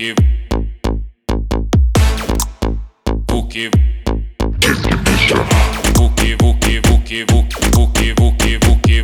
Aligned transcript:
que 0.00 0.14
o 3.30 3.46
que 3.46 3.70
o 5.98 6.10
que 6.10 6.30
o 6.30 6.54
que 6.58 6.80
o 6.80 6.98
que 7.02 7.22
o 7.22 7.86
que 7.92 8.12
o 8.12 8.32
que 8.32 8.56
o 8.56 8.76
que 8.80 9.02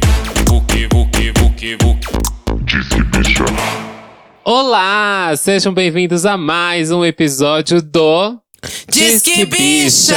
o 0.48 0.62
que 0.64 0.86
o 0.86 1.06
que 1.06 1.30
o 1.30 1.50
que 1.50 1.74
o 1.74 1.96
que 1.98 2.16
Olá, 4.42 5.34
sejam 5.36 5.74
bem-vindos 5.74 6.24
a 6.24 6.38
mais 6.38 6.90
um 6.90 7.04
episódio 7.04 7.82
do 7.82 8.40
Disque 8.88 9.44
Bicha! 9.44 10.16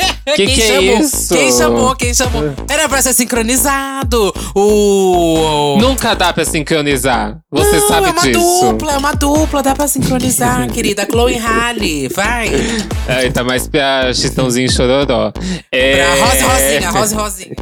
Que 0.36 0.46
quem 0.46 0.54
que 0.54 0.62
é 0.62 0.66
chamou? 0.76 0.98
isso? 1.00 1.34
Quem 1.34 1.52
chamou? 1.52 1.96
Quem 1.96 2.14
chamou? 2.14 2.54
Era 2.68 2.88
pra 2.88 3.02
ser 3.02 3.12
sincronizado. 3.14 4.32
O. 4.54 5.76
Nunca 5.80 6.14
dá 6.14 6.32
pra 6.32 6.44
sincronizar. 6.44 7.38
Você 7.50 7.78
Não, 7.80 7.88
sabe 7.88 8.06
é 8.06 8.10
uma 8.10 8.22
disso. 8.22 8.38
dupla, 8.70 8.92
é 8.92 8.96
uma 8.98 9.12
dupla, 9.12 9.62
dá 9.62 9.74
pra 9.74 9.88
sincronizar, 9.88 10.68
querida. 10.72 11.04
Chloe 11.10 11.36
Halle, 11.36 12.08
vai. 12.08 12.48
Ai, 13.08 13.30
tá 13.32 13.42
mais 13.42 13.66
pra 13.66 14.12
Chitãozinho 14.14 14.70
Chororó. 14.70 15.32
É... 15.72 15.96
Pra 16.04 16.24
Rosa 16.24 16.46
Rosinha, 16.46 16.90
Rosa 16.92 17.16
Rosinha. 17.16 17.54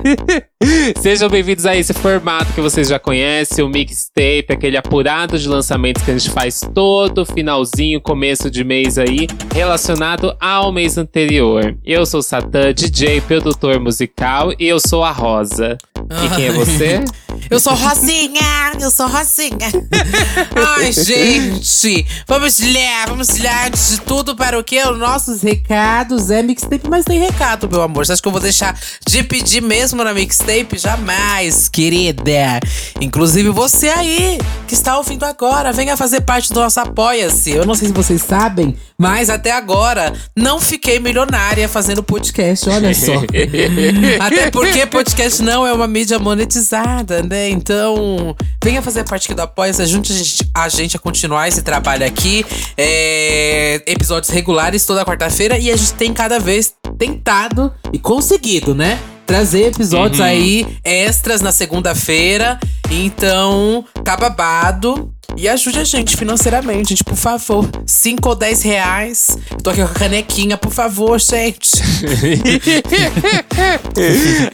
Sejam 1.00 1.28
bem-vindos 1.30 1.64
a 1.64 1.75
esse 1.77 1.95
formato 1.95 2.52
que 2.52 2.61
vocês 2.61 2.89
já 2.89 2.98
conhecem, 2.98 3.64
o 3.64 3.69
mixtape, 3.69 4.47
aquele 4.50 4.77
apurado 4.77 5.39
de 5.39 5.48
lançamentos 5.48 6.02
que 6.02 6.11
a 6.11 6.19
gente 6.19 6.30
faz 6.30 6.61
todo 6.75 7.25
finalzinho, 7.25 8.00
começo 8.00 8.50
de 8.50 8.62
mês 8.64 8.98
aí, 8.98 9.27
relacionado 9.55 10.36
ao 10.41 10.70
mês 10.73 10.98
anterior. 10.98 11.77
Eu 11.84 12.05
sou 12.05 12.20
Satã, 12.28 12.74
DJ, 12.74 13.23
produtor 13.23 13.80
musical, 13.80 14.52
e 14.59 14.69
eu 14.69 14.78
sou 14.78 15.02
a 15.02 15.10
Rosa. 15.10 15.78
E 16.25 16.37
quem 16.37 16.47
é 16.47 16.52
você? 16.52 17.05
Eu 17.51 17.59
sou 17.59 17.73
Rosinha, 17.73 18.73
eu 18.79 18.91
sou 18.91 19.06
Rosinha. 19.06 19.70
Ai, 20.77 20.93
gente, 20.93 22.06
vamos 22.27 22.59
lá, 22.61 23.06
vamos 23.06 23.39
lá. 23.39 23.67
Antes 23.67 23.91
de 23.91 24.00
tudo, 24.03 24.37
para 24.37 24.59
o 24.59 24.62
quê? 24.62 24.83
Os 24.87 24.98
nossos 24.98 25.41
recados 25.41 26.31
é 26.31 26.42
mixtape, 26.42 26.89
mas 26.91 27.06
tem 27.06 27.19
recado, 27.19 27.67
meu 27.70 27.81
amor. 27.81 28.05
Você 28.05 28.12
acha 28.12 28.20
que 28.20 28.28
eu 28.28 28.33
vou 28.33 28.41
deixar 28.41 28.78
de 29.06 29.22
pedir 29.22 29.62
mesmo 29.62 30.05
na 30.05 30.12
mixtape? 30.12 30.77
Jamais, 30.77 31.69
querida. 31.69 32.61
Inclusive 33.00 33.48
você 33.48 33.89
aí, 33.89 34.39
que 34.67 34.75
está 34.75 34.98
ouvindo 34.98 35.25
agora, 35.25 35.72
venha 35.72 35.97
fazer 35.97 36.20
parte 36.20 36.53
do 36.53 36.61
nosso 36.61 36.78
Apoia-se. 36.81 37.50
Eu 37.50 37.65
não 37.65 37.75
sei 37.75 37.89
se 37.89 37.94
vocês 37.94 38.20
sabem, 38.20 38.77
mas 38.98 39.31
até 39.31 39.53
agora 39.53 40.12
não 40.37 40.61
fiquei 40.61 40.98
milionária 40.98 41.67
fazendo 41.67 42.03
podcast, 42.03 42.69
olha 42.69 42.94
só. 42.94 43.15
Até 44.20 44.50
porque 44.50 44.84
podcast 44.87 45.42
não 45.42 45.67
é 45.67 45.72
uma 45.72 45.88
mídia 45.89 46.19
monetizada, 46.19 47.22
né? 47.22 47.48
Então, 47.48 48.36
venha 48.62 48.81
fazer 48.81 49.05
parte 49.05 49.27
aqui 49.27 49.34
do 49.34 49.42
Apoia-se, 49.42 49.83
ajude 49.83 50.12
a 50.12 50.17
gente, 50.17 50.50
a 50.55 50.69
gente 50.69 50.97
a 50.97 51.00
continuar 51.00 51.48
esse 51.48 51.62
trabalho 51.62 52.06
aqui. 52.06 52.44
É, 52.77 53.83
episódios 53.86 54.31
regulares 54.31 54.84
toda 54.84 55.05
quarta-feira 55.05 55.59
e 55.59 55.70
a 55.70 55.77
gente 55.77 55.94
tem 55.94 56.12
cada 56.12 56.39
vez 56.39 56.75
tentado 56.98 57.72
e 57.92 57.98
conseguido, 57.98 58.75
né? 58.75 59.00
Trazer 59.27 59.66
episódios 59.66 60.20
aí 60.20 60.66
extras 60.84 61.41
na 61.41 61.53
segunda-feira. 61.53 62.59
Então, 62.91 63.84
tá 64.05 64.16
babado. 64.16 65.12
E 65.37 65.48
ajude 65.48 65.79
a 65.79 65.84
gente 65.84 66.17
financeiramente, 66.17 66.89
gente, 66.91 67.05
por 67.05 67.15
favor. 67.17 67.69
5 67.87 68.29
ou 68.29 68.34
10 68.34 68.62
reais. 68.62 69.39
Tô 69.62 69.71
aqui 69.71 69.81
com 69.81 69.87
a 69.87 69.95
canequinha, 69.95 70.57
por 70.57 70.73
favor, 70.73 71.21
gente. 71.21 71.71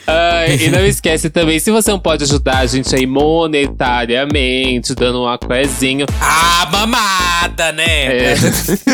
Ai, 0.07 0.57
e 0.57 0.71
não 0.71 0.85
esquece 0.85 1.31
também, 1.31 1.59
se 1.59 1.71
você 1.71 1.91
não 1.91 1.99
pode 1.99 2.25
ajudar 2.25 2.59
a 2.59 2.67
gente 2.67 2.95
aí 2.95 3.07
monetariamente, 3.07 4.95
dando 4.95 5.23
um 5.23 5.29
aquezinho. 5.29 6.05
Ah, 6.21 6.69
mamada, 6.71 7.73
né? 7.73 8.33
É. 8.33 8.35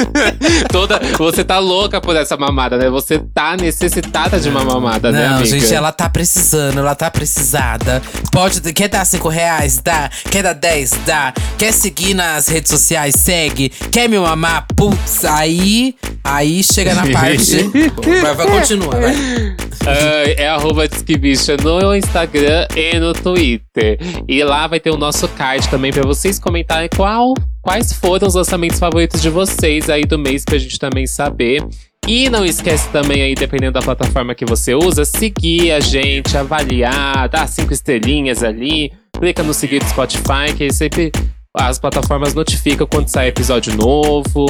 Toda, 0.71 1.01
você 1.19 1.43
tá 1.43 1.59
louca 1.59 2.01
por 2.01 2.15
essa 2.15 2.37
mamada, 2.37 2.77
né? 2.77 2.89
Você 2.89 3.19
tá 3.19 3.57
necessitada 3.57 4.39
de 4.39 4.49
uma 4.49 4.65
mamada, 4.65 5.11
né, 5.11 5.27
Não, 5.29 5.37
amiga? 5.39 5.59
gente, 5.59 5.75
ela 5.75 5.91
tá 5.91 6.09
precisando, 6.09 6.79
ela 6.79 6.95
tá 6.95 7.11
precisada. 7.11 8.01
Pode, 8.31 8.61
quer 8.73 8.89
dar 8.89 9.05
5 9.05 9.29
reais? 9.29 9.81
Dá. 9.83 10.09
Quer 10.31 10.43
dar 10.45 10.53
10? 10.53 10.91
Dá. 11.05 11.33
Quer 11.59 11.70
seguir 11.73 12.15
nas 12.15 12.49
redes 12.49 12.71
sociais? 12.71 13.15
Segue. 13.17 13.69
Quer 13.91 14.09
me 14.09 14.19
mamar? 14.19 14.67
Putz, 14.77 15.25
aí, 15.25 15.95
aí 16.25 16.63
chega 16.63 16.95
na 16.95 17.07
parte. 17.09 17.63
vai, 18.23 18.35
vai, 18.35 18.47
continua, 18.47 19.01
vai. 19.01 19.15
Ai, 19.87 20.35
é 20.37 20.49
arroba 20.49 20.87
Disquebicha 20.87 21.57
no 21.63 21.95
Instagram 21.95 22.67
e 22.77 22.99
no 22.99 23.13
Twitter. 23.13 23.99
E 24.29 24.43
lá 24.45 24.67
vai 24.67 24.79
ter 24.79 24.91
o 24.91 24.97
nosso 24.97 25.27
card 25.29 25.69
também 25.69 25.93
pra 25.93 26.03
vocês 26.03 26.39
comentarem 26.39 26.89
qual, 26.95 27.35
quais 27.63 27.93
foram 27.93 28.29
os 28.29 28.35
lançamentos 28.35 28.79
favoritos 28.79 29.23
de 29.23 29.31
vocês 29.31 29.89
aí 29.89 30.05
do 30.05 30.19
mês 30.19 30.45
pra 30.45 30.59
gente 30.59 30.79
também 30.79 31.07
saber. 31.07 31.65
E 32.07 32.29
não 32.29 32.45
esquece 32.45 32.89
também 32.89 33.23
aí, 33.23 33.35
dependendo 33.35 33.73
da 33.73 33.83
plataforma 33.83 34.35
que 34.35 34.45
você 34.45 34.75
usa, 34.75 35.05
seguir 35.05 35.71
a 35.73 35.81
gente, 35.81 36.37
avaliar, 36.37 37.29
dar 37.29 37.47
cinco 37.47 37.73
estrelinhas 37.73 38.43
ali. 38.43 38.93
Clica 39.19 39.43
no 39.43 39.55
seguir 39.55 39.81
do 39.81 39.89
Spotify, 39.89 40.53
que 40.57 40.65
aí 40.65 40.73
sempre 40.73 41.13
as 41.55 41.79
plataformas 41.79 42.35
notificam 42.35 42.87
quando 42.87 43.09
sai 43.09 43.29
episódio 43.29 43.75
novo. 43.77 44.47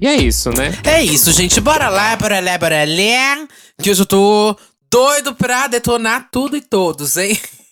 E 0.00 0.06
é 0.06 0.14
isso, 0.14 0.50
né? 0.50 0.72
É 0.84 1.02
isso, 1.02 1.32
gente. 1.32 1.60
Bora 1.60 1.88
lá, 1.88 2.16
bora 2.16 2.40
lá, 2.40 2.58
bora 2.58 2.84
lá. 2.84 3.48
Que 3.82 3.90
hoje 3.90 4.02
eu 4.02 4.06
tô 4.06 4.56
doido 4.90 5.34
pra 5.34 5.66
detonar 5.66 6.28
tudo 6.30 6.56
e 6.56 6.60
todos, 6.60 7.16
hein? 7.16 7.38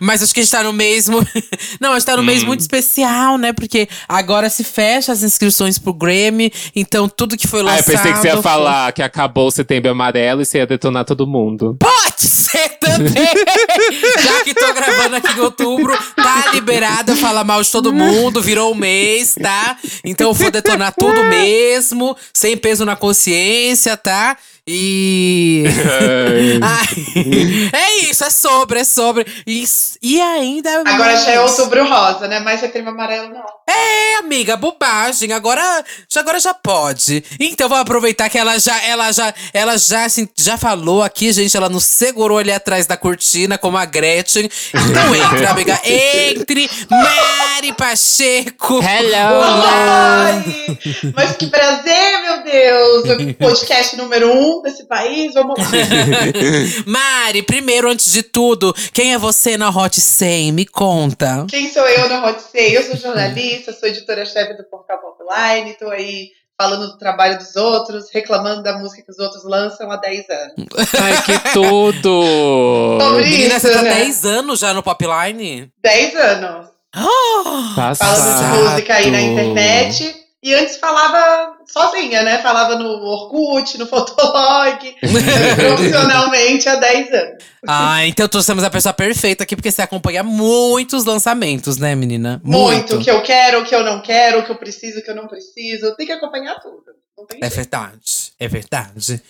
Mas 0.00 0.22
acho 0.22 0.32
que 0.34 0.40
a 0.40 0.42
gente 0.42 0.52
tá 0.52 0.62
no 0.62 0.72
mesmo. 0.72 1.26
Não, 1.80 1.92
a 1.92 1.98
gente 1.98 2.06
tá 2.06 2.16
no 2.16 2.22
Hum. 2.22 2.26
mês 2.26 2.42
muito 2.44 2.60
especial, 2.60 3.36
né? 3.38 3.52
Porque 3.52 3.88
agora 4.08 4.48
se 4.50 4.64
fecha 4.64 5.12
as 5.12 5.22
inscrições 5.22 5.78
pro 5.78 5.92
Grammy. 5.92 6.52
Então 6.74 7.08
tudo 7.08 7.36
que 7.36 7.46
foi 7.48 7.60
Ah, 7.60 7.64
lançado. 7.64 7.90
eu 7.90 7.96
pensei 7.96 8.12
que 8.12 8.18
você 8.18 8.26
ia 8.28 8.32
foi- 8.34 8.42
falar 8.42 8.92
que 8.92 9.02
acabou 9.02 9.48
o 9.48 9.50
setembro 9.50 9.90
amarelo 9.90 10.42
e 10.42 10.44
você 10.44 10.58
ia 10.58 10.66
detonar 10.66 11.04
todo 11.04 11.26
mundo. 11.26 11.76
Pode 11.78 12.22
ser 12.22 12.68
também! 12.80 13.12
Já 14.22 14.44
que 14.44 14.54
tô 14.54 14.72
gravando 14.74 15.16
aqui 15.16 15.32
em 15.36 15.40
outubro, 15.40 15.96
tá 16.16 16.50
liberado 16.52 17.12
eu 17.12 17.16
falar 17.16 17.44
mal 17.44 17.62
de 17.62 17.70
todo 17.70 17.92
mundo, 17.92 18.40
virou 18.42 18.72
um 18.72 18.74
mês, 18.74 19.34
tá? 19.40 19.76
Então 20.04 20.28
eu 20.28 20.34
vou 20.34 20.50
detonar 20.50 20.92
tudo 20.98 21.24
mesmo, 21.24 22.16
sem 22.32 22.56
peso 22.56 22.84
na 22.84 22.96
consciência, 22.96 23.96
tá? 23.96 24.36
E. 24.66 25.64
É 27.72 28.10
isso, 28.10 28.24
é 28.24 28.30
sobre, 28.30 28.80
é 28.80 28.84
sobre. 28.84 29.26
E, 29.46 29.64
e 30.02 30.20
ainda. 30.20 30.82
Agora 30.86 31.16
já 31.16 31.32
é 31.32 31.38
mais. 31.38 31.50
outubro 31.50 31.86
rosa, 31.88 32.28
né? 32.28 32.40
Mais 32.40 32.60
setembro 32.60 32.90
amarelo, 32.90 33.28
não. 33.28 33.44
É, 33.68 34.16
amiga, 34.16 34.56
bobagem. 34.56 35.32
Agora 35.32 35.84
já, 36.08 36.20
agora 36.20 36.38
já 36.38 36.54
pode. 36.54 37.24
Então 37.38 37.68
vou 37.68 37.78
aproveitar 37.78 38.28
que 38.28 38.38
ela 38.38 38.58
já, 38.58 38.82
ela 38.82 39.12
já, 39.12 39.34
ela 39.52 39.76
já, 39.76 40.04
assim, 40.04 40.28
já 40.36 40.56
falou 40.56 41.02
aqui, 41.02 41.32
gente. 41.32 41.56
Ela 41.56 41.68
nos 41.68 41.84
segurou 41.84 42.38
ali 42.38 42.52
atrás 42.52 42.86
da 42.86 42.96
cortina, 42.96 43.58
como 43.58 43.76
a 43.76 43.84
Gretchen. 43.84 44.48
Então 44.74 45.14
entra, 45.14 45.50
amiga. 45.50 45.80
Entre, 45.84 46.70
Mari 46.90 47.72
Pacheco. 47.72 48.80
Hello! 48.82 49.36
Olá! 49.36 50.44
Mas 51.14 51.36
que 51.36 51.46
prazer, 51.46 52.21
meu 52.42 53.02
Deus! 53.02 53.04
O 53.04 53.34
podcast 53.38 53.96
número 53.96 54.30
um 54.32 54.62
desse 54.62 54.84
país. 54.86 55.34
Vamos 55.34 55.58
lá. 55.58 55.64
Mari, 56.86 57.42
primeiro, 57.42 57.88
antes 57.88 58.12
de 58.12 58.22
tudo, 58.22 58.74
quem 58.92 59.14
é 59.14 59.18
você 59.18 59.56
na 59.56 59.70
Hot 59.70 60.00
100? 60.00 60.52
Me 60.52 60.66
conta. 60.66 61.46
Quem 61.48 61.72
sou 61.72 61.86
eu 61.88 62.08
na 62.08 62.26
Hot 62.26 62.40
100? 62.40 62.72
Eu 62.72 62.82
sou 62.82 62.96
jornalista, 62.96 63.72
sou 63.72 63.88
editora-chefe 63.88 64.54
do 64.54 64.64
Portal 64.64 64.98
Popline, 64.98 65.74
tô 65.74 65.88
aí 65.88 66.30
falando 66.60 66.92
do 66.92 66.98
trabalho 66.98 67.38
dos 67.38 67.56
outros, 67.56 68.10
reclamando 68.12 68.62
da 68.62 68.78
música 68.78 69.02
que 69.02 69.10
os 69.10 69.18
outros 69.18 69.42
lançam 69.44 69.90
há 69.90 69.96
10 69.96 70.24
anos. 70.30 70.68
Ai, 71.00 71.22
que 71.22 71.52
tudo! 71.52 72.98
Sobre 73.00 73.24
Menina, 73.24 73.56
isso, 73.56 73.66
você 73.66 73.72
tá 73.72 73.82
né? 73.82 73.94
10 73.96 74.24
anos 74.26 74.60
já 74.60 74.72
no 74.72 74.82
Popline? 74.82 75.72
10 75.82 76.16
anos. 76.16 76.68
Oh, 76.94 77.74
Falando 77.74 78.54
de 78.54 78.60
música 78.60 78.94
aí 78.94 79.10
na 79.10 79.20
internet. 79.20 80.21
E 80.42 80.52
antes 80.54 80.76
falava 80.76 81.54
sozinha, 81.66 82.22
né? 82.24 82.38
Falava 82.42 82.74
no 82.74 82.88
Orkut, 82.88 83.78
no 83.78 83.86
Fotolog, 83.86 84.96
profissionalmente 85.54 86.68
há 86.68 86.74
10 86.74 87.12
anos. 87.12 87.44
Ah, 87.68 88.04
então 88.06 88.26
trouxemos 88.26 88.64
a 88.64 88.70
pessoa 88.70 88.92
perfeita 88.92 89.44
aqui, 89.44 89.54
porque 89.54 89.70
você 89.70 89.82
acompanha 89.82 90.24
muitos 90.24 91.04
lançamentos, 91.04 91.76
né, 91.76 91.94
menina? 91.94 92.40
Muito. 92.44 92.96
O 92.96 93.04
que 93.04 93.10
eu 93.10 93.22
quero, 93.22 93.60
o 93.60 93.64
que 93.64 93.74
eu 93.74 93.84
não 93.84 94.02
quero, 94.02 94.40
o 94.40 94.44
que 94.44 94.50
eu 94.50 94.56
preciso, 94.56 94.98
o 94.98 95.02
que 95.04 95.10
eu 95.10 95.14
não 95.14 95.28
preciso. 95.28 95.94
Tem 95.94 96.06
que 96.06 96.12
acompanhar 96.12 96.58
tudo. 96.60 96.82
Não 97.16 97.24
tem 97.24 97.38
É 97.38 97.42
jeito. 97.42 97.54
verdade, 97.54 98.32
é 98.40 98.48
verdade. 98.48 99.22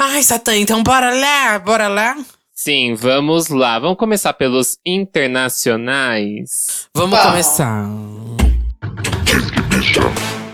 Ai, 0.00 0.22
Satã, 0.24 0.56
então 0.56 0.82
bora 0.82 1.14
lá, 1.14 1.58
bora 1.60 1.86
lá. 1.86 2.16
Sim, 2.52 2.94
vamos 2.94 3.48
lá. 3.48 3.78
Vamos 3.78 3.96
começar 3.98 4.32
pelos 4.32 4.78
internacionais. 4.84 6.88
Vamos 6.94 7.16
Vamos. 7.16 7.30
começar. 7.30 7.86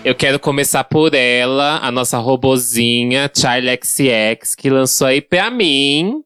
Eu 0.07 0.15
quero 0.15 0.39
começar 0.39 0.85
por 0.85 1.15
ela, 1.15 1.81
a 1.83 1.91
nossa 1.91 2.17
robozinha, 2.19 3.29
Charlie 3.37 3.77
XX, 3.83 4.55
que 4.55 4.71
lançou 4.71 5.09
aí 5.09 5.21
pra 5.21 5.51
mim 5.51 6.23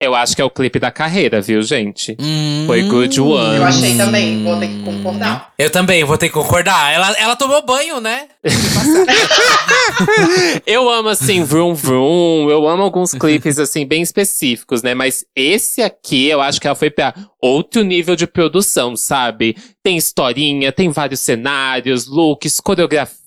Eu 0.00 0.14
acho 0.14 0.36
que 0.36 0.42
é 0.42 0.44
o 0.44 0.50
clipe 0.50 0.78
da 0.78 0.92
carreira, 0.92 1.40
viu, 1.40 1.60
gente? 1.60 2.16
Hum. 2.20 2.62
Foi 2.68 2.82
Good 2.82 3.20
One. 3.20 3.56
Eu 3.56 3.64
achei 3.64 3.96
também, 3.96 4.44
vou 4.44 4.56
ter 4.60 4.68
que 4.68 4.84
concordar. 4.84 5.52
Eu 5.58 5.68
também, 5.68 6.04
vou 6.04 6.16
ter 6.16 6.28
que 6.28 6.34
concordar. 6.34 6.92
Ela, 6.92 7.10
ela 7.18 7.34
tomou 7.34 7.60
banho, 7.66 8.00
né? 8.00 8.28
Eu 10.64 10.88
amo, 10.88 11.08
assim, 11.08 11.42
Vroom 11.42 11.74
Vroom. 11.74 12.48
Eu 12.48 12.68
amo 12.68 12.84
alguns 12.84 13.14
clipes, 13.14 13.58
assim, 13.58 13.84
bem 13.84 14.02
específicos, 14.02 14.80
né? 14.80 14.94
Mas 14.94 15.24
esse 15.34 15.82
aqui, 15.82 16.26
eu 16.26 16.40
acho 16.40 16.60
que 16.60 16.68
ela 16.68 16.76
foi 16.76 16.90
pra 16.90 17.12
outro 17.40 17.82
nível 17.82 18.14
de 18.14 18.28
produção, 18.28 18.94
sabe? 18.94 19.56
Tem 19.82 19.96
historinha, 19.96 20.70
tem 20.70 20.90
vários 20.90 21.18
cenários, 21.18 22.06
looks, 22.06 22.60
coreografia, 22.60 23.23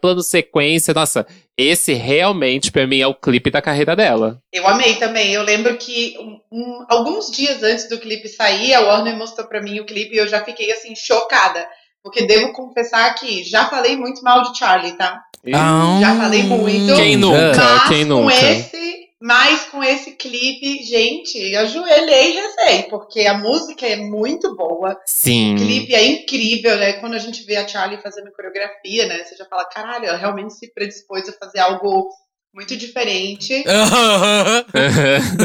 plano 0.00 0.22
sequência. 0.22 0.94
Nossa, 0.94 1.26
esse 1.56 1.92
realmente, 1.92 2.70
pra 2.70 2.86
mim, 2.86 3.00
é 3.00 3.06
o 3.06 3.14
clipe 3.14 3.50
da 3.50 3.60
carreira 3.60 3.94
dela. 3.96 4.40
Eu 4.52 4.66
amei 4.66 4.94
também. 4.96 5.32
Eu 5.32 5.42
lembro 5.42 5.76
que 5.76 6.16
um- 6.18 6.40
um- 6.52 6.86
alguns 6.88 7.30
dias 7.30 7.62
antes 7.62 7.88
do 7.88 7.98
clipe 7.98 8.28
sair, 8.28 8.74
a 8.74 8.80
Warner 8.80 9.16
mostrou 9.16 9.46
pra 9.46 9.60
mim 9.62 9.80
o 9.80 9.84
clipe 9.86 10.14
e 10.14 10.18
eu 10.18 10.28
já 10.28 10.44
fiquei 10.44 10.70
assim 10.72 10.94
chocada. 10.94 11.66
Porque 12.02 12.22
devo 12.26 12.52
confessar 12.54 13.14
que 13.14 13.44
já 13.44 13.66
falei 13.66 13.94
muito 13.96 14.22
mal 14.22 14.40
de 14.42 14.58
Charlie, 14.58 14.92
tá? 14.96 15.20
Já 16.00 16.16
falei 16.16 16.42
muito. 16.44 16.94
Quem 16.96 17.16
nunca? 17.16 17.52
Mas 17.62 17.88
Quem 17.88 18.06
com 18.06 18.14
nunca? 18.22 18.34
esse, 18.34 19.09
mas 19.20 19.66
com 19.66 19.84
esse 19.84 20.12
clipe, 20.12 20.82
gente, 20.82 21.54
ajoelhei 21.54 22.30
e 22.30 22.34
rezei, 22.34 22.82
porque 22.84 23.26
a 23.26 23.36
música 23.36 23.86
é 23.86 23.96
muito 23.96 24.56
boa. 24.56 24.98
Sim. 25.04 25.54
O 25.54 25.58
clipe 25.58 25.94
é 25.94 26.06
incrível, 26.06 26.78
né? 26.78 26.94
Quando 26.94 27.14
a 27.14 27.18
gente 27.18 27.44
vê 27.44 27.56
a 27.56 27.68
Charlie 27.68 28.00
fazendo 28.00 28.32
coreografia, 28.32 29.06
né? 29.06 29.22
Você 29.22 29.36
já 29.36 29.44
fala, 29.44 29.66
caralho, 29.66 30.06
ela 30.06 30.16
realmente 30.16 30.54
se 30.54 30.72
predispôs 30.72 31.28
a 31.28 31.32
fazer 31.34 31.58
algo 31.58 32.08
muito 32.52 32.74
diferente, 32.76 33.62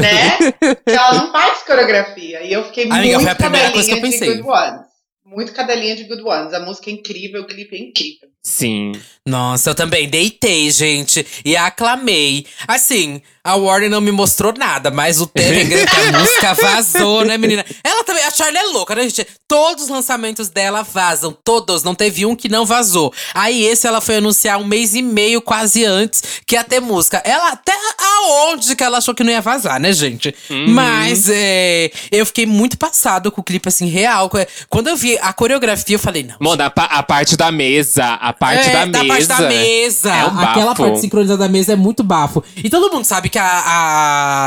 né? 0.00 0.38
ela 0.86 1.14
não 1.14 1.30
faz 1.30 1.62
coreografia. 1.62 2.42
E 2.42 2.52
eu 2.52 2.64
fiquei 2.64 2.84
Amiga, 2.84 3.18
muito 3.18 3.22
foi 3.22 3.30
a 3.30 3.34
primeira 3.34 3.72
coisa 3.72 3.88
que 3.88 3.94
eu 3.94 4.00
cadelinha 4.00 4.18
de 4.18 4.26
pensei. 4.26 4.42
Good 4.42 4.58
Ones. 4.58 4.86
Muito 5.24 5.52
cadelinha 5.52 5.96
de 5.96 6.04
Good 6.04 6.22
Ones. 6.22 6.54
A 6.54 6.60
música 6.60 6.88
é 6.88 6.94
incrível, 6.94 7.42
o 7.42 7.46
clipe 7.46 7.76
é 7.76 7.78
incrível. 7.78 8.28
Sim. 8.46 8.92
Nossa, 9.26 9.70
eu 9.70 9.74
também 9.74 10.08
deitei, 10.08 10.70
gente. 10.70 11.26
E 11.44 11.56
aclamei. 11.56 12.46
Assim, 12.68 13.20
a 13.42 13.56
Warner 13.56 13.90
não 13.90 14.00
me 14.00 14.12
mostrou 14.12 14.54
nada, 14.56 14.88
mas 14.88 15.20
o 15.20 15.26
Telegram 15.26 15.84
que 15.84 15.96
a 15.96 16.12
música 16.18 16.54
vazou, 16.54 17.24
né, 17.24 17.36
menina? 17.36 17.64
Ela 17.82 18.04
também, 18.04 18.22
a 18.22 18.30
Charlie 18.30 18.58
é 18.58 18.62
louca, 18.66 18.94
né, 18.94 19.02
gente? 19.02 19.26
Todos 19.48 19.84
os 19.84 19.88
lançamentos 19.88 20.48
dela 20.48 20.82
vazam, 20.82 21.36
todos, 21.44 21.82
não 21.82 21.92
teve 21.94 22.24
um 22.24 22.36
que 22.36 22.48
não 22.48 22.64
vazou. 22.64 23.12
Aí 23.34 23.64
esse 23.64 23.86
ela 23.86 24.00
foi 24.00 24.16
anunciar 24.16 24.58
um 24.60 24.64
mês 24.64 24.94
e 24.94 25.02
meio 25.02 25.40
quase 25.40 25.84
antes 25.84 26.22
que 26.46 26.54
ia 26.54 26.62
ter 26.62 26.80
música. 26.80 27.20
Ela 27.24 27.50
até 27.50 27.72
aonde 27.98 28.76
que 28.76 28.84
ela 28.84 28.98
achou 28.98 29.14
que 29.14 29.24
não 29.24 29.32
ia 29.32 29.40
vazar, 29.40 29.80
né, 29.80 29.92
gente? 29.92 30.32
Mas 30.68 31.28
é, 31.28 31.90
eu 32.12 32.24
fiquei 32.26 32.46
muito 32.46 32.78
passado 32.78 33.32
com 33.32 33.40
o 33.40 33.44
clipe 33.44 33.68
assim 33.68 33.86
real. 33.86 34.30
Quando 34.68 34.86
eu 34.86 34.96
vi 34.96 35.18
a 35.20 35.32
coreografia, 35.32 35.96
eu 35.96 36.00
falei, 36.00 36.22
não. 36.22 36.36
Mona, 36.40 36.66
a, 36.66 36.98
a 36.98 37.02
parte 37.02 37.36
da 37.36 37.50
mesa, 37.50 38.04
a 38.04 38.32
parte 38.38 38.68
É, 38.68 38.72
da 38.72 38.84
da 38.86 39.02
mesa. 39.04 39.26
parte 39.28 39.42
da 39.42 39.48
mesa. 39.48 40.10
É 40.14 40.24
um 40.26 40.38
Aquela 40.40 40.66
bafo. 40.66 40.82
parte 40.84 41.00
sincronizada 41.00 41.38
da 41.38 41.48
mesa 41.48 41.72
é 41.72 41.76
muito 41.76 42.02
bafo. 42.02 42.42
E 42.56 42.68
todo 42.70 42.92
mundo 42.92 43.04
sabe 43.04 43.28
que 43.28 43.38
a, 43.38 43.44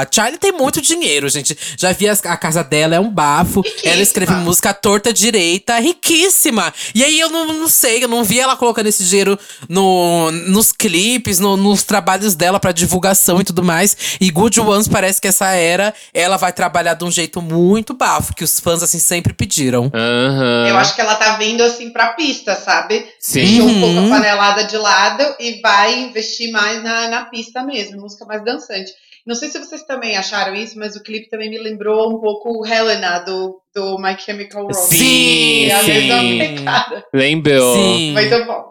a 0.01 0.07
Charlie 0.11 0.37
tem 0.37 0.51
muito 0.51 0.81
dinheiro, 0.81 1.27
gente. 1.29 1.57
Já 1.77 1.91
vi 1.91 2.07
as- 2.07 2.23
a, 2.25 2.37
casa 2.37 2.63
dela, 2.63 2.95
é 2.95 2.99
um 2.99 3.09
bafo. 3.09 3.61
Riquíssima. 3.61 3.91
Ela 3.93 4.01
escreve 4.01 4.33
música 4.35 4.73
torta 4.73 5.11
direita, 5.13 5.79
riquíssima. 5.79 6.73
E 6.93 7.03
aí 7.03 7.19
eu 7.19 7.29
não, 7.29 7.45
não 7.47 7.67
sei, 7.67 8.03
eu 8.03 8.07
não 8.07 8.23
vi 8.23 8.39
ela 8.39 8.55
colocando 8.55 8.87
esse 8.87 9.03
dinheiro 9.03 9.37
no, 9.67 10.31
nos 10.31 10.71
clipes, 10.71 11.39
no- 11.39 11.57
nos 11.57 11.83
trabalhos 11.83 12.35
dela 12.35 12.59
pra 12.59 12.71
divulgação 12.71 13.39
e 13.41 13.43
tudo 13.43 13.63
mais. 13.63 13.95
E 14.19 14.29
Good 14.29 14.59
Ones 14.59 14.87
parece 14.87 15.19
que 15.21 15.27
essa 15.27 15.47
era, 15.47 15.93
ela 16.13 16.37
vai 16.37 16.51
trabalhar 16.53 16.93
de 16.93 17.03
um 17.03 17.11
jeito 17.11 17.41
muito 17.41 17.93
bafo, 17.93 18.33
que 18.33 18.43
os 18.43 18.59
fãs 18.59 18.83
assim 18.83 18.99
sempre 18.99 19.33
pediram. 19.33 19.91
Aham. 19.93 20.67
Eu 20.67 20.77
acho 20.77 20.95
que 20.95 21.01
ela 21.01 21.15
tá 21.15 21.37
vindo 21.37 21.61
assim 21.63 21.89
pra 21.91 22.09
pista, 22.13 22.55
sabe? 22.55 23.05
Sim. 23.19 23.45
Um 23.85 23.95
pouco 23.95 23.99
a 24.13 24.17
panelada 24.17 24.63
de 24.63 24.77
lado 24.77 25.23
e 25.39 25.59
vai 25.61 25.99
investir 26.03 26.51
mais 26.51 26.83
na, 26.83 27.07
na 27.09 27.25
pista 27.25 27.63
mesmo, 27.63 28.01
música 28.01 28.25
mais 28.25 28.43
dançante. 28.43 28.91
Não 29.25 29.35
sei 29.35 29.49
se 29.49 29.59
vocês 29.59 29.83
também 29.83 30.17
acharam 30.17 30.55
isso, 30.55 30.77
mas 30.79 30.95
o 30.95 31.03
clipe 31.03 31.29
também 31.29 31.49
me 31.49 31.57
lembrou 31.59 32.09
um 32.09 32.19
pouco 32.19 32.65
Helena, 32.65 33.19
do, 33.19 33.61
do 33.75 33.97
My 33.99 34.17
Chemical 34.17 34.61
Romance. 34.63 34.95
Sim, 34.97 35.65
É 35.67 35.73
a 35.73 35.83
mesma 35.83 36.19
sim. 36.21 37.03
Lembrou. 37.13 37.75
Sim. 37.75 38.11
Muito 38.13 38.45
bom. 38.45 38.69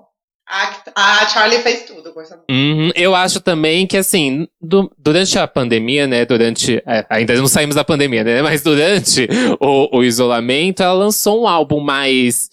A, 0.51 0.73
a 1.23 1.29
Charlie 1.29 1.59
fez 1.61 1.83
tudo 1.85 2.13
com 2.15 2.23
essa 2.23 2.35
música. 2.35 2.51
Uhum. 2.51 2.91
Eu 2.97 3.15
acho 3.15 3.39
também 3.39 3.87
que, 3.87 3.99
assim, 3.99 4.49
du- 4.61 4.91
durante 4.99 5.39
a 5.39 5.47
pandemia, 5.47 6.07
né? 6.07 6.25
Durante. 6.25 6.83
é, 6.87 7.05
ainda 7.11 7.35
não 7.35 7.47
saímos 7.47 7.77
da 7.77 7.85
pandemia, 7.85 8.25
né? 8.25 8.41
Mas 8.41 8.63
durante 8.63 9.29
o, 9.61 9.99
o 9.99 10.03
isolamento, 10.03 10.83
ela 10.83 10.95
lançou 10.95 11.43
um 11.43 11.47
álbum 11.47 11.81
mais. 11.81 12.49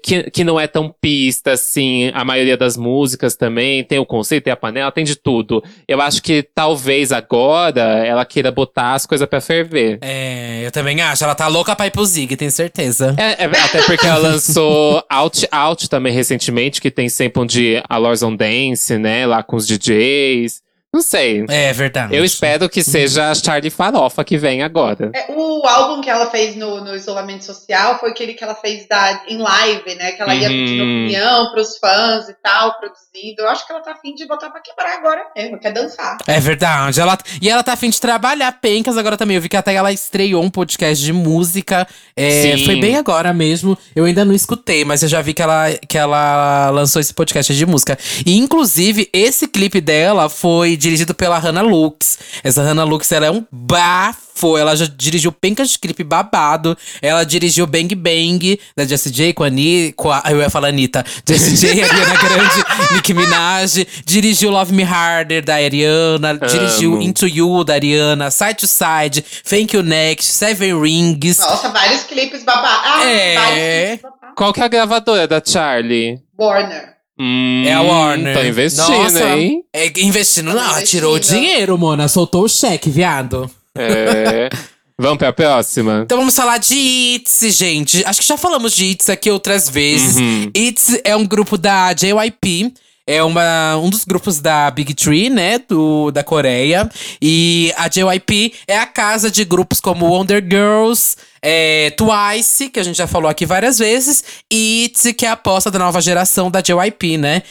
Que, 0.00 0.30
que 0.30 0.44
não 0.44 0.60
é 0.60 0.68
tão 0.68 0.94
pista, 1.00 1.52
assim. 1.52 2.12
A 2.14 2.24
maioria 2.24 2.56
das 2.56 2.76
músicas 2.76 3.34
também. 3.34 3.82
Tem 3.82 3.98
o 3.98 4.06
conceito, 4.06 4.44
tem 4.44 4.52
a 4.52 4.56
panela, 4.56 4.92
tem 4.92 5.04
de 5.04 5.16
tudo. 5.16 5.62
Eu 5.88 6.00
acho 6.00 6.22
que 6.22 6.42
talvez 6.54 7.10
agora 7.10 7.80
ela 8.06 8.24
queira 8.24 8.52
botar 8.52 8.94
as 8.94 9.06
coisas 9.06 9.28
pra 9.28 9.40
ferver. 9.40 9.98
É, 10.00 10.62
eu 10.64 10.70
também 10.70 11.00
acho. 11.00 11.24
Ela 11.24 11.34
tá 11.34 11.48
louca 11.48 11.74
pra 11.74 11.86
ir 11.86 11.90
pro 11.90 12.04
Zig, 12.04 12.36
tenho 12.36 12.50
certeza. 12.50 13.14
É, 13.18 13.44
é, 13.44 13.46
até 13.46 13.82
porque 13.82 14.06
ela 14.06 14.18
lançou 14.18 15.04
Out 15.10 15.48
Out 15.50 15.88
também 15.88 16.12
recentemente, 16.12 16.80
que 16.80 16.90
tem 16.90 17.08
sample 17.08 17.46
de 17.46 17.82
A 17.88 17.96
Lords 17.96 18.22
on 18.22 18.36
Dance, 18.36 18.96
né? 18.98 19.26
Lá 19.26 19.42
com 19.42 19.56
os 19.56 19.66
DJs. 19.66 20.62
Não 20.92 21.00
sei. 21.00 21.44
É 21.48 21.72
verdade. 21.72 22.14
Eu 22.14 22.22
espero 22.22 22.68
que 22.68 22.82
seja 22.84 23.30
a 23.30 23.34
Charlie 23.34 23.70
Farofa 23.70 24.22
que 24.22 24.36
vem 24.36 24.62
agora. 24.62 25.10
É, 25.14 25.32
o 25.32 25.66
álbum 25.66 26.02
que 26.02 26.10
ela 26.10 26.26
fez 26.30 26.54
no, 26.54 26.84
no 26.84 26.94
isolamento 26.94 27.44
social 27.46 27.98
foi 27.98 28.10
aquele 28.10 28.34
que 28.34 28.44
ela 28.44 28.54
fez 28.54 28.86
da, 28.86 29.22
em 29.26 29.38
live, 29.38 29.94
né? 29.94 30.12
Que 30.12 30.20
ela 30.22 30.34
ia 30.34 30.48
Uhum. 30.48 30.54
pedindo 30.54 30.82
opinião 30.82 31.50
pros 31.52 31.78
fãs 31.78 32.28
e 32.28 32.34
tal, 32.42 32.74
produzindo. 32.78 33.40
Eu 33.40 33.48
acho 33.48 33.66
que 33.66 33.72
ela 33.72 33.80
tá 33.80 33.92
afim 33.92 34.14
de 34.14 34.26
botar 34.26 34.50
pra 34.50 34.60
quebrar 34.60 34.94
agora 34.98 35.22
mesmo, 35.34 35.58
quer 35.58 35.72
dançar. 35.72 36.18
É 36.26 36.38
verdade. 36.38 37.00
Ela, 37.00 37.16
e 37.40 37.48
ela 37.48 37.62
tá 37.62 37.72
afim 37.72 37.88
de 37.88 37.98
trabalhar 38.00 38.52
pencas 38.60 38.98
agora 38.98 39.16
também. 39.16 39.36
Eu 39.36 39.42
vi 39.42 39.48
que 39.48 39.56
até 39.56 39.72
ela 39.74 39.90
estreou 39.92 40.42
um 40.42 40.50
podcast 40.50 41.02
de 41.02 41.12
música. 41.12 41.86
É, 42.14 42.56
Sim. 42.56 42.64
foi 42.66 42.76
bem 42.76 42.96
agora 42.96 43.32
mesmo. 43.32 43.78
Eu 43.96 44.04
ainda 44.04 44.26
não 44.26 44.34
escutei, 44.34 44.84
mas 44.84 45.02
eu 45.02 45.08
já 45.08 45.22
vi 45.22 45.32
que 45.32 45.40
ela, 45.40 45.70
que 45.88 45.96
ela 45.96 46.68
lançou 46.70 47.00
esse 47.00 47.14
podcast 47.14 47.54
de 47.54 47.64
música. 47.64 47.98
E, 48.26 48.36
inclusive, 48.36 49.08
esse 49.12 49.48
clipe 49.48 49.80
dela 49.80 50.28
foi 50.28 50.76
dirigido 50.82 51.14
pela 51.14 51.38
Hannah 51.38 51.62
Lux. 51.62 52.18
Essa 52.42 52.62
Hannah 52.62 52.84
Lux, 52.84 53.10
ela 53.12 53.26
é 53.26 53.30
um 53.30 53.46
bafo. 53.50 54.58
Ela 54.58 54.74
já 54.74 54.86
dirigiu 54.86 55.30
pencas 55.30 55.70
de 55.70 55.78
clipe 55.78 56.02
babado. 56.02 56.76
Ela 57.00 57.22
dirigiu 57.24 57.66
Bang 57.66 57.94
Bang, 57.94 58.58
da 58.76 58.84
Jessie 58.84 59.12
J 59.12 59.32
com 59.32 59.44
a, 59.44 59.46
Ani, 59.46 59.92
com 59.92 60.10
a 60.10 60.22
Eu 60.30 60.40
ia 60.40 60.50
falar 60.50 60.68
Anitta. 60.68 61.04
Jessie 61.26 61.56
J, 61.56 61.82
Ariana 61.84 62.14
Grande, 62.16 62.64
Nicki 62.94 63.14
Minaj. 63.14 63.86
Dirigiu 64.04 64.50
Love 64.50 64.72
Me 64.74 64.82
Harder, 64.82 65.42
da 65.44 65.54
Ariana. 65.54 66.36
Dirigiu 66.38 66.94
Amo. 66.94 67.02
Into 67.02 67.26
You, 67.28 67.62
da 67.62 67.74
Ariana. 67.74 68.30
Side 68.30 68.54
to 68.54 68.66
Side, 68.66 69.22
Thank 69.48 69.74
You 69.76 69.82
Next, 69.84 70.24
Seven 70.32 70.80
Rings. 70.80 71.38
Nossa, 71.38 71.68
vários 71.68 72.02
clipes 72.02 72.42
babados. 72.42 72.80
Ah, 72.84 73.04
É. 73.04 73.34
vários 73.34 73.60
clipes 73.60 74.02
babados. 74.02 74.34
Qual 74.36 74.52
que 74.52 74.60
é 74.60 74.64
a 74.64 74.68
gravadora 74.68 75.28
da 75.28 75.40
Charlie? 75.44 76.18
Warner. 76.38 76.92
Hum, 77.24 77.62
É 77.64 77.72
a 77.72 77.80
Warner. 77.82 78.36
Tô 78.36 78.42
investindo, 78.44 78.88
Nossa, 78.88 79.36
hein? 79.36 79.62
É, 79.72 79.86
investindo, 80.00 80.48
Tá 80.48 80.54
não, 80.54 80.70
investindo. 80.70 80.88
tirou 80.88 81.14
o 81.14 81.20
dinheiro. 81.20 81.46
Dinheiro, 81.46 81.78
Mona. 81.78 82.08
Soltou 82.08 82.44
o 82.44 82.48
cheque, 82.48 82.90
viado. 82.90 83.48
É. 83.78 84.48
Vamos 84.98 85.18
pra 85.18 85.32
próxima? 85.32 86.02
Então 86.04 86.18
vamos 86.18 86.36
falar 86.36 86.58
de 86.58 86.74
ITZY, 86.76 87.50
gente. 87.50 88.04
Acho 88.04 88.20
que 88.20 88.26
já 88.26 88.36
falamos 88.36 88.72
de 88.74 88.84
ITZY 88.84 89.10
aqui 89.12 89.30
outras 89.30 89.68
vezes. 89.68 90.16
Uhum. 90.16 90.50
ITZY 90.54 91.00
é 91.02 91.16
um 91.16 91.26
grupo 91.26 91.56
da 91.58 91.92
JYP. 91.92 92.72
É 93.06 93.22
uma, 93.22 93.76
um 93.78 93.90
dos 93.90 94.04
grupos 94.04 94.40
da 94.40 94.70
Big 94.70 94.94
Tree, 94.94 95.28
né? 95.28 95.58
Do, 95.68 96.10
da 96.12 96.22
Coreia. 96.22 96.88
E 97.20 97.72
a 97.76 97.88
JYP 97.88 98.54
é 98.66 98.78
a 98.78 98.86
casa 98.86 99.30
de 99.30 99.44
grupos 99.44 99.80
como 99.80 100.06
Wonder 100.06 100.40
Girls, 100.42 101.16
é, 101.42 101.90
Twice, 101.96 102.68
que 102.68 102.78
a 102.78 102.82
gente 102.84 102.96
já 102.96 103.06
falou 103.08 103.28
aqui 103.28 103.44
várias 103.44 103.78
vezes. 103.78 104.22
E 104.52 104.84
ITZY, 104.84 105.14
que 105.14 105.26
é 105.26 105.30
a 105.30 105.32
aposta 105.32 105.70
da 105.70 105.78
nova 105.80 106.00
geração 106.00 106.50
da 106.50 106.60
JYP, 106.60 107.18
né? 107.18 107.42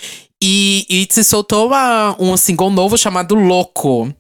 E 0.42 0.86
ITZY 0.90 1.24
soltou 1.24 1.68
uma- 1.68 2.16
um 2.18 2.36
single 2.38 2.70
novo 2.72 2.98
chamado 2.98 3.36
Louco. 3.36 4.12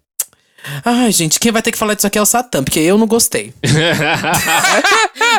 Ai, 0.85 1.11
gente, 1.11 1.39
quem 1.39 1.51
vai 1.51 1.61
ter 1.63 1.71
que 1.71 1.77
falar 1.77 1.95
disso 1.95 2.05
aqui 2.05 2.19
é 2.19 2.21
o 2.21 2.25
Satã, 2.25 2.63
porque 2.63 2.79
eu 2.79 2.95
não 2.97 3.07
gostei. 3.07 3.51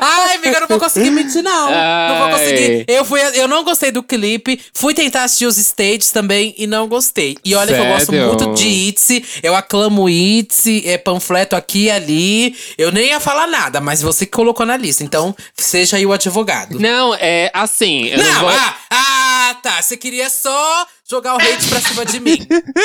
Ai, 0.01 0.37
amiga, 0.37 0.57
eu 0.57 0.61
não 0.61 0.69
vou 0.69 0.79
conseguir 0.79 1.11
mentir, 1.11 1.43
não. 1.43 1.71
Não 1.71 2.19
vou 2.19 2.31
conseguir. 2.31 2.85
Ai. 2.89 2.97
Eu, 2.97 3.05
fui, 3.05 3.21
eu 3.35 3.49
não 3.49 3.65
gostei 3.65 3.91
do 3.91 4.03
clipe. 4.03 4.61
Fui 4.73 4.95
tentar 4.95 5.25
assistir 5.25 5.47
os 5.47 5.57
stages 5.59 6.11
também 6.11 6.55
e 6.57 6.67
não 6.67 6.87
gostei. 6.89 7.37
E 7.45 7.55
olha 7.55 7.75
que 7.75 7.81
eu 7.81 7.87
gosto 7.87 8.11
Sério? 8.11 8.27
muito 8.29 8.55
de 8.55 8.69
ITZY. 8.69 9.25
Eu 9.43 9.55
aclamo 9.55 10.09
ITZY, 10.09 10.83
é 10.87 10.99
panfleto 10.99 11.57
aqui 11.57 11.85
e 11.85 11.91
ali. 11.91 12.57
Eu 12.79 12.93
nem 12.93 13.09
ia 13.09 13.21
falar 13.21 13.47
nada, 13.47 13.81
mas 13.81 14.03
você 14.03 14.25
que 14.27 14.33
colocou 14.33 14.65
na 14.65 14.77
lista. 14.77 15.03
Então, 15.03 15.35
seja 15.57 15.97
aí 15.97 16.07
o 16.07 16.13
advogado. 16.13 16.79
Não, 16.79 17.15
é 17.15 17.51
assim. 17.53 18.07
Eu 18.07 18.19
não, 18.19 18.25
Não, 18.25 18.41
vou... 18.41 18.49
ah, 18.51 18.77
ah, 18.91 19.22
tá. 19.63 19.81
Você 19.81 19.97
queria 19.97 20.29
só 20.29 20.87
jogar 21.09 21.35
o 21.35 21.39
hate 21.39 21.69
pra 21.69 21.81
cima 21.81 22.05
de 22.05 22.19
mim. 22.21 22.39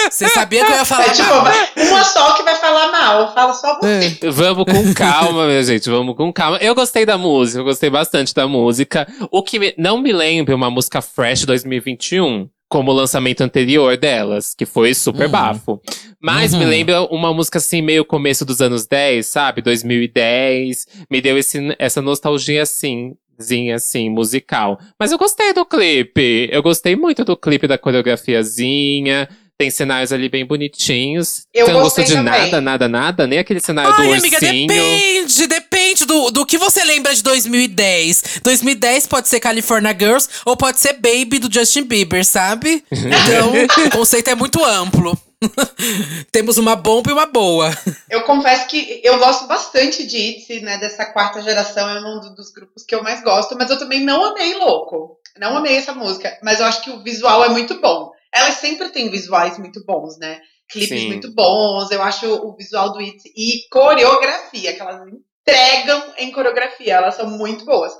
Você 0.10 0.27
sabia 0.29 0.65
que 0.65 0.72
eu 0.72 0.75
ia 0.77 0.86
falar 0.86 1.07
É 1.07 1.10
tipo, 1.12 1.27
mal. 1.29 1.46
uma 1.89 2.03
só 2.03 2.34
que 2.34 2.43
vai 2.43 2.55
falar 2.55 2.91
mal. 2.91 3.34
Fala 3.34 3.53
só 3.53 3.79
você. 3.79 4.17
Vamos 4.31 4.65
com 4.65 4.93
calma, 4.93 5.46
minha 5.48 5.63
gente. 5.63 5.89
Vamos 5.89 6.15
com 6.15 6.31
calma. 6.31 6.57
Eu 6.57 6.75
gostei 6.75 7.05
da 7.05 7.17
música, 7.17 7.60
eu 7.60 7.63
gostei 7.63 7.89
bastante 7.89 8.34
da 8.34 8.48
música. 8.48 9.07
O 9.31 9.41
que 9.43 9.57
me- 9.60 9.74
não 9.77 9.98
me 10.00 10.12
lembra 10.13 10.55
uma 10.55 10.69
música 10.69 11.01
Fresh 11.01 11.46
2021, 11.46 12.50
como 12.69 12.91
o 12.91 12.93
lançamento 12.93 13.41
anterior 13.41 13.96
delas, 13.98 14.53
que 14.53 14.65
foi 14.65 14.93
super 14.93 15.25
Uhum. 15.25 15.31
bafo. 15.31 15.81
Mas 16.22 16.53
me 16.53 16.63
Uhum. 16.65 16.69
lembra 16.69 17.01
uma 17.03 17.34
música 17.34 17.60
assim, 17.60 17.81
meio 17.81 18.03
começo 18.03 18.43
dos 18.43 18.60
anos 18.60 18.86
10, 18.86 19.25
sabe? 19.27 19.62
2010. 19.62 20.86
Me 21.10 21.22
deu 21.22 21.38
esse, 21.38 21.60
essa 21.79 22.01
nostalgia 22.01 22.63
assim. 22.63 23.13
Zinha, 23.41 23.75
assim, 23.75 24.10
musical. 24.10 24.79
Mas 25.00 25.12
eu 25.12 25.17
gostei 25.17 25.53
do 25.53 25.65
clipe. 25.65 26.50
Eu 26.51 26.62
gostei 26.63 26.96
muito 26.96 27.24
do 27.24 27.36
clipe 27.38 27.67
da 27.67 27.77
coreografiazinha. 27.77 29.27
Tem 29.60 29.72
cenários 29.72 30.13
ali 30.13 30.29
bem 30.29 30.46
bonitinhos. 30.46 31.48
Eu 31.51 31.65
Você 31.65 31.74
não 31.74 31.82
gostei 31.82 32.06
de 32.06 32.13
também. 32.13 32.32
nada, 32.32 32.62
nada, 32.62 32.88
nada? 32.88 33.25
Nem 33.27 33.39
aquele 33.39 33.60
cenário 33.60 33.91
do 33.96 34.01
Ai, 34.03 34.08
ursinho. 34.10 34.38
amiga, 34.38 34.39
depende, 34.39 35.48
depende 35.88 36.06
do, 36.06 36.32
do 36.32 36.46
que 36.46 36.58
você 36.58 36.84
lembra 36.84 37.13
de 37.13 37.24
2010. 37.24 38.41
2010 38.44 39.08
pode 39.08 39.27
ser 39.27 39.39
California 39.39 39.96
Girls 39.98 40.27
ou 40.46 40.58
pode 40.58 40.79
ser 40.79 40.94
Baby 40.94 41.39
do 41.39 41.51
Justin 41.53 41.84
Bieber, 41.84 42.25
sabe? 42.25 42.84
Então, 42.91 43.86
o 43.86 43.89
conceito 43.91 44.29
é 44.29 44.36
muito 44.36 44.63
amplo. 44.63 45.17
Temos 46.32 46.58
uma 46.58 46.75
bomba 46.75 47.10
e 47.10 47.13
uma 47.13 47.25
boa. 47.25 47.72
Eu 48.10 48.24
confesso 48.24 48.67
que 48.67 49.01
eu 49.03 49.17
gosto 49.20 49.48
bastante 49.48 50.06
de 50.06 50.17
ITZY, 50.17 50.62
né? 50.62 50.77
Dessa 50.77 51.06
quarta 51.06 51.41
geração, 51.41 51.88
é 51.89 52.00
um 52.00 52.20
do- 52.20 52.36
dos 52.36 52.51
grupos 52.51 52.84
que 52.84 52.96
eu 52.96 53.03
mais 53.03 53.24
gosto, 53.24 53.56
mas 53.58 53.70
eu 53.70 53.77
também 53.77 54.03
não 54.03 54.24
amei 54.25 54.56
Louco. 54.56 55.17
Não 55.39 55.56
amei 55.58 55.75
essa 55.77 55.94
música, 55.94 56.36
mas 56.44 56.60
eu 56.60 56.65
acho 56.65 56.82
que 56.84 56.89
o 56.89 57.03
visual 57.03 57.46
é 57.46 57.50
muito 57.50 57.79
bom. 57.79 58.12
Elas 58.34 58.56
sempre 58.56 58.89
têm 58.89 59.12
visuais 59.12 59.58
muito 59.60 59.84
bons, 59.86 60.17
né? 60.17 60.39
Clipes 60.70 61.01
Sim. 61.01 61.08
muito 61.08 61.32
bons. 61.34 61.91
Eu 61.91 62.01
acho 62.01 62.25
o 62.27 62.56
visual 62.56 62.91
do 62.91 63.01
ITZY 63.01 63.32
e 63.38 63.70
coreografia, 63.72 64.74
que 64.74 64.82
elas 64.82 65.00
entregam 65.48 66.04
em 66.18 66.32
coreografia. 66.32 66.96
Elas 66.96 67.16
são 67.16 67.30
muito 67.30 67.63
boas. 67.66 67.94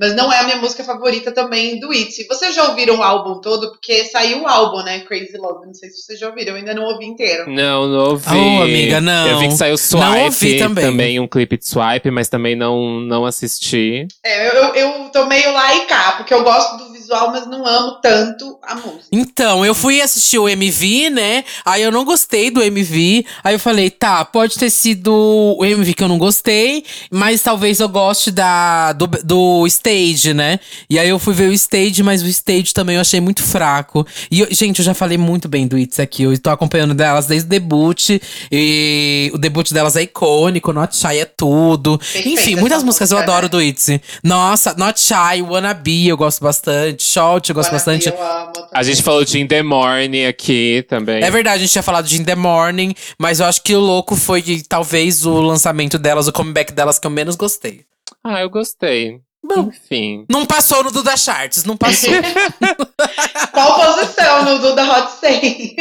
Mas 0.00 0.14
não 0.14 0.32
é 0.32 0.38
a 0.38 0.44
minha 0.44 0.58
música 0.58 0.84
favorita 0.84 1.32
também 1.32 1.80
do 1.80 1.92
ITZY. 1.92 2.28
Vocês 2.28 2.54
já 2.54 2.68
ouviram 2.68 2.98
o 2.98 3.02
álbum 3.02 3.40
todo? 3.40 3.68
Porque 3.72 4.04
saiu 4.04 4.42
o 4.42 4.46
álbum, 4.46 4.80
né? 4.84 5.00
Crazy 5.00 5.36
Love. 5.36 5.66
Não 5.66 5.74
sei 5.74 5.90
se 5.90 6.02
vocês 6.02 6.20
já 6.20 6.28
ouviram, 6.28 6.52
eu 6.52 6.56
ainda 6.58 6.72
não 6.72 6.84
ouvi 6.84 7.04
inteiro. 7.04 7.50
Não, 7.50 7.88
não 7.88 8.10
ouvi. 8.10 8.28
Oh, 8.28 8.62
amiga, 8.62 9.00
não. 9.00 9.26
Eu 9.26 9.38
vi 9.40 9.48
que 9.48 9.56
saiu 9.56 9.76
Swipe, 9.76 10.04
Não 10.04 10.24
ouvi 10.26 10.58
também. 10.58 11.18
um 11.18 11.26
clipe 11.26 11.58
de 11.58 11.66
Swipe, 11.66 12.12
mas 12.12 12.28
também 12.28 12.54
não, 12.54 13.00
não 13.00 13.26
assisti. 13.26 14.06
É, 14.24 14.46
eu, 14.48 14.52
eu, 14.52 14.74
eu 14.76 15.08
tô 15.08 15.26
meio 15.26 15.52
lá 15.52 15.74
e 15.74 15.86
cá, 15.86 16.12
porque 16.12 16.32
eu 16.32 16.44
gosto 16.44 16.76
do 16.76 16.92
mas 17.32 17.46
não 17.46 17.66
amo 17.66 17.98
tanto 18.02 18.58
a 18.62 18.74
música. 18.74 19.04
Então, 19.12 19.64
eu 19.64 19.74
fui 19.74 20.00
assistir 20.00 20.38
o 20.38 20.48
MV, 20.48 21.10
né? 21.10 21.44
Aí 21.64 21.82
eu 21.82 21.90
não 21.92 22.04
gostei 22.04 22.50
do 22.50 22.62
MV. 22.62 23.24
Aí 23.42 23.54
eu 23.54 23.58
falei, 23.58 23.90
tá, 23.90 24.24
pode 24.24 24.56
ter 24.58 24.70
sido 24.70 25.12
o 25.58 25.64
MV 25.64 25.94
que 25.94 26.02
eu 26.04 26.08
não 26.08 26.18
gostei, 26.18 26.84
mas 27.10 27.42
talvez 27.42 27.80
eu 27.80 27.88
goste 27.88 28.30
da, 28.30 28.92
do, 28.92 29.06
do 29.06 29.66
stage, 29.66 30.34
né? 30.34 30.60
E 30.88 30.98
aí 30.98 31.08
eu 31.08 31.18
fui 31.18 31.34
ver 31.34 31.48
o 31.48 31.52
stage, 31.52 32.02
mas 32.02 32.22
o 32.22 32.26
stage 32.28 32.72
também 32.74 32.96
eu 32.96 33.00
achei 33.00 33.20
muito 33.20 33.42
fraco. 33.42 34.06
E, 34.30 34.40
eu- 34.40 34.48
gente, 34.50 34.78
eu 34.80 34.84
já 34.84 34.94
falei 34.94 35.16
muito 35.18 35.48
bem 35.48 35.66
do 35.66 35.78
It's 35.78 35.98
aqui. 36.00 36.22
Eu 36.24 36.38
tô 36.38 36.50
acompanhando 36.50 36.94
delas 36.94 37.26
desde 37.26 37.46
o 37.46 37.50
debut. 37.50 38.10
E 38.52 39.30
o 39.34 39.38
debut 39.38 39.70
delas 39.72 39.96
é 39.96 40.02
icônico, 40.02 40.72
Not 40.72 40.96
Shy 40.96 41.18
é 41.18 41.24
tudo. 41.24 41.98
Perfeita 41.98 42.28
Enfim, 42.28 42.56
muitas 42.56 42.82
músicas 42.82 43.10
eu 43.10 43.16
música, 43.18 43.32
adoro 43.32 43.46
né? 43.46 43.48
do 43.50 43.62
It's. 43.62 43.88
Nossa, 44.22 44.74
Not 44.76 45.00
Shy, 45.00 45.42
Wanna 45.42 45.74
Be, 45.74 46.08
eu 46.08 46.16
gosto 46.16 46.42
bastante. 46.42 46.97
Shot, 46.98 47.48
eu 47.48 47.54
gosto 47.54 47.70
bastante. 47.70 48.08
Eu 48.08 48.22
amo 48.22 48.52
também. 48.52 48.68
A 48.74 48.82
gente 48.82 49.02
falou 49.02 49.24
de 49.24 49.38
In 49.40 49.46
The 49.46 49.62
Morning 49.62 50.24
aqui 50.26 50.84
também. 50.88 51.22
É 51.22 51.30
verdade, 51.30 51.56
a 51.56 51.58
gente 51.60 51.72
tinha 51.72 51.82
falado 51.82 52.06
de 52.06 52.20
In 52.20 52.24
The 52.24 52.34
Morning, 52.34 52.94
mas 53.18 53.40
eu 53.40 53.46
acho 53.46 53.62
que 53.62 53.74
o 53.74 53.80
louco 53.80 54.16
foi 54.16 54.42
que, 54.42 54.62
talvez 54.66 55.24
o 55.24 55.40
lançamento 55.40 55.98
delas, 55.98 56.26
o 56.28 56.32
comeback 56.32 56.72
delas 56.72 56.98
que 56.98 57.06
eu 57.06 57.10
menos 57.10 57.36
gostei. 57.36 57.84
Ah, 58.24 58.40
eu 58.40 58.50
gostei. 58.50 59.20
Bom. 59.44 59.68
Enfim. 59.70 60.24
Não 60.28 60.44
passou 60.44 60.82
no 60.82 60.90
Duda 60.90 61.16
Charts, 61.16 61.62
não 61.64 61.76
passou. 61.76 62.10
Qual 63.52 63.94
posição 63.96 64.44
no 64.44 64.58
Duda 64.58 64.82
Hot 64.84 65.12
100? 65.20 65.76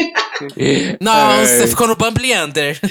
Nossa, 1.02 1.64
É. 1.64 1.68
ficou 1.68 1.88
no 1.88 1.96
Bumble 1.96 2.34
Under. 2.38 2.80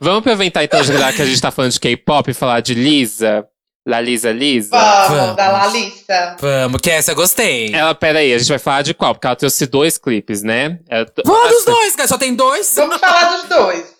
Vamos 0.00 0.18
aproveitar 0.18 0.64
então, 0.64 0.82
já 0.82 1.12
que 1.12 1.22
a 1.22 1.26
gente 1.26 1.40
tá 1.40 1.50
falando 1.52 1.70
de 1.72 1.78
K-pop 1.80 2.30
e 2.30 2.34
falar 2.34 2.60
de 2.60 2.74
Lisa. 2.74 3.46
La 3.86 4.00
Lisa 4.00 4.32
Lisa. 4.32 4.70
Vamos, 4.76 5.16
Vamos. 5.18 5.36
da 5.36 5.52
Lalissa. 5.52 6.36
Vamos, 6.40 6.80
que 6.80 6.90
essa 6.90 7.12
eu 7.12 7.16
gostei. 7.16 7.72
Ela, 7.72 7.94
peraí, 7.94 8.34
a 8.34 8.38
gente 8.38 8.48
vai 8.48 8.58
falar 8.58 8.82
de 8.82 8.92
qual? 8.92 9.14
Porque 9.14 9.26
ela 9.28 9.36
trouxe 9.36 9.64
dois 9.66 9.96
clipes, 9.96 10.42
né? 10.42 10.80
Ela- 10.88 11.06
Vamos 11.24 11.48
dos 11.50 11.58
assim, 11.62 11.70
dois, 11.70 11.94
cara, 11.96 12.08
só 12.08 12.18
tem 12.18 12.34
dois. 12.34 12.72
Vamos 12.74 12.98
falar 12.98 13.36
dos 13.36 13.48
dois. 13.48 13.96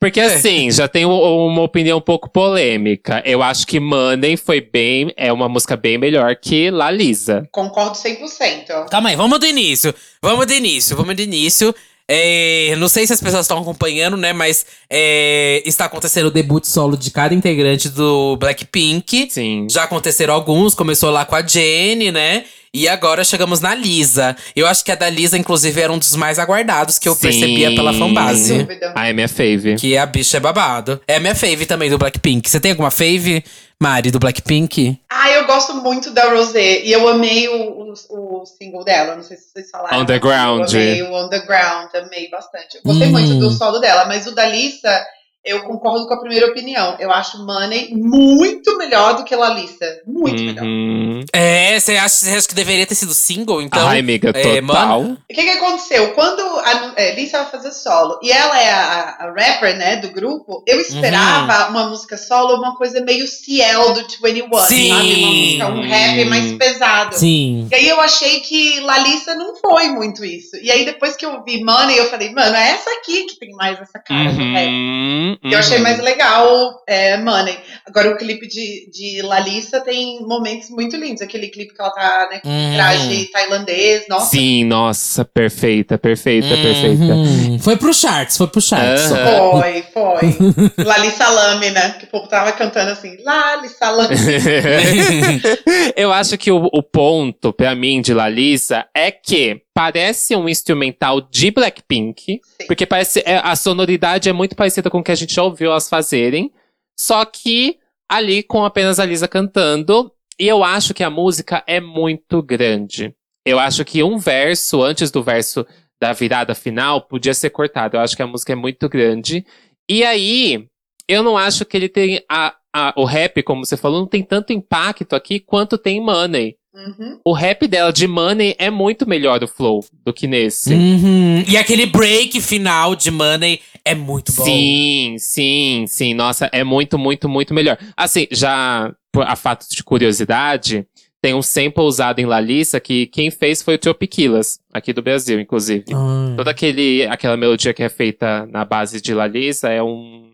Porque 0.00 0.18
É. 0.18 0.24
assim, 0.24 0.70
já 0.70 0.88
tenho 0.88 1.10
uma 1.10 1.60
opinião 1.62 1.98
um 1.98 2.00
pouco 2.00 2.30
polêmica. 2.30 3.22
Eu 3.26 3.42
acho 3.42 3.66
que 3.66 3.78
Money 3.78 4.36
foi 4.38 4.62
bem. 4.62 5.12
É 5.14 5.30
uma 5.30 5.46
música 5.48 5.76
bem 5.76 5.98
melhor 5.98 6.34
que 6.36 6.70
La 6.70 6.90
Lisa. 6.90 7.46
Concordo 7.52 7.94
100%. 7.98 8.86
Calma 8.90 9.10
aí, 9.10 9.16
vamos 9.16 9.38
do 9.38 9.46
início. 9.46 9.94
Vamos 10.22 10.46
do 10.46 10.54
início, 10.54 10.96
vamos 10.96 11.14
do 11.14 11.20
início. 11.20 11.74
É, 12.10 12.74
não 12.78 12.88
sei 12.88 13.06
se 13.06 13.12
as 13.12 13.20
pessoas 13.20 13.44
estão 13.44 13.58
acompanhando, 13.58 14.16
né? 14.16 14.32
Mas 14.32 14.64
é, 14.88 15.62
está 15.66 15.84
acontecendo 15.84 16.26
o 16.26 16.30
debut 16.30 16.64
solo 16.64 16.96
de 16.96 17.10
cada 17.10 17.34
integrante 17.34 17.90
do 17.90 18.36
Blackpink. 18.36 19.28
Sim. 19.30 19.66
Já 19.70 19.84
aconteceram 19.84 20.32
alguns, 20.32 20.74
começou 20.74 21.10
lá 21.10 21.26
com 21.26 21.36
a 21.36 21.46
Jenny, 21.46 22.10
né? 22.10 22.44
E 22.72 22.86
agora 22.86 23.24
chegamos 23.24 23.60
na 23.60 23.74
Lisa. 23.74 24.36
Eu 24.54 24.66
acho 24.66 24.84
que 24.84 24.92
a 24.92 24.94
da 24.94 25.08
Lisa, 25.08 25.36
inclusive, 25.38 25.80
era 25.80 25.92
um 25.92 25.98
dos 25.98 26.14
mais 26.16 26.38
aguardados 26.38 26.98
que 26.98 27.08
eu 27.08 27.14
Sim. 27.14 27.20
percebia 27.20 27.74
pela 27.74 27.92
Sem 27.92 28.00
fanbase. 28.00 28.58
dúvida. 28.58 28.92
Ah, 28.94 29.08
é 29.08 29.12
minha 29.12 29.28
fave. 29.28 29.74
Que 29.76 29.96
a 29.96 30.04
bicha 30.06 30.36
é 30.36 30.40
babado. 30.40 31.00
É 31.08 31.16
a 31.16 31.20
minha 31.20 31.34
fave 31.34 31.64
também 31.66 31.88
do 31.90 31.98
Blackpink. 31.98 32.48
Você 32.48 32.60
tem 32.60 32.72
alguma 32.72 32.90
fave, 32.90 33.42
Mari, 33.80 34.10
do 34.10 34.18
Blackpink? 34.18 35.00
Ah, 35.08 35.30
eu 35.30 35.46
gosto 35.46 35.72
muito 35.74 36.10
da 36.10 36.28
Rosé. 36.30 36.80
E 36.82 36.90
eu 36.92 37.06
amei 37.06 37.48
o, 37.48 37.94
o, 38.10 38.42
o 38.42 38.46
single 38.46 38.84
dela. 38.84 39.14
Não 39.14 39.22
sei 39.22 39.36
se 39.36 39.50
vocês 39.52 39.70
falaram. 39.70 40.00
On 40.00 40.04
the 40.04 40.18
Ground. 40.18 40.72
Eu 40.72 40.80
amei 40.80 41.02
o 41.02 41.14
On 41.14 41.28
the 41.28 41.38
Ground. 41.40 41.88
Amei 41.94 42.28
bastante. 42.28 42.76
Eu 42.76 42.82
gostei 42.84 43.06
Hum. 43.06 43.12
muito 43.12 43.38
do 43.38 43.50
solo 43.52 43.78
dela. 43.78 44.04
Mas 44.06 44.26
o 44.26 44.34
da 44.34 44.46
Lissa, 44.46 45.06
eu 45.48 45.62
concordo 45.62 46.06
com 46.06 46.14
a 46.14 46.20
primeira 46.20 46.46
opinião. 46.46 46.96
Eu 46.98 47.10
acho 47.10 47.44
Money 47.44 47.94
muito 47.94 48.76
melhor 48.76 49.16
do 49.16 49.24
que 49.24 49.34
Lalissa. 49.34 50.02
Muito 50.06 50.42
melhor. 50.42 50.64
Uhum. 50.64 51.24
É, 51.32 51.80
você 51.80 51.96
acha, 51.96 52.08
você 52.08 52.30
acha 52.30 52.48
que 52.48 52.54
deveria 52.54 52.86
ter 52.86 52.94
sido 52.94 53.14
single, 53.14 53.62
então? 53.62 53.88
Ai, 53.88 54.00
amiga, 54.00 54.30
é, 54.34 54.60
total. 54.60 55.02
O 55.02 55.16
que, 55.28 55.42
que 55.42 55.50
aconteceu? 55.50 56.12
Quando 56.12 56.42
a 56.60 56.92
é, 56.96 57.14
Lisa 57.14 57.38
vai 57.38 57.50
fazer 57.50 57.72
solo 57.72 58.18
e 58.22 58.30
ela 58.30 58.60
é 58.60 58.70
a, 58.70 59.16
a 59.20 59.32
rapper, 59.32 59.76
né, 59.76 59.96
do 59.96 60.10
grupo, 60.10 60.62
eu 60.66 60.78
esperava 60.80 61.70
uma 61.70 61.88
música 61.88 62.16
solo, 62.16 62.56
uma 62.56 62.76
coisa 62.76 63.00
meio 63.00 63.26
Ciel 63.26 63.94
do 63.94 64.00
21, 64.00 64.50
Sim. 64.66 64.88
sabe? 64.88 65.14
Uma 65.14 65.30
música, 65.30 65.66
um 65.68 65.88
rap 65.88 66.24
mais 66.26 66.52
pesado. 66.52 67.16
Sim. 67.16 67.68
E 67.70 67.74
aí 67.74 67.88
eu 67.88 68.00
achei 68.00 68.40
que 68.40 68.80
Lalissa 68.80 69.34
não 69.34 69.56
foi 69.56 69.88
muito 69.88 70.24
isso. 70.24 70.56
E 70.56 70.70
aí 70.70 70.84
depois 70.84 71.16
que 71.16 71.24
eu 71.24 71.42
vi 71.42 71.64
Money, 71.64 71.96
eu 71.96 72.10
falei, 72.10 72.32
mano, 72.32 72.54
é 72.54 72.70
essa 72.72 72.90
aqui 72.98 73.24
que 73.24 73.38
tem 73.38 73.52
mais 73.52 73.80
essa 73.80 73.98
cara 73.98 74.30
do 74.30 74.42
rap. 74.52 75.37
Uhum, 75.42 75.50
Eu 75.52 75.58
achei 75.58 75.76
uhum. 75.78 75.82
mais 75.82 75.98
legal 76.00 76.82
é, 76.86 77.16
Money. 77.18 77.58
Agora 77.86 78.10
o 78.10 78.16
clipe 78.16 78.46
de, 78.46 78.90
de 78.90 79.22
Lalissa 79.22 79.80
tem 79.80 80.20
momentos 80.22 80.70
muito 80.70 80.96
lindos. 80.96 81.22
Aquele 81.22 81.48
clipe 81.48 81.74
que 81.74 81.80
ela 81.80 81.90
tá, 81.90 82.28
né, 82.30 82.40
com 82.40 82.48
Uhum. 82.48 82.74
traje 82.74 83.26
tailandês, 83.26 84.04
nossa. 84.08 84.30
Sim, 84.30 84.64
nossa, 84.64 85.24
perfeita, 85.24 85.96
perfeita, 85.98 86.48
perfeita. 86.48 87.14
Uhum. 87.14 87.58
Foi 87.58 87.76
pro 87.76 87.92
charts, 87.94 88.36
foi 88.36 88.46
pro 88.48 88.60
charts. 88.60 89.12
Aham. 89.12 89.50
Foi, 89.60 89.82
foi. 89.92 90.36
Lali 90.84 91.10
Salame, 91.12 91.70
né? 91.70 91.90
Que 91.98 92.04
o 92.04 92.08
povo 92.08 92.26
tava 92.28 92.52
cantando 92.52 92.90
assim, 92.90 93.16
Lali 93.24 93.68
Salame. 93.68 94.16
Eu 95.96 96.12
acho 96.12 96.36
que 96.38 96.50
o, 96.50 96.68
o 96.72 96.82
ponto, 96.82 97.52
pra 97.52 97.74
mim, 97.74 98.00
de 98.00 98.12
Lalisa 98.14 98.86
é 98.94 99.10
que 99.10 99.60
parece 99.74 100.34
um 100.34 100.48
instrumental 100.48 101.20
de 101.20 101.50
Blackpink. 101.50 102.22
Sim. 102.42 102.66
Porque 102.66 102.84
parece, 102.84 103.22
é, 103.24 103.40
a 103.42 103.54
sonoridade 103.54 104.28
é 104.28 104.32
muito 104.32 104.56
parecida 104.56 104.90
com 104.90 104.98
o 104.98 105.02
que 105.04 105.12
a 105.12 105.14
gente 105.18 105.34
já 105.34 105.42
ouviu 105.42 105.70
elas 105.70 105.88
fazerem. 105.88 106.52
Só 106.98 107.24
que 107.24 107.78
ali 108.10 108.42
com 108.42 108.64
apenas 108.64 108.98
a 108.98 109.04
Lisa 109.04 109.28
cantando. 109.28 110.12
E 110.38 110.46
eu 110.46 110.62
acho 110.62 110.94
que 110.94 111.02
a 111.02 111.10
música 111.10 111.62
é 111.66 111.80
muito 111.80 112.40
grande. 112.42 113.14
Eu 113.46 113.58
acho 113.58 113.84
que 113.84 114.02
um 114.02 114.18
verso, 114.18 114.82
antes 114.82 115.10
do 115.10 115.22
verso 115.22 115.66
da 116.00 116.12
virada 116.12 116.54
final, 116.54 117.02
podia 117.02 117.34
ser 117.34 117.50
cortado. 117.50 117.96
Eu 117.96 118.00
acho 118.00 118.14
que 118.16 118.22
a 118.22 118.26
música 118.26 118.52
é 118.52 118.56
muito 118.56 118.88
grande. 118.88 119.44
E 119.90 120.04
aí, 120.04 120.68
eu 121.08 121.22
não 121.22 121.36
acho 121.36 121.64
que 121.64 121.76
ele 121.76 121.88
tem. 121.88 122.22
A, 122.30 122.54
a- 122.74 122.92
o 122.96 123.04
rap, 123.04 123.42
como 123.42 123.64
você 123.64 123.76
falou, 123.76 124.00
não 124.00 124.06
tem 124.06 124.22
tanto 124.22 124.52
impacto 124.52 125.14
aqui 125.16 125.40
quanto 125.40 125.78
tem 125.78 126.00
Money. 126.00 126.56
Uhum. 126.78 127.18
O 127.24 127.32
rap 127.32 127.66
dela 127.66 127.92
de 127.92 128.06
Money 128.06 128.54
é 128.58 128.70
muito 128.70 129.08
melhor 129.08 129.40
do 129.40 129.48
flow 129.48 129.84
do 130.04 130.12
que 130.12 130.26
nesse. 130.28 130.72
Uhum. 130.72 131.42
E 131.48 131.56
aquele 131.56 131.86
break 131.86 132.40
final 132.40 132.94
de 132.94 133.10
Money 133.10 133.60
é 133.84 133.94
muito 133.94 134.32
bom. 134.32 134.44
Sim, 134.44 135.16
sim, 135.18 135.84
sim. 135.88 136.14
Nossa, 136.14 136.48
é 136.52 136.62
muito, 136.62 136.96
muito, 136.98 137.28
muito 137.28 137.52
melhor. 137.52 137.76
Assim, 137.96 138.26
já 138.30 138.94
por- 139.12 139.26
a 139.26 139.34
fato 139.34 139.66
de 139.68 139.82
curiosidade, 139.82 140.86
tem 141.20 141.34
um 141.34 141.42
sample 141.42 141.82
usado 141.82 142.20
em 142.20 142.26
Lalissa 142.26 142.78
que 142.78 143.06
quem 143.06 143.28
fez 143.30 143.60
foi 143.60 143.74
o 143.74 143.78
Tropiquilas, 143.78 144.60
aqui 144.72 144.92
do 144.92 145.02
Brasil, 145.02 145.40
inclusive. 145.40 145.84
Ah. 145.92 146.34
Toda 146.36 146.52
aquele, 146.52 147.04
aquela 147.06 147.36
melodia 147.36 147.74
que 147.74 147.82
é 147.82 147.88
feita 147.88 148.46
na 148.46 148.64
base 148.64 149.00
de 149.00 149.12
Lalissa 149.12 149.68
é 149.68 149.82
um, 149.82 150.30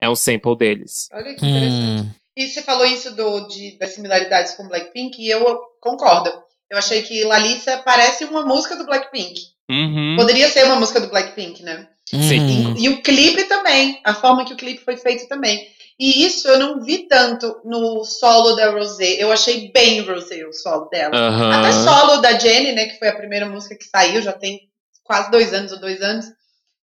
é 0.00 0.08
um 0.08 0.14
sample 0.14 0.56
deles. 0.56 1.08
Olha 1.12 1.34
que 1.34 1.44
interessante. 1.44 2.02
Hum. 2.02 2.10
E 2.38 2.46
você 2.46 2.62
falou 2.62 2.86
isso 2.86 3.16
do, 3.16 3.48
de, 3.48 3.76
das 3.78 3.94
similaridades 3.94 4.54
com 4.54 4.68
Blackpink, 4.68 5.20
e 5.20 5.28
eu 5.28 5.58
concordo. 5.80 6.30
Eu 6.70 6.78
achei 6.78 7.02
que 7.02 7.24
Lalissa 7.24 7.78
parece 7.78 8.24
uma 8.26 8.46
música 8.46 8.76
do 8.76 8.86
Blackpink. 8.86 9.40
Uhum. 9.68 10.14
Poderia 10.16 10.48
ser 10.48 10.64
uma 10.64 10.76
música 10.76 11.00
do 11.00 11.08
Blackpink, 11.08 11.64
né? 11.64 11.88
Sim. 12.08 12.68
Hum. 12.68 12.74
E 12.78 12.88
o 12.90 13.02
clipe 13.02 13.42
também, 13.44 14.00
a 14.04 14.14
forma 14.14 14.44
que 14.44 14.52
o 14.52 14.56
clipe 14.56 14.84
foi 14.84 14.96
feito 14.96 15.26
também. 15.26 15.66
E 15.98 16.24
isso 16.24 16.46
eu 16.46 16.60
não 16.60 16.80
vi 16.80 17.08
tanto 17.08 17.60
no 17.64 18.04
solo 18.04 18.54
da 18.54 18.70
Rosé. 18.70 19.16
Eu 19.18 19.32
achei 19.32 19.72
bem 19.72 20.02
Rosé 20.02 20.46
o 20.46 20.52
solo 20.52 20.88
dela. 20.88 21.16
Aham. 21.16 21.50
Até 21.50 21.72
solo 21.72 22.18
da 22.18 22.38
Jenny, 22.38 22.70
né, 22.70 22.86
que 22.86 23.00
foi 23.00 23.08
a 23.08 23.16
primeira 23.16 23.48
música 23.48 23.74
que 23.74 23.84
saiu, 23.84 24.22
já 24.22 24.32
tem 24.32 24.60
quase 25.02 25.28
dois 25.32 25.52
anos 25.52 25.72
ou 25.72 25.80
dois 25.80 26.00
anos. 26.02 26.26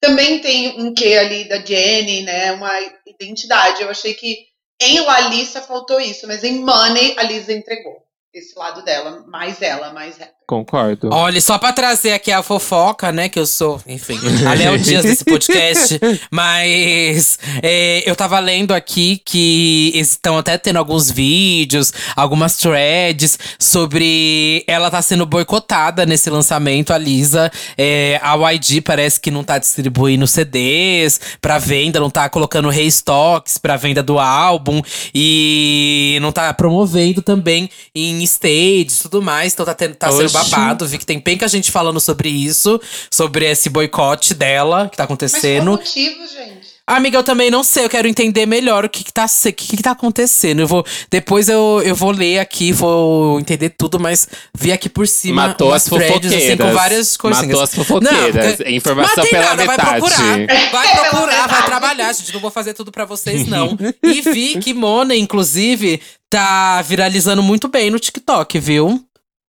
Também 0.01 0.39
tem 0.39 0.81
um 0.81 0.95
quê 0.95 1.13
ali 1.13 1.47
da 1.47 1.63
Jenny, 1.63 2.23
né, 2.23 2.53
uma 2.53 2.71
identidade. 3.05 3.83
Eu 3.83 3.91
achei 3.91 4.15
que 4.15 4.51
em 4.79 4.99
Lalissa 5.01 5.61
faltou 5.61 5.99
isso, 5.99 6.27
mas 6.27 6.43
em 6.43 6.59
Money 6.59 7.15
a 7.17 7.23
Lisa 7.23 7.53
entregou 7.53 8.03
esse 8.33 8.57
lado 8.57 8.83
dela, 8.83 9.23
mais 9.27 9.61
ela, 9.61 9.93
mais. 9.93 10.17
Concordo. 10.45 11.09
Olha, 11.11 11.39
só 11.39 11.57
pra 11.57 11.71
trazer 11.71 12.11
aqui 12.11 12.31
a 12.31 12.43
fofoca, 12.43 13.11
né? 13.11 13.29
Que 13.29 13.39
eu 13.39 13.45
sou, 13.45 13.81
enfim, 13.87 14.19
a 14.45 14.53
Léo 14.53 14.77
Dias 14.77 15.03
desse 15.03 15.23
podcast. 15.23 15.99
Mas 16.29 17.39
é, 17.61 18.03
eu 18.05 18.15
tava 18.15 18.37
lendo 18.39 18.73
aqui 18.73 19.21
que 19.23 19.91
estão 19.95 20.37
até 20.37 20.57
tendo 20.57 20.77
alguns 20.77 21.09
vídeos, 21.09 21.93
algumas 22.15 22.57
threads 22.57 23.39
sobre 23.57 24.63
ela 24.67 24.91
tá 24.91 25.01
sendo 25.01 25.25
boicotada 25.25 26.05
nesse 26.05 26.29
lançamento, 26.29 26.91
a 26.91 26.97
Lisa. 26.97 27.51
É, 27.77 28.19
a 28.21 28.35
YG 28.51 28.81
parece 28.81 29.19
que 29.19 29.31
não 29.31 29.43
tá 29.43 29.57
distribuindo 29.57 30.27
CDs 30.27 31.21
pra 31.41 31.57
venda, 31.57 31.99
não 31.99 32.09
tá 32.09 32.27
colocando 32.27 32.69
restocks 32.69 33.57
pra 33.57 33.77
venda 33.77 34.03
do 34.03 34.19
álbum. 34.19 34.81
E 35.15 36.17
não 36.21 36.31
tá 36.31 36.53
promovendo 36.53 37.21
também 37.21 37.69
em 37.95 38.21
stages 38.23 38.99
e 38.99 39.03
tudo 39.03 39.21
mais. 39.21 39.53
Então 39.53 39.65
tá, 39.65 39.73
tendo, 39.73 39.95
tá 39.95 40.11
sendo. 40.11 40.32
Babado. 40.33 40.87
Vi 40.87 40.97
que 40.97 41.05
tem 41.05 41.19
penca 41.19 41.47
gente 41.47 41.71
falando 41.71 41.99
sobre 41.99 42.29
isso, 42.29 42.79
sobre 43.11 43.45
esse 43.49 43.69
boicote 43.69 44.33
dela 44.33 44.89
que 44.89 44.97
tá 44.97 45.03
Mas 45.03 45.05
qual 45.05 45.05
acontecendo. 45.05 45.71
motivo, 45.71 46.27
gente? 46.27 46.73
Amiga, 46.85 47.17
eu 47.17 47.23
também 47.23 47.49
não 47.49 47.63
sei, 47.63 47.85
eu 47.85 47.89
quero 47.89 48.09
entender 48.09 48.45
melhor 48.45 48.83
o 48.83 48.89
que, 48.89 49.05
que, 49.05 49.13
tá, 49.13 49.25
se- 49.25 49.47
o 49.47 49.53
que, 49.53 49.77
que 49.77 49.81
tá 49.81 49.91
acontecendo. 49.91 50.59
Eu 50.59 50.67
vou, 50.67 50.85
depois 51.09 51.47
eu, 51.47 51.81
eu 51.85 51.95
vou 51.95 52.11
ler 52.11 52.39
aqui, 52.39 52.73
vou 52.73 53.39
entender 53.39 53.69
tudo, 53.69 53.97
mas 54.01 54.27
vi 54.53 54.69
aqui 54.69 54.89
por 54.89 55.07
cima 55.07 55.47
Matou 55.47 55.73
as 55.73 55.85
threads, 55.85 56.07
fofoqueiras. 56.09 56.43
assim, 56.43 56.57
com 56.57 56.73
várias 56.73 57.15
coisinhas. 57.15 57.47
Matou 57.47 57.63
as 57.63 57.73
fofoqueiras. 57.73 58.55
porque- 58.57 58.71
Informação 58.71 59.25
pela 59.25 59.45
nada, 59.45 59.65
vai 59.65 59.77
metade. 59.77 59.99
procurar. 60.01 60.71
Vai 60.73 60.91
procurar, 61.09 61.47
vai 61.47 61.65
trabalhar, 61.65 62.11
gente. 62.13 62.33
Não 62.33 62.41
vou 62.41 62.51
fazer 62.51 62.73
tudo 62.73 62.91
pra 62.91 63.05
vocês, 63.05 63.47
não. 63.47 63.77
e 64.03 64.19
vi 64.19 64.59
que 64.59 64.73
Mona, 64.73 65.15
inclusive, 65.15 66.01
tá 66.29 66.81
viralizando 66.81 67.41
muito 67.41 67.69
bem 67.69 67.89
no 67.89 67.97
TikTok, 67.97 68.59
viu? 68.59 69.01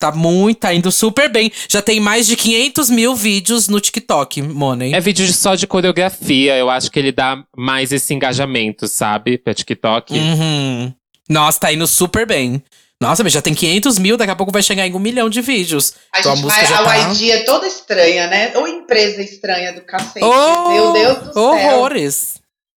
Tá 0.04 0.12
muito, 0.12 0.58
tá 0.58 0.74
indo 0.74 0.92
super 0.92 1.30
bem. 1.30 1.50
Já 1.66 1.80
tem 1.80 1.98
mais 1.98 2.26
de 2.26 2.36
500 2.36 2.90
mil 2.90 3.14
vídeos 3.14 3.68
no 3.68 3.80
TikTok, 3.80 4.42
Money. 4.42 4.92
É 4.94 5.00
vídeo 5.00 5.24
de- 5.26 5.32
só 5.32 5.54
de 5.54 5.66
coreografia. 5.66 6.54
Eu 6.58 6.68
acho 6.68 6.90
que 6.90 6.98
ele 6.98 7.10
dá 7.10 7.42
mais 7.56 7.90
esse 7.90 8.12
engajamento, 8.12 8.86
sabe? 8.86 9.38
Pra 9.38 9.54
TikTok. 9.54 10.12
Uhum. 10.12 10.92
Nossa, 11.30 11.58
tá 11.60 11.72
indo 11.72 11.86
super 11.86 12.26
bem. 12.26 12.62
Nossa, 13.00 13.22
mas 13.24 13.32
já 13.32 13.40
tem 13.40 13.54
500 13.54 13.98
mil, 13.98 14.16
daqui 14.18 14.30
a 14.30 14.36
pouco 14.36 14.52
vai 14.52 14.62
chegar 14.62 14.86
em 14.86 14.94
um 14.94 14.98
milhão 14.98 15.30
de 15.30 15.40
vídeos. 15.40 15.94
A 16.12 16.20
Então 16.20 16.32
a 16.32 16.34
gente 16.36 16.44
música 16.44 16.60
vai, 16.66 16.70
já 16.70 16.80
a 16.80 16.84
tá- 16.84 17.10
YG 17.12 17.30
é 17.30 17.38
toda 17.44 17.66
estranha, 17.66 18.26
né? 18.26 18.52
Ou 18.56 18.68
empresa 18.68 19.22
estranha 19.22 19.72
do 19.72 19.80
cacete. 19.80 20.22
Oh, 20.24 20.70
Meu 20.70 20.92
Deus 20.92 21.18
do 21.28 21.32
céu. 21.32 21.42
horrores. 21.42 22.34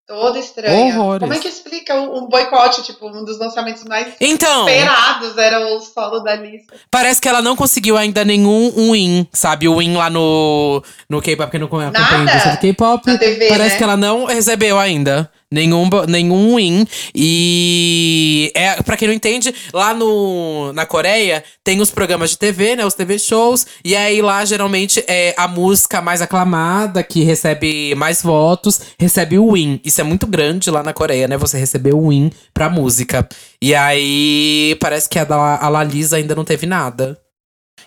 Toda 0.06 0.38
estranha. 0.38 0.94
Horrores. 0.94 1.20
Como 1.20 1.34
é 1.34 1.38
que 1.38 1.48
explica 1.48 1.94
um 1.94 2.28
boicote? 2.28 2.84
Tipo, 2.84 3.08
um 3.08 3.24
dos 3.24 3.40
lançamentos 3.40 3.82
mais 3.84 4.14
Então, 4.20 4.68
esperados 4.68 5.36
era 5.36 5.74
o 5.74 5.80
solo 5.80 6.20
da 6.20 6.36
lista. 6.36 6.74
parece 6.88 7.20
que 7.20 7.28
ela 7.28 7.42
não 7.42 7.56
conseguiu 7.56 7.96
ainda 7.96 8.24
nenhum 8.24 8.72
um 8.76 8.92
win, 8.92 9.26
sabe? 9.32 9.66
O 9.66 9.78
win 9.78 9.96
lá 9.96 10.08
no, 10.08 10.80
no 11.10 11.20
K-pop, 11.20 11.50
que 11.50 11.58
não 11.58 11.66
acompanha 11.66 11.92
a 11.92 12.18
indústria 12.22 12.52
do 12.52 12.60
K-pop. 12.60 13.02
Parece 13.48 13.70
né? 13.70 13.76
que 13.76 13.82
ela 13.82 13.96
não 13.96 14.26
recebeu 14.26 14.78
ainda 14.78 15.28
nenhum, 15.52 15.88
nenhum 16.08 16.56
win. 16.56 16.86
E 17.14 18.50
é, 18.54 18.82
para 18.82 18.96
quem 18.96 19.08
não 19.08 19.14
entende, 19.14 19.54
lá 19.72 19.94
no, 19.94 20.72
na 20.72 20.86
Coreia 20.86 21.42
tem 21.64 21.80
os 21.80 21.90
programas 21.90 22.30
de 22.30 22.38
TV, 22.38 22.76
né? 22.76 22.84
Os 22.84 22.94
TV 22.94 23.18
shows. 23.18 23.66
E 23.84 23.94
aí 23.94 24.20
lá 24.20 24.44
geralmente 24.44 25.02
é 25.06 25.34
a 25.36 25.48
música 25.48 26.00
mais 26.00 26.20
aclamada, 26.22 27.02
que 27.02 27.22
recebe 27.22 27.94
mais 27.94 28.22
votos, 28.22 28.80
recebe 28.98 29.38
o 29.38 29.52
win. 29.52 29.80
Isso 29.84 30.00
é 30.00 30.04
muito 30.04 30.26
grande 30.26 30.70
lá 30.70 30.82
na 30.82 30.92
Coreia, 30.92 31.28
né? 31.28 31.36
Você 31.36 31.58
receber 31.58 31.94
o 31.94 32.08
win 32.08 32.30
pra 32.52 32.68
música. 32.68 33.28
E 33.60 33.74
aí 33.74 34.76
parece 34.80 35.08
que 35.08 35.18
a 35.18 35.26
a 35.26 35.68
Lalisa 35.68 36.16
ainda 36.16 36.34
não 36.34 36.44
teve 36.44 36.66
nada. 36.66 37.18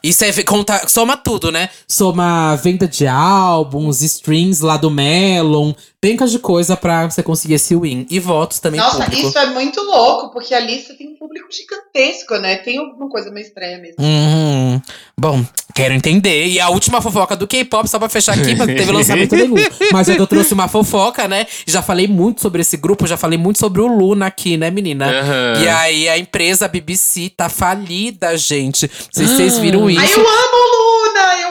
Isso 0.02 0.24
é, 0.24 0.32
conta, 0.44 0.88
soma 0.88 1.18
tudo, 1.18 1.52
né? 1.52 1.70
Soma 1.88 2.56
venda 2.56 2.88
de 2.88 3.06
álbuns, 3.06 4.02
streams 4.02 4.64
lá 4.64 4.78
do 4.78 4.90
Melon, 4.90 5.74
pencas 6.02 6.32
de 6.32 6.40
coisa 6.40 6.78
pra 6.78 7.10
você 7.10 7.22
conseguir 7.22 7.56
esse 7.56 7.76
win. 7.76 8.08
E 8.10 8.20
votos 8.20 8.60
também 8.60 8.80
Nossa, 8.80 9.04
público. 9.04 9.28
isso 9.28 9.38
é 9.38 9.48
muito 9.48 9.82
louco, 9.82 10.32
porque 10.32 10.54
a 10.54 10.60
lista 10.60 10.94
tem 10.94 11.10
um 11.10 11.16
público 11.16 11.48
gigantesco, 11.52 12.38
né? 12.38 12.58
Tem 12.58 12.78
alguma 12.78 13.10
coisa 13.10 13.30
meio 13.30 13.46
estranha 13.46 13.78
mesmo. 13.78 13.98
Uhum. 14.00 14.82
Bom, 15.18 15.46
quero 15.76 15.94
entender. 15.94 16.48
E 16.48 16.60
a 16.60 16.70
última 16.70 17.02
fofoca 17.02 17.36
do 17.36 17.46
K-pop, 17.46 17.90
só 17.90 18.00
pra 18.00 18.08
fechar 18.08 18.34
aqui, 18.34 18.56
mas 18.56 18.68
não 18.68 18.76
teve 18.76 18.92
lançamento 18.92 19.36
nenhum. 19.36 19.56
Mas 19.92 20.08
eu 20.08 20.28
trouxe 20.28 20.54
uma 20.54 20.68
fofoca, 20.68 21.28
né? 21.28 21.48
Já 21.66 21.82
falei 21.82 22.08
muito 22.08 22.42
sobre 22.42 22.62
esse 22.62 22.78
grupo, 22.78 23.08
já 23.08 23.18
falei 23.18 23.38
muito 23.38 23.60
sobre 23.60 23.82
o 23.82 23.88
Luna 23.88 24.28
aqui, 24.28 24.56
né, 24.56 24.70
menina? 24.70 25.10
Aham. 25.10 25.64
E 25.64 25.68
aí 25.68 26.10
a 26.10 26.18
empresa 26.18 26.68
BBC 26.68 27.32
tá 27.36 27.50
falida, 27.50 28.38
gente. 28.38 28.84
Não 28.88 29.08
sei 29.12 29.28
se 29.28 29.36
vocês 29.36 29.58
viram 29.58 29.79
isso. 29.88 30.02
Ai, 30.02 30.14
eu 30.14 30.28
amo 30.28 30.58
Luna! 30.74 30.99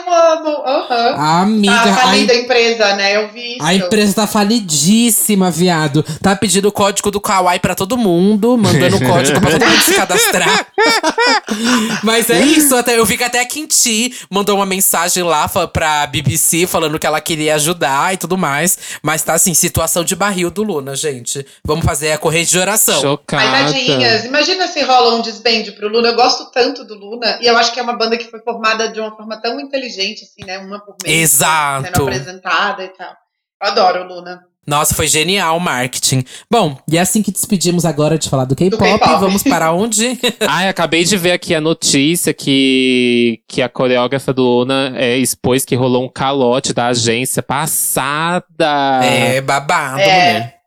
Eu 0.09 0.15
amo! 0.15 0.63
Aham. 0.65 1.15
Amiga, 1.43 1.73
Tá 1.73 1.83
a 1.91 1.95
falida 1.97 2.33
a 2.33 2.35
empresa, 2.35 2.95
né? 2.95 3.15
Eu 3.15 3.29
vi 3.29 3.57
isso. 3.57 3.63
A 3.65 3.73
empresa 3.75 4.13
tá 4.15 4.27
falidíssima, 4.27 5.51
viado. 5.51 6.03
Tá 6.21 6.35
pedindo 6.35 6.67
o 6.67 6.71
código 6.71 7.11
do 7.11 7.21
Kawaii 7.21 7.59
pra 7.59 7.75
todo 7.75 7.95
mundo, 7.97 8.57
mandando 8.57 8.97
o 8.97 8.99
código 9.05 9.39
pra 9.39 9.51
todo 9.51 9.65
mundo 9.65 9.81
se 9.81 9.93
cadastrar. 9.93 10.67
Mas 12.03 12.29
é 12.29 12.41
isso, 12.41 12.75
até, 12.75 12.97
eu 12.97 13.05
vi 13.05 13.17
que 13.17 13.23
até 13.23 13.39
a 13.39 13.45
Quinti 13.45 14.13
mandou 14.29 14.55
uma 14.55 14.65
mensagem 14.65 15.23
lá 15.23 15.47
pra 15.71 16.07
BBC 16.07 16.65
falando 16.65 16.97
que 16.97 17.05
ela 17.05 17.21
queria 17.21 17.55
ajudar 17.55 18.13
e 18.13 18.17
tudo 18.17 18.37
mais. 18.37 18.77
Mas 19.01 19.21
tá 19.21 19.33
assim, 19.33 19.53
situação 19.53 20.03
de 20.03 20.15
barril 20.15 20.49
do 20.49 20.63
Luna, 20.63 20.95
gente. 20.95 21.45
Vamos 21.63 21.85
fazer 21.85 22.11
a 22.11 22.17
corrente 22.17 22.49
de 22.51 22.57
oração. 22.59 22.95
Ai, 22.95 23.01
Chocada. 23.01 23.73
tadinhas. 23.73 24.25
Imagina 24.25 24.67
se 24.67 24.81
rola 24.81 25.15
um 25.15 25.21
desbande 25.21 25.71
pro 25.73 25.87
Luna. 25.87 26.09
Eu 26.09 26.15
gosto 26.15 26.49
tanto 26.51 26.83
do 26.83 26.95
Luna. 26.95 27.37
E 27.41 27.47
eu 27.47 27.57
acho 27.57 27.71
que 27.73 27.79
é 27.79 27.83
uma 27.83 27.93
banda 27.93 28.17
que 28.17 28.29
foi 28.29 28.39
formada 28.39 28.89
de 28.89 28.99
uma 28.99 29.15
forma 29.15 29.37
tão 29.41 29.59
inteligente, 29.59 29.98
assim, 30.03 30.45
né? 30.45 30.57
Uma 30.59 30.79
por 30.79 30.95
mês. 31.03 31.33
Exato. 31.33 31.85
Sendo 31.85 32.03
apresentada 32.03 32.83
e 32.83 32.89
tal. 32.89 33.13
Eu 33.61 33.67
adoro 33.69 34.03
o 34.03 34.07
Luna. 34.07 34.41
Nossa, 34.67 34.93
foi 34.93 35.07
genial 35.07 35.57
o 35.57 35.59
marketing. 35.59 36.23
Bom, 36.51 36.77
e 36.87 36.95
é 36.95 37.01
assim 37.01 37.23
que 37.23 37.31
despedimos 37.31 37.85
agora 37.85 38.19
de 38.19 38.29
falar 38.29 38.45
do 38.45 38.55
K-pop. 38.55 38.77
K-pop. 38.83 39.19
Vamos 39.19 39.41
para 39.41 39.71
onde? 39.71 40.19
Ai, 40.47 40.69
acabei 40.69 41.03
de 41.03 41.17
ver 41.17 41.31
aqui 41.31 41.55
a 41.55 41.61
notícia 41.61 42.33
que, 42.35 43.41
que 43.47 43.63
a 43.63 43.69
coreógrafa 43.69 44.31
do 44.31 44.43
Luna 44.43 44.93
é, 44.95 45.17
expôs 45.17 45.65
que 45.65 45.75
rolou 45.75 46.05
um 46.05 46.09
calote 46.09 46.71
da 46.71 46.87
agência 46.87 47.41
passada. 47.41 48.99
é, 49.03 49.41
babado, 49.41 49.99
É. 50.01 50.33
mulher. 50.33 50.58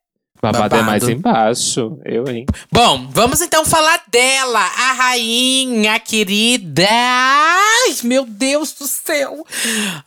Babado 0.43 0.75
é 0.75 0.83
mais 0.83 1.05
babado. 1.05 1.13
embaixo. 1.13 1.99
Eu, 2.05 2.29
hein? 2.29 2.45
Bom, 2.73 3.07
vamos 3.13 3.41
então 3.41 3.65
falar 3.65 4.03
dela, 4.11 4.59
a 4.59 4.93
rainha 4.93 6.01
querida. 6.01 6.85
Ai, 6.91 7.95
meu 8.03 8.27
Deus 8.27 8.73
do 8.73 8.89
céu. 8.89 9.47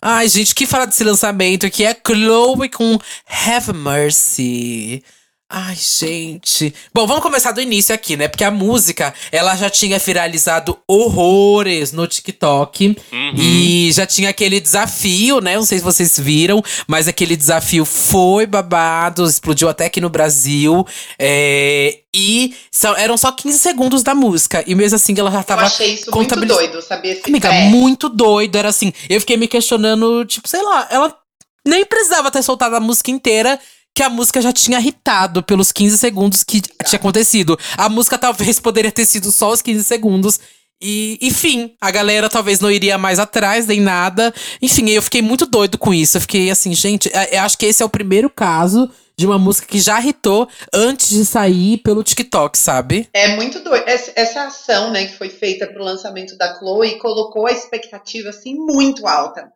Ai, 0.02 0.28
gente, 0.28 0.54
que 0.54 0.66
fala 0.66 0.86
desse 0.86 1.02
lançamento 1.02 1.70
que 1.70 1.84
é 1.84 1.96
Chloe 2.06 2.68
com 2.68 2.98
Have 3.26 3.72
Mercy. 3.72 5.02
Ai, 5.48 5.76
gente. 5.76 6.74
Bom, 6.92 7.06
vamos 7.06 7.22
começar 7.22 7.52
do 7.52 7.60
início 7.60 7.94
aqui, 7.94 8.16
né? 8.16 8.26
Porque 8.26 8.42
a 8.42 8.50
música, 8.50 9.14
ela 9.30 9.54
já 9.54 9.70
tinha 9.70 9.96
viralizado 9.96 10.76
horrores 10.88 11.92
no 11.92 12.04
TikTok. 12.04 12.96
E 13.36 13.90
já 13.92 14.04
tinha 14.04 14.30
aquele 14.30 14.58
desafio, 14.58 15.40
né? 15.40 15.54
Não 15.54 15.64
sei 15.64 15.78
se 15.78 15.84
vocês 15.84 16.18
viram, 16.18 16.60
mas 16.88 17.06
aquele 17.06 17.36
desafio 17.36 17.84
foi 17.84 18.44
babado, 18.44 19.24
explodiu 19.24 19.68
até 19.68 19.84
aqui 19.86 20.00
no 20.00 20.10
Brasil. 20.10 20.84
É, 21.16 22.00
e 22.12 22.52
são- 22.72 22.96
eram 22.96 23.16
só 23.16 23.30
15 23.30 23.56
segundos 23.60 24.02
da 24.02 24.16
música. 24.16 24.64
E 24.66 24.74
mesmo 24.74 24.96
assim, 24.96 25.14
ela 25.16 25.30
já 25.30 25.38
Eu 25.38 25.44
tava. 25.44 25.62
achei 25.62 25.94
isso 25.94 26.10
muito 26.12 26.34
doido, 26.44 26.82
sabia? 26.82 27.12
Esse 27.12 27.22
Amiga, 27.24 27.48
pré. 27.50 27.68
muito 27.68 28.08
doido. 28.08 28.56
Era 28.56 28.70
assim. 28.70 28.92
Eu 29.08 29.20
fiquei 29.20 29.36
me 29.36 29.46
questionando, 29.46 30.24
tipo, 30.24 30.48
sei 30.48 30.60
lá, 30.62 30.88
ela 30.90 31.16
nem 31.64 31.84
precisava 31.84 32.32
ter 32.32 32.42
soltado 32.42 32.74
a 32.74 32.80
música 32.80 33.12
inteira. 33.12 33.60
Que 33.96 34.02
a 34.02 34.10
música 34.10 34.42
já 34.42 34.52
tinha 34.52 34.78
irritado 34.78 35.42
pelos 35.42 35.72
15 35.72 35.96
segundos 35.96 36.44
que 36.44 36.60
tinha 36.60 36.98
acontecido. 36.98 37.58
A 37.78 37.88
música 37.88 38.18
talvez 38.18 38.60
poderia 38.60 38.92
ter 38.92 39.06
sido 39.06 39.32
só 39.32 39.50
os 39.50 39.62
15 39.62 39.82
segundos 39.82 40.38
E, 40.82 41.18
enfim, 41.22 41.74
a 41.80 41.90
galera 41.90 42.28
talvez 42.28 42.60
não 42.60 42.70
iria 42.70 42.98
mais 42.98 43.18
atrás 43.18 43.66
nem 43.66 43.80
nada. 43.80 44.34
Enfim, 44.60 44.90
eu 44.90 45.00
fiquei 45.00 45.22
muito 45.22 45.46
doido 45.46 45.78
com 45.78 45.94
isso. 45.94 46.18
Eu 46.18 46.20
fiquei 46.20 46.50
assim, 46.50 46.74
gente, 46.74 47.10
é, 47.14 47.38
eu 47.38 47.40
acho 47.40 47.56
que 47.56 47.64
esse 47.64 47.82
é 47.82 47.86
o 47.86 47.88
primeiro 47.88 48.28
caso 48.28 48.90
de 49.18 49.26
uma 49.26 49.38
música 49.38 49.66
que 49.66 49.80
já 49.80 49.98
hitou 50.02 50.46
antes 50.74 51.08
de 51.08 51.24
sair 51.24 51.78
pelo 51.78 52.02
TikTok, 52.02 52.58
sabe? 52.58 53.08
É 53.14 53.34
muito 53.34 53.60
doido. 53.60 53.84
Essa 53.86 54.42
ação, 54.44 54.90
né, 54.90 55.06
que 55.06 55.16
foi 55.16 55.30
feita 55.30 55.66
pro 55.66 55.82
lançamento 55.82 56.36
da 56.36 56.58
Chloe 56.58 56.98
colocou 56.98 57.46
a 57.46 57.52
expectativa 57.52 58.28
assim 58.28 58.54
muito 58.54 59.06
alta. 59.06 59.50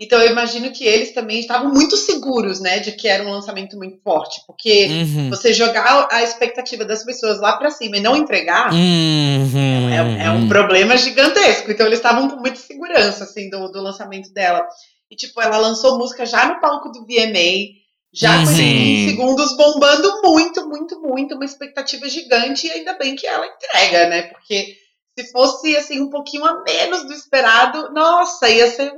Então 0.00 0.18
eu 0.18 0.30
imagino 0.30 0.72
que 0.72 0.82
eles 0.84 1.12
também 1.12 1.40
estavam 1.40 1.70
muito 1.72 1.94
seguros, 1.96 2.58
né, 2.58 2.78
de 2.78 2.92
que 2.92 3.06
era 3.06 3.22
um 3.22 3.30
lançamento 3.30 3.76
muito 3.76 4.00
forte, 4.02 4.40
porque 4.46 4.86
Uhum. 4.86 5.28
você 5.28 5.52
jogar 5.52 6.08
a 6.10 6.22
expectativa 6.22 6.84
das 6.86 7.04
pessoas 7.04 7.38
lá 7.38 7.58
pra 7.58 7.70
cima 7.70 7.98
e 7.98 8.00
não 8.00 8.16
entregar 8.16 8.72
Uhum. 8.72 9.90
é, 9.92 10.26
é 10.26 10.30
um 10.30 10.48
problema 10.48 10.96
gigantesco. 10.96 11.70
Então 11.70 11.84
eles 11.86 11.98
estavam 11.98 12.30
com 12.30 12.36
muita 12.36 12.56
segurança 12.58 13.24
assim 13.24 13.50
do, 13.50 13.68
do 13.70 13.82
lançamento 13.82 14.32
dela. 14.32 14.66
E 15.10 15.16
tipo, 15.16 15.40
ela 15.40 15.58
lançou 15.58 15.98
música 15.98 16.24
já 16.24 16.46
no 16.46 16.60
palco 16.60 16.88
do 16.90 17.04
VMA, 17.04 17.78
já 18.12 18.38
com 18.38 18.46
Sim. 18.46 19.06
20 19.06 19.10
segundos 19.10 19.56
bombando 19.56 20.22
muito, 20.22 20.66
muito, 20.68 21.00
muito, 21.00 21.34
uma 21.34 21.44
expectativa 21.44 22.08
gigante 22.08 22.66
e 22.66 22.70
ainda 22.70 22.94
bem 22.94 23.14
que 23.16 23.26
ela 23.26 23.46
entrega, 23.46 24.08
né? 24.08 24.22
Porque 24.22 24.76
se 25.18 25.30
fosse 25.30 25.76
assim 25.76 26.00
um 26.00 26.08
pouquinho 26.08 26.44
a 26.44 26.62
menos 26.62 27.04
do 27.06 27.12
esperado, 27.12 27.92
nossa, 27.92 28.48
ia 28.48 28.70
ser 28.70 28.92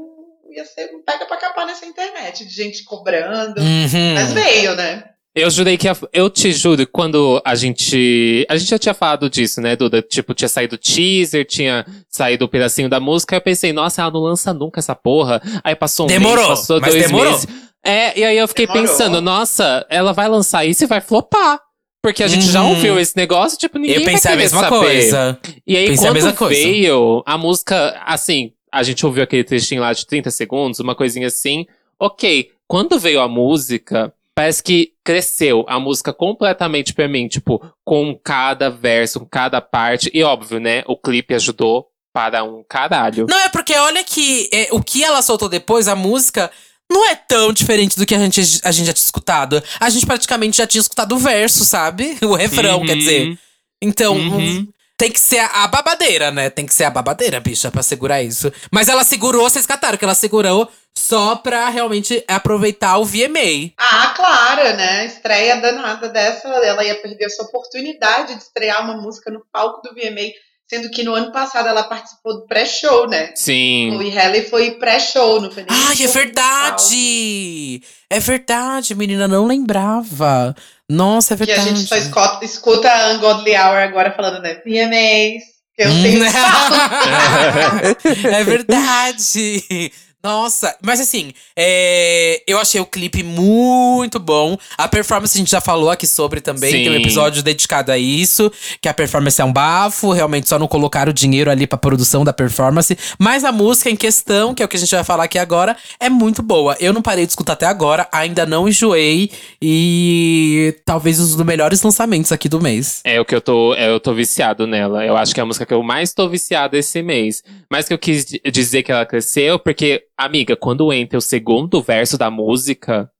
ia 0.55 0.65
ser 0.65 0.91
um 0.95 1.03
pega 1.05 1.27
pra 1.27 1.37
capar 1.37 1.67
nessa 1.67 1.87
internet, 1.87 2.45
de 2.47 2.55
gente 2.55 2.85
cobrando. 2.85 3.61
Uhum. 3.61 4.15
Mas 4.15 4.33
veio, 4.33 4.75
né? 4.77 5.05
Eu 5.35 5.49
jurei 5.51 5.79
que. 5.79 5.89
a- 5.89 5.97
eu 6.13 6.29
te 6.29 6.53
juro, 6.53 6.87
quando 6.87 7.41
a 7.45 7.55
gente. 7.55 8.47
A 8.51 8.57
gente 8.57 8.69
já 8.71 8.79
tinha 8.79 8.93
falado 8.95 9.31
disso, 9.31 9.61
né, 9.63 9.75
Duda? 9.75 10.03
Tipo, 10.03 10.35
tinha 10.35 10.49
saído 10.49 10.75
o 10.75 10.79
teaser, 10.79 11.47
tinha 11.47 11.87
saído 12.09 12.45
o 12.45 12.49
pedacinho 12.49 12.89
da 12.89 13.01
música. 13.01 13.35
Eu 13.37 13.41
pensei, 13.41 13.73
nossa, 13.73 14.03
ela 14.03 14.11
não 14.11 14.21
lança 14.21 14.53
nunca 14.53 14.79
essa 14.79 14.95
porra. 14.95 15.41
Aí 15.65 15.75
passou 15.75 16.05
um 16.05 16.09
Demorou, 16.09 16.37
mês, 16.49 16.59
passou 16.61 16.81
dois 16.81 16.95
demorou. 17.07 17.33
meses. 17.33 17.47
É, 17.85 18.19
e 18.19 18.25
aí 18.25 18.37
eu 18.37 18.47
fiquei 18.47 18.67
Demorou. 18.67 18.87
pensando, 18.89 19.21
nossa, 19.23 19.87
ela 19.89 20.13
vai 20.13 20.29
lançar 20.29 20.65
isso 20.67 20.85
e 20.85 20.87
vai 20.87 21.01
flopar. 21.01 21.59
Porque 22.03 22.23
a 22.23 22.29
gente 22.29 22.47
já 22.47 22.63
Uhum. 22.63 22.71
ouviu 22.71 22.99
esse 23.01 23.17
negócio, 23.17 23.57
tipo, 23.57 23.79
ninguém 23.79 23.97
Eu 23.97 24.03
vai 24.05 24.13
pensei 24.15 24.29
a 24.29 24.33
querer 24.35 24.43
mesma 24.43 24.61
saber. 24.61 24.77
coisa. 24.79 25.39
E 25.67 25.77
aí, 25.77 25.87
Pensei 25.87 26.05
a 26.05 26.09
quando 26.11 26.15
mesma 26.15 26.33
coisa. 26.33 26.61
veio 26.63 27.23
a 27.25 27.39
música, 27.39 28.03
assim, 28.05 28.51
a 28.73 28.83
gente 28.83 29.05
ouviu 29.05 29.23
aquele 29.23 29.45
trechinho 29.45 29.83
lá 29.83 29.93
de 29.93 30.07
30 30.07 30.31
segundos, 30.31 30.81
uma 30.81 30.95
coisinha 30.95 31.27
assim. 31.29 31.67
Ok, 32.01 32.51
quando 32.67 32.99
veio 32.99 33.21
a 33.21 33.29
música, 33.29 34.13
parece 34.35 34.63
que 34.63 34.93
cresceu 35.05 35.65
a 35.69 35.79
música 35.79 36.13
completamente 36.13 36.95
pra 36.95 37.07
mim, 37.07 37.29
tipo, 37.29 37.63
com 37.85 38.19
cada 38.25 38.71
verso, 38.71 39.21
com 39.21 39.27
cada 39.27 39.61
parte. 39.61 40.11
E 40.13 40.23
óbvio, 40.23 40.59
né, 40.59 40.83
o 40.87 40.97
clipe 40.97 41.35
ajudou 41.35 41.89
para 42.13 42.43
um 42.43 42.65
caralho. 42.69 43.27
Não, 43.29 43.39
é 43.39 43.49
porque 43.49 43.75
olha 43.75 44.03
que 44.05 44.49
é, 44.53 44.69
o 44.73 44.83
que 44.83 45.05
ela 45.05 45.23
soltou 45.23 45.49
depois, 45.49 45.87
a 45.89 45.95
música, 45.97 46.51
não 46.91 47.09
é 47.09 47.15
tão 47.15 47.53
diferente 47.53 47.99
do 47.99 48.05
que 48.05 48.15
a 48.15 48.19
gente, 48.19 48.41
a 48.65 48.71
gente 48.73 48.87
já 48.87 48.93
tinha 48.93 49.05
escutado. 49.05 49.63
A 49.81 49.89
gente 49.89 50.05
praticamente 50.07 50.57
já 50.59 50.67
tinha 50.67 50.81
escutado 50.81 51.15
o 51.15 51.19
verso, 51.19 51.65
sabe? 51.65 52.17
O 52.25 52.35
refrão, 52.35 52.81
Uhum. 52.81 52.87
quer 52.87 52.97
dizer. 52.97 53.39
Então, 53.81 54.15
Uhum. 54.17 54.67
Tem 55.03 55.11
que 55.11 55.19
ser 55.19 55.41
a, 55.41 55.67
babadeira, 55.67 56.31
né? 56.31 56.49
Tem 56.49 56.65
que 56.65 56.73
ser 56.73 56.85
a 56.85 56.91
babadeira, 56.91 57.41
bicha, 57.41 57.73
pra 57.73 57.83
segurar 57.83 58.23
isso. 58.23 58.53
Mas 58.71 58.89
ela 58.89 59.03
segurou, 59.03 59.51
vocês 59.51 59.67
cataram 59.67 59.99
que 59.99 60.05
ela 60.05 60.15
segurou 60.15 60.71
só 60.97 61.35
pra 61.35 61.69
realmente 61.71 62.23
aproveitar 62.29 62.99
o 62.99 63.05
VMA. 63.05 63.73
Ah, 63.77 64.13
claro, 64.15 64.77
né? 64.77 65.07
Estreia 65.07 65.57
danada 65.57 66.09
dessa, 66.09 66.47
ela 66.47 66.85
ia 66.85 66.95
perder 66.95 67.25
essa 67.25 67.43
oportunidade 67.43 68.37
de 68.37 68.43
estrear 68.43 68.81
uma 68.85 68.97
música 68.97 69.29
no 69.29 69.45
palco 69.51 69.83
do 69.83 69.93
VMA, 69.93 70.31
sendo 70.69 70.89
que 70.89 71.03
no 71.03 71.15
ano 71.15 71.33
passado 71.33 71.67
ela 71.69 71.83
participou 71.83 72.35
do 72.35 72.47
pré-show, 72.47 73.09
né? 73.09 73.33
Sim. 73.35 73.91
Chloe 73.95 74.11
Halle 74.11 74.43
foi 74.43 74.71
pré-show, 74.73 75.41
não 75.41 75.51
foi 75.51 75.65
nem 75.69 75.77
Ai, 75.89 75.97
é 76.01 76.07
verdade! 76.07 77.83
É 78.09 78.21
verdade, 78.21 78.95
menina, 78.95 79.27
não 79.27 79.47
lembrava. 79.47 80.55
Nossa, 80.93 81.33
é 81.33 81.37
Que 81.39 81.45
a 81.45 81.47
verdade. 81.47 81.69
gente 81.77 81.89
só 81.89 81.97
escuta, 81.97 82.45
escuta 82.45 82.93
a 82.93 83.13
Ungodly 83.15 83.57
Hour 83.57 83.79
agora 83.79 84.13
falando, 84.13 84.43
né? 84.43 84.57
VMAs, 84.65 85.43
que 85.75 85.83
eu 85.83 85.91
Hum. 85.91 86.03
tenho 86.03 86.23
é 88.35 88.45
verdade. 88.45 89.91
Nossa, 90.23 90.77
mas 90.83 91.01
assim, 91.01 91.33
é, 91.57 92.43
eu 92.47 92.59
achei 92.59 92.81
o 92.81 92.87
clipe 92.87 93.23
muito 93.25 94.19
bom. 94.21 94.57
A 94.79 94.87
performance 94.87 95.37
a 95.37 95.39
gente 95.39 95.51
já 95.51 95.61
falou 95.61 95.91
aqui 95.91 96.07
sobre 96.07 96.41
também. 96.41 96.71
Tem 96.71 96.89
um 96.91 96.95
Sim. 96.95 97.01
episódio 97.01 97.43
dedicado 97.43 97.91
a 97.91 97.99
isso. 97.99 98.51
Que 98.81 98.89
a 98.89 98.95
performance 98.95 99.41
é 99.41 99.45
um 99.45 99.53
bafo. 99.53 100.13
Realmente 100.13 100.49
só 100.49 100.59
não 100.59 100.69
colocaram 100.69 101.11
o 101.11 101.15
dinheiro 101.15 101.51
ali 101.51 101.67
pra 101.67 101.77
produção 101.77 102.25
da 102.25 102.33
performance. 102.33 102.97
Mas 103.19 103.43
a 103.45 103.51
música 103.51 103.91
em 103.91 103.97
questão, 103.97 104.55
que 104.55 104.63
é 104.63 104.67
o 104.67 104.69
que 104.69 104.77
a 104.77 104.81
gente 104.81 104.95
vai 104.95 105.03
falar 105.05 105.25
aqui 105.25 105.39
agora, 105.39 105.77
é 105.99 106.09
muito 106.09 106.43
boa. 106.43 106.77
Eu 106.79 106.93
não 106.93 107.03
parei 107.03 107.27
de 107.27 107.33
escutar 107.33 107.55
até 107.55 107.67
agora. 107.67 108.09
Ainda 108.13 108.47
não 108.47 108.69
enjoei. 108.69 109.31
E 109.61 110.77
talvez 110.85 111.19
um 111.19 111.25
dos 111.25 111.37
melhores 111.45 111.83
lançamentos 111.83 112.31
aqui 112.31 112.49
do 112.49 112.61
mês. 112.61 113.01
É 113.05 113.21
o 113.21 113.25
que 113.25 113.35
eu 113.35 113.41
tô, 113.41 113.75
é, 113.75 113.89
eu 113.91 113.99
tô 113.99 114.15
viciado 114.15 114.67
nela. 114.67 115.05
Eu 115.05 115.17
acho 115.17 115.35
que 115.35 115.41
é 115.41 115.43
a 115.43 115.47
música 115.47 115.67
que 115.67 115.75
eu 115.75 115.83
mais 115.83 116.13
tô 116.13 116.29
viciado 116.29 116.77
esse 116.77 117.03
mês. 117.03 117.43
Mas 117.71 117.89
que 117.89 117.95
eu 117.95 117.99
quis 117.99 118.25
di- 118.25 118.41
dizer 118.53 118.83
que 118.83 118.93
ela 118.93 119.07
cresceu, 119.07 119.59
porque, 119.59 120.03
amiga, 120.25 120.57
quando 120.57 120.93
entra 120.93 121.19
o 121.19 121.23
segundo 121.23 121.83
verso 121.83 122.17
da 122.17 122.31
música, 122.31 123.11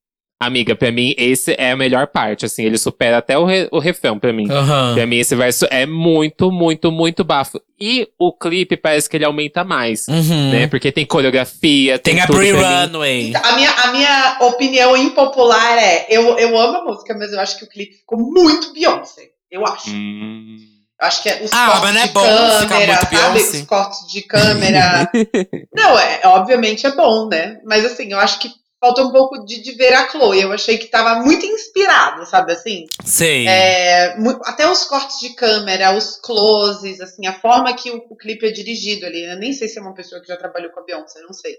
amiga, 0.41 0.75
pra 0.75 0.91
mim, 0.91 1.15
esse 1.17 1.55
é 1.59 1.71
a 1.71 1.77
melhor 1.77 2.07
parte. 2.09 2.45
Assim, 2.45 2.65
ele 2.65 2.77
supera 2.77 3.19
até 3.19 3.39
o, 3.39 3.45
re, 3.45 3.69
o 3.71 3.79
refrão 3.79 4.19
pra 4.19 4.33
mim. 4.33 4.51
Aham. 4.51 4.95
Pra 4.95 5.07
mim, 5.07 5.17
esse 5.17 5.35
verso 5.35 5.67
é 5.71 5.87
muito, 5.87 6.51
muito, 6.51 6.91
muito 6.91 7.25
bafo. 7.25 7.61
E 7.79 8.09
o 8.19 8.33
clipe 8.33 8.77
parece 8.77 9.09
que 9.09 9.17
ele 9.17 9.25
aumenta 9.25 9.65
mais. 9.65 10.07
Uhum. 10.09 10.51
Né? 10.51 10.67
Porque 10.67 10.93
tem 10.93 11.07
coreografia, 11.07 11.99
tem, 11.99 12.15
Tem 12.15 12.23
a 12.23 12.27
Brie 12.27 12.53
mim. 12.53 12.61
Runway. 12.61 13.29
Então, 13.29 13.43
a, 13.45 13.53
minha, 13.55 13.71
a 13.71 13.93
minha 13.93 14.39
opinião 14.41 14.97
impopular 14.97 15.79
é: 15.79 16.07
eu, 16.09 16.39
eu 16.39 16.59
amo 16.59 16.79
a 16.79 16.85
música, 16.85 17.15
mas 17.19 17.33
eu 17.33 17.41
acho 17.41 17.59
que 17.59 17.65
o 17.65 17.69
clipe 17.69 17.95
ficou 17.95 18.19
muito 18.19 18.73
Beyoncé. 18.73 19.31
Eu 19.51 19.67
acho. 19.67 19.91
Hum. 19.91 20.57
Acho 21.03 21.23
que 21.23 21.29
é 21.29 21.43
os 21.43 21.53
Ah, 21.53 21.67
cortes 21.67 21.83
mas 21.83 21.95
não 21.95 22.01
é 22.01 22.07
de 22.07 22.13
bom 22.13 22.23
câmera, 22.23 22.93
muito 22.93 23.01
sabe? 23.01 23.17
Beyoncé. 23.17 23.59
Os 23.59 23.67
cortes 23.67 24.13
de 24.13 24.23
câmera. 24.23 25.11
não, 25.75 25.99
é, 25.99 26.21
obviamente 26.27 26.87
é 26.87 26.93
bom, 26.93 27.29
né? 27.29 27.61
Mas 27.65 27.85
assim, 27.85 28.13
eu 28.13 28.19
acho 28.21 28.39
que 28.39 28.49
falta 28.81 29.03
um 29.03 29.11
pouco 29.11 29.45
de, 29.45 29.61
de 29.61 29.73
ver 29.73 29.93
a 29.95 30.09
Chloe. 30.09 30.43
Eu 30.43 30.53
achei 30.53 30.79
que 30.79 30.87
tava 30.87 31.21
muito 31.21 31.45
inspirado, 31.45 32.25
sabe 32.25 32.53
assim? 32.53 32.87
Sei. 33.05 33.49
É, 33.49 34.17
até 34.45 34.69
os 34.71 34.85
cortes 34.85 35.19
de 35.19 35.35
câmera, 35.35 35.97
os 35.97 36.21
closes, 36.21 37.01
assim, 37.01 37.27
a 37.27 37.33
forma 37.33 37.75
que 37.75 37.91
o, 37.91 37.97
o 38.09 38.17
clipe 38.17 38.47
é 38.47 38.53
dirigido 38.53 39.05
ali. 39.05 39.25
Eu 39.25 39.39
nem 39.39 39.53
sei 39.53 39.69
se 39.69 39.79
é 39.79 39.83
uma 39.83 39.95
pessoa 39.95 40.21
que 40.21 40.29
já 40.29 40.37
trabalhou 40.37 40.71
com 40.71 40.81
a 40.81 40.85
Beyoncé, 40.85 41.21
não 41.23 41.33
sei. 41.33 41.57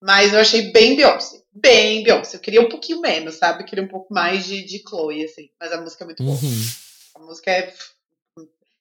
Mas 0.00 0.32
eu 0.32 0.40
achei 0.40 0.72
bem 0.72 0.96
Beyoncé. 0.96 1.36
Bem 1.52 2.02
Beyoncé. 2.02 2.36
Eu 2.36 2.40
queria 2.40 2.60
um 2.60 2.68
pouquinho 2.68 3.00
menos, 3.00 3.36
sabe? 3.36 3.62
Eu 3.62 3.66
queria 3.66 3.84
um 3.84 3.88
pouco 3.88 4.12
mais 4.12 4.44
de, 4.44 4.64
de 4.64 4.82
Chloe, 4.88 5.24
assim. 5.24 5.48
Mas 5.60 5.72
a 5.72 5.80
música 5.80 6.02
é 6.02 6.06
muito 6.06 6.22
boa. 6.24 6.36
Uhum. 6.36 6.66
A 7.14 7.18
música 7.20 7.50
é 7.52 7.72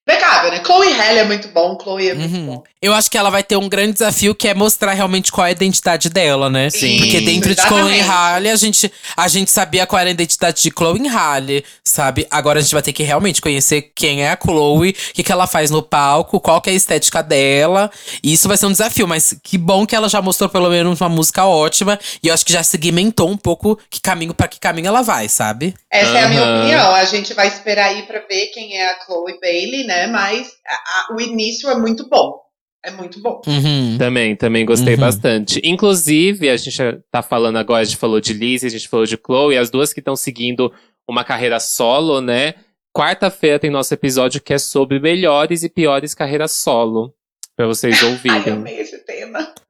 impecável, 0.08 0.52
né? 0.52 0.62
Chloe 0.66 0.92
Halle 0.94 1.20
é 1.20 1.24
muito 1.24 1.48
bom, 1.50 1.78
Chloe 1.82 2.10
é 2.10 2.14
muito 2.14 2.36
Uhum. 2.36 2.46
bom. 2.48 2.64
Eu 2.82 2.94
acho 2.94 3.12
que 3.12 3.18
ela 3.18 3.30
vai 3.30 3.44
ter 3.44 3.56
um 3.58 3.70
grande 3.70 3.94
desafio 3.94 4.34
que 4.34 4.48
é 4.48 4.56
mostrar 4.56 4.94
realmente 4.94 5.32
qual 5.32 5.46
é 5.46 5.50
a 5.50 5.52
identidade 5.52 6.10
dela, 6.10 6.50
né? 6.50 6.70
Sim. 6.72 6.98
Porque 6.98 7.22
dentro 7.22 7.54
de 7.54 7.62
Chloe 7.62 7.80
exatamente. 7.80 8.10
Halle, 8.10 8.50
a 8.50 8.56
gente, 8.56 8.92
a 9.16 9.28
gente 9.28 9.52
sabia 9.52 9.86
qual 9.86 10.00
era 10.00 10.10
a 10.10 10.12
identidade 10.12 10.64
de 10.64 10.72
Chloe 10.76 11.08
Halle, 11.08 11.64
sabe? 11.84 12.26
Agora 12.32 12.58
a 12.58 12.62
gente 12.64 12.74
vai 12.74 12.82
ter 12.82 12.92
que 12.94 13.04
realmente 13.04 13.40
conhecer 13.40 13.92
quem 13.96 14.24
é 14.24 14.32
a 14.32 14.38
Chloe, 14.42 14.90
o 14.90 15.14
que, 15.14 15.22
que 15.24 15.32
ela 15.32 15.46
faz 15.46 15.70
no 15.70 15.84
palco, 15.84 16.40
qual 16.40 16.60
que 16.60 16.72
é 16.72 16.74
a 16.74 16.76
estética 16.76 17.22
dela. 17.22 17.92
E 18.24 18.34
isso 18.34 18.48
vai 18.48 18.58
ser 18.58 18.66
um 18.66 18.72
desafio, 18.72 19.08
mas 19.08 19.36
que 19.44 19.58
bom 19.60 19.86
que 19.86 19.96
ela 19.96 20.10
já 20.10 20.20
mostrou 20.22 20.50
pelo 20.50 20.70
menos 20.70 21.00
uma 21.00 21.10
música 21.10 21.46
ótima. 21.46 22.00
E 22.24 22.30
eu 22.30 22.34
acho 22.34 22.44
que 22.46 22.52
já 22.54 22.64
segmentou 22.64 23.30
um 23.30 23.38
pouco 23.38 23.78
que 23.92 24.02
caminho 24.02 24.34
para 24.34 24.48
que 24.48 24.60
caminho 24.60 24.88
ela 24.88 25.04
vai, 25.04 25.30
sabe? 25.30 25.76
Essa 25.92 26.18
é 26.18 26.24
a 26.24 26.28
minha 26.30 26.42
opinião. 26.44 26.96
A 26.96 27.06
gente 27.06 27.34
vai 27.36 27.48
esperar 27.48 27.90
aí 27.90 28.02
pra 28.04 28.22
ver 28.28 28.48
quem 28.48 28.80
é 28.80 28.90
a 28.90 29.06
Chloe 29.06 29.40
Bailey, 29.40 29.84
né? 29.86 29.91
Mas 30.08 30.52
a- 30.68 30.74
a- 30.74 31.16
o 31.16 31.22
início 31.22 31.70
é 31.70 31.76
muito 31.78 32.08
bom. 32.10 32.40
É 32.84 32.90
muito 32.92 33.22
bom. 33.22 33.42
Uhum. 33.46 33.98
Também, 34.00 34.36
também 34.36 34.66
gostei 34.66 34.96
Uhum. 34.96 35.00
bastante. 35.02 35.62
Inclusive, 35.64 36.50
a 36.50 36.58
gente 36.58 36.78
tá 37.12 37.22
falando 37.22 37.58
agora, 37.58 37.82
a 37.82 37.84
gente 37.84 37.98
falou 37.98 38.20
de 38.20 38.34
Liz, 38.34 38.64
a 38.64 38.70
gente 38.70 38.90
falou 38.90 39.06
de 39.06 39.20
Chloe, 39.24 39.56
as 39.58 39.70
duas 39.70 39.94
que 39.94 40.00
estão 40.00 40.16
seguindo 40.16 40.74
uma 41.08 41.24
carreira 41.24 41.60
solo, 41.60 42.22
né? 42.22 42.56
Quarta-feira 42.96 43.60
tem 43.60 43.70
nosso 43.70 43.94
episódio 43.94 44.42
que 44.42 44.54
é 44.54 44.58
sobre 44.58 45.00
melhores 45.00 45.64
e 45.64 45.70
piores 45.70 46.14
carreiras 46.16 46.52
solo. 46.54 47.14
Pra 47.62 47.68
vocês 47.68 47.96
Ai, 48.02 48.08
eu 48.08 48.12
ouvirem. 48.14 48.54
amei 48.54 48.80
esse 48.80 48.98
tema. 49.06 49.48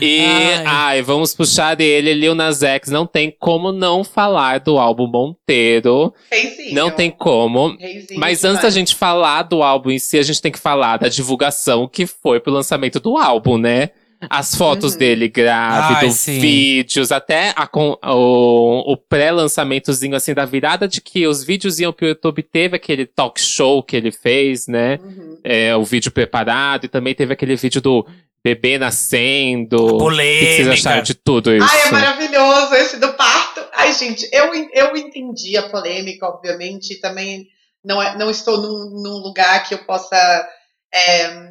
e, 0.00 0.18
Ai. 0.24 0.64
ai. 0.66 1.02
vamos 1.02 1.32
puxar 1.32 1.76
dele, 1.76 2.12
Lil 2.12 2.34
Nas 2.34 2.60
X. 2.64 2.90
Não 2.90 3.06
tem 3.06 3.32
como 3.38 3.70
não 3.70 4.02
falar 4.02 4.58
do 4.58 4.78
álbum 4.78 5.06
Monteiro. 5.06 6.12
Reizinho. 6.28 6.74
Não 6.74 6.90
tem 6.90 7.08
como. 7.08 7.76
Reizinho 7.78 8.18
Mas 8.18 8.42
antes 8.44 8.56
da 8.62 8.68
demais. 8.68 8.74
gente 8.74 8.96
falar 8.96 9.42
do 9.44 9.62
álbum 9.62 9.92
em 9.92 9.98
si, 10.00 10.18
a 10.18 10.22
gente 10.24 10.42
tem 10.42 10.50
que 10.50 10.58
falar 10.58 10.96
da 10.96 11.06
divulgação 11.08 11.86
que 11.86 12.04
foi 12.04 12.40
pro 12.40 12.52
lançamento 12.52 12.98
do 12.98 13.16
álbum, 13.16 13.56
né? 13.56 13.90
As 14.30 14.54
fotos 14.54 14.92
Uhum. 14.92 14.98
dele 14.98 15.28
grávido, 15.28 16.06
Ai, 16.06 16.38
vídeos, 16.38 17.10
até 17.10 17.52
a 17.56 17.68
o, 18.12 18.92
o 18.92 18.96
pré-lançamentozinho, 18.96 20.14
assim, 20.14 20.34
da 20.34 20.44
virada 20.44 20.86
de 20.86 21.00
que 21.00 21.26
os 21.26 21.42
vídeos 21.42 21.80
iam 21.80 21.92
pro 21.92 22.06
YouTube. 22.06 22.42
Teve 22.42 22.76
aquele 22.76 23.06
talk 23.06 23.40
show 23.40 23.82
que 23.82 23.96
ele 23.96 24.12
fez, 24.12 24.66
né? 24.66 24.98
Uhum. 25.02 25.38
É, 25.42 25.74
o 25.76 25.84
vídeo 25.84 26.10
preparado. 26.10 26.84
E 26.84 26.88
também 26.88 27.14
teve 27.14 27.32
aquele 27.32 27.56
vídeo 27.56 27.80
do 27.80 28.06
bebê 28.44 28.78
nascendo. 28.78 29.96
O 29.96 30.10
que 30.10 30.16
vocês 30.16 30.68
acharam 30.68 31.02
de 31.02 31.14
tudo 31.14 31.54
isso? 31.54 31.66
Ai, 31.70 31.88
é 31.88 31.90
maravilhoso 31.90 32.74
esse 32.74 32.96
do 32.98 33.12
parto. 33.14 33.60
Ai, 33.74 33.92
gente, 33.92 34.28
eu, 34.32 34.52
eu 34.72 34.96
entendi 34.96 35.56
a 35.56 35.68
polêmica, 35.68 36.26
obviamente, 36.26 36.94
e 36.94 37.00
também 37.00 37.48
não, 37.84 38.02
é, 38.02 38.16
não 38.16 38.30
estou 38.30 38.60
num, 38.60 39.02
num 39.02 39.16
lugar 39.18 39.66
que 39.66 39.74
eu 39.74 39.78
possa 39.78 40.16
é, 40.94 41.50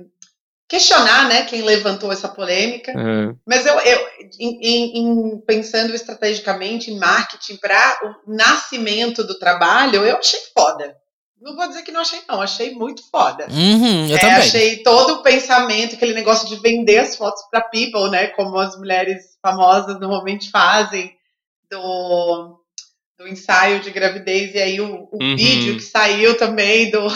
questionar, 0.71 1.27
né, 1.27 1.43
quem 1.43 1.61
levantou 1.63 2.13
essa 2.13 2.29
polêmica. 2.29 2.93
Ah, 2.95 3.35
Mas 3.45 3.65
eu, 3.65 3.77
eu 3.81 4.07
em, 4.39 4.97
em- 4.99 5.41
pensando 5.45 5.93
estrategicamente 5.93 6.89
em 6.89 6.97
marketing 6.97 7.57
para 7.57 7.99
o 8.25 8.33
nascimento 8.33 9.21
do 9.21 9.37
trabalho, 9.37 10.05
eu 10.05 10.15
achei 10.15 10.39
foda. 10.57 10.95
Não 11.41 11.55
vou 11.57 11.67
dizer 11.67 11.81
que 11.83 11.91
não 11.91 11.99
achei, 12.01 12.19
não, 12.29 12.41
achei 12.41 12.71
muito 12.73 13.03
foda. 13.09 13.47
Uhum, 13.49 14.07
eu 14.07 14.15
É, 14.15 14.19
também. 14.19 14.37
achei 14.37 14.77
todo 14.83 15.15
o 15.15 15.23
pensamento, 15.23 15.95
aquele 15.95 16.13
negócio 16.13 16.47
de 16.47 16.55
vender 16.61 16.99
as 16.99 17.17
fotos 17.17 17.41
para 17.51 17.61
people, 17.63 18.09
né? 18.09 18.27
Como 18.27 18.57
as 18.57 18.77
mulheres 18.77 19.37
famosas 19.41 19.99
normalmente 19.99 20.49
fazem, 20.51 21.13
do, 21.69 22.59
do 23.19 23.27
ensaio 23.27 23.81
de 23.81 23.89
gravidez, 23.91 24.55
e 24.55 24.59
aí 24.59 24.79
o, 24.79 25.09
o 25.11 25.17
Uhum. 25.21 25.35
vídeo 25.35 25.75
que 25.75 25.83
saiu 25.83 26.37
também 26.37 26.89
do 26.91 27.07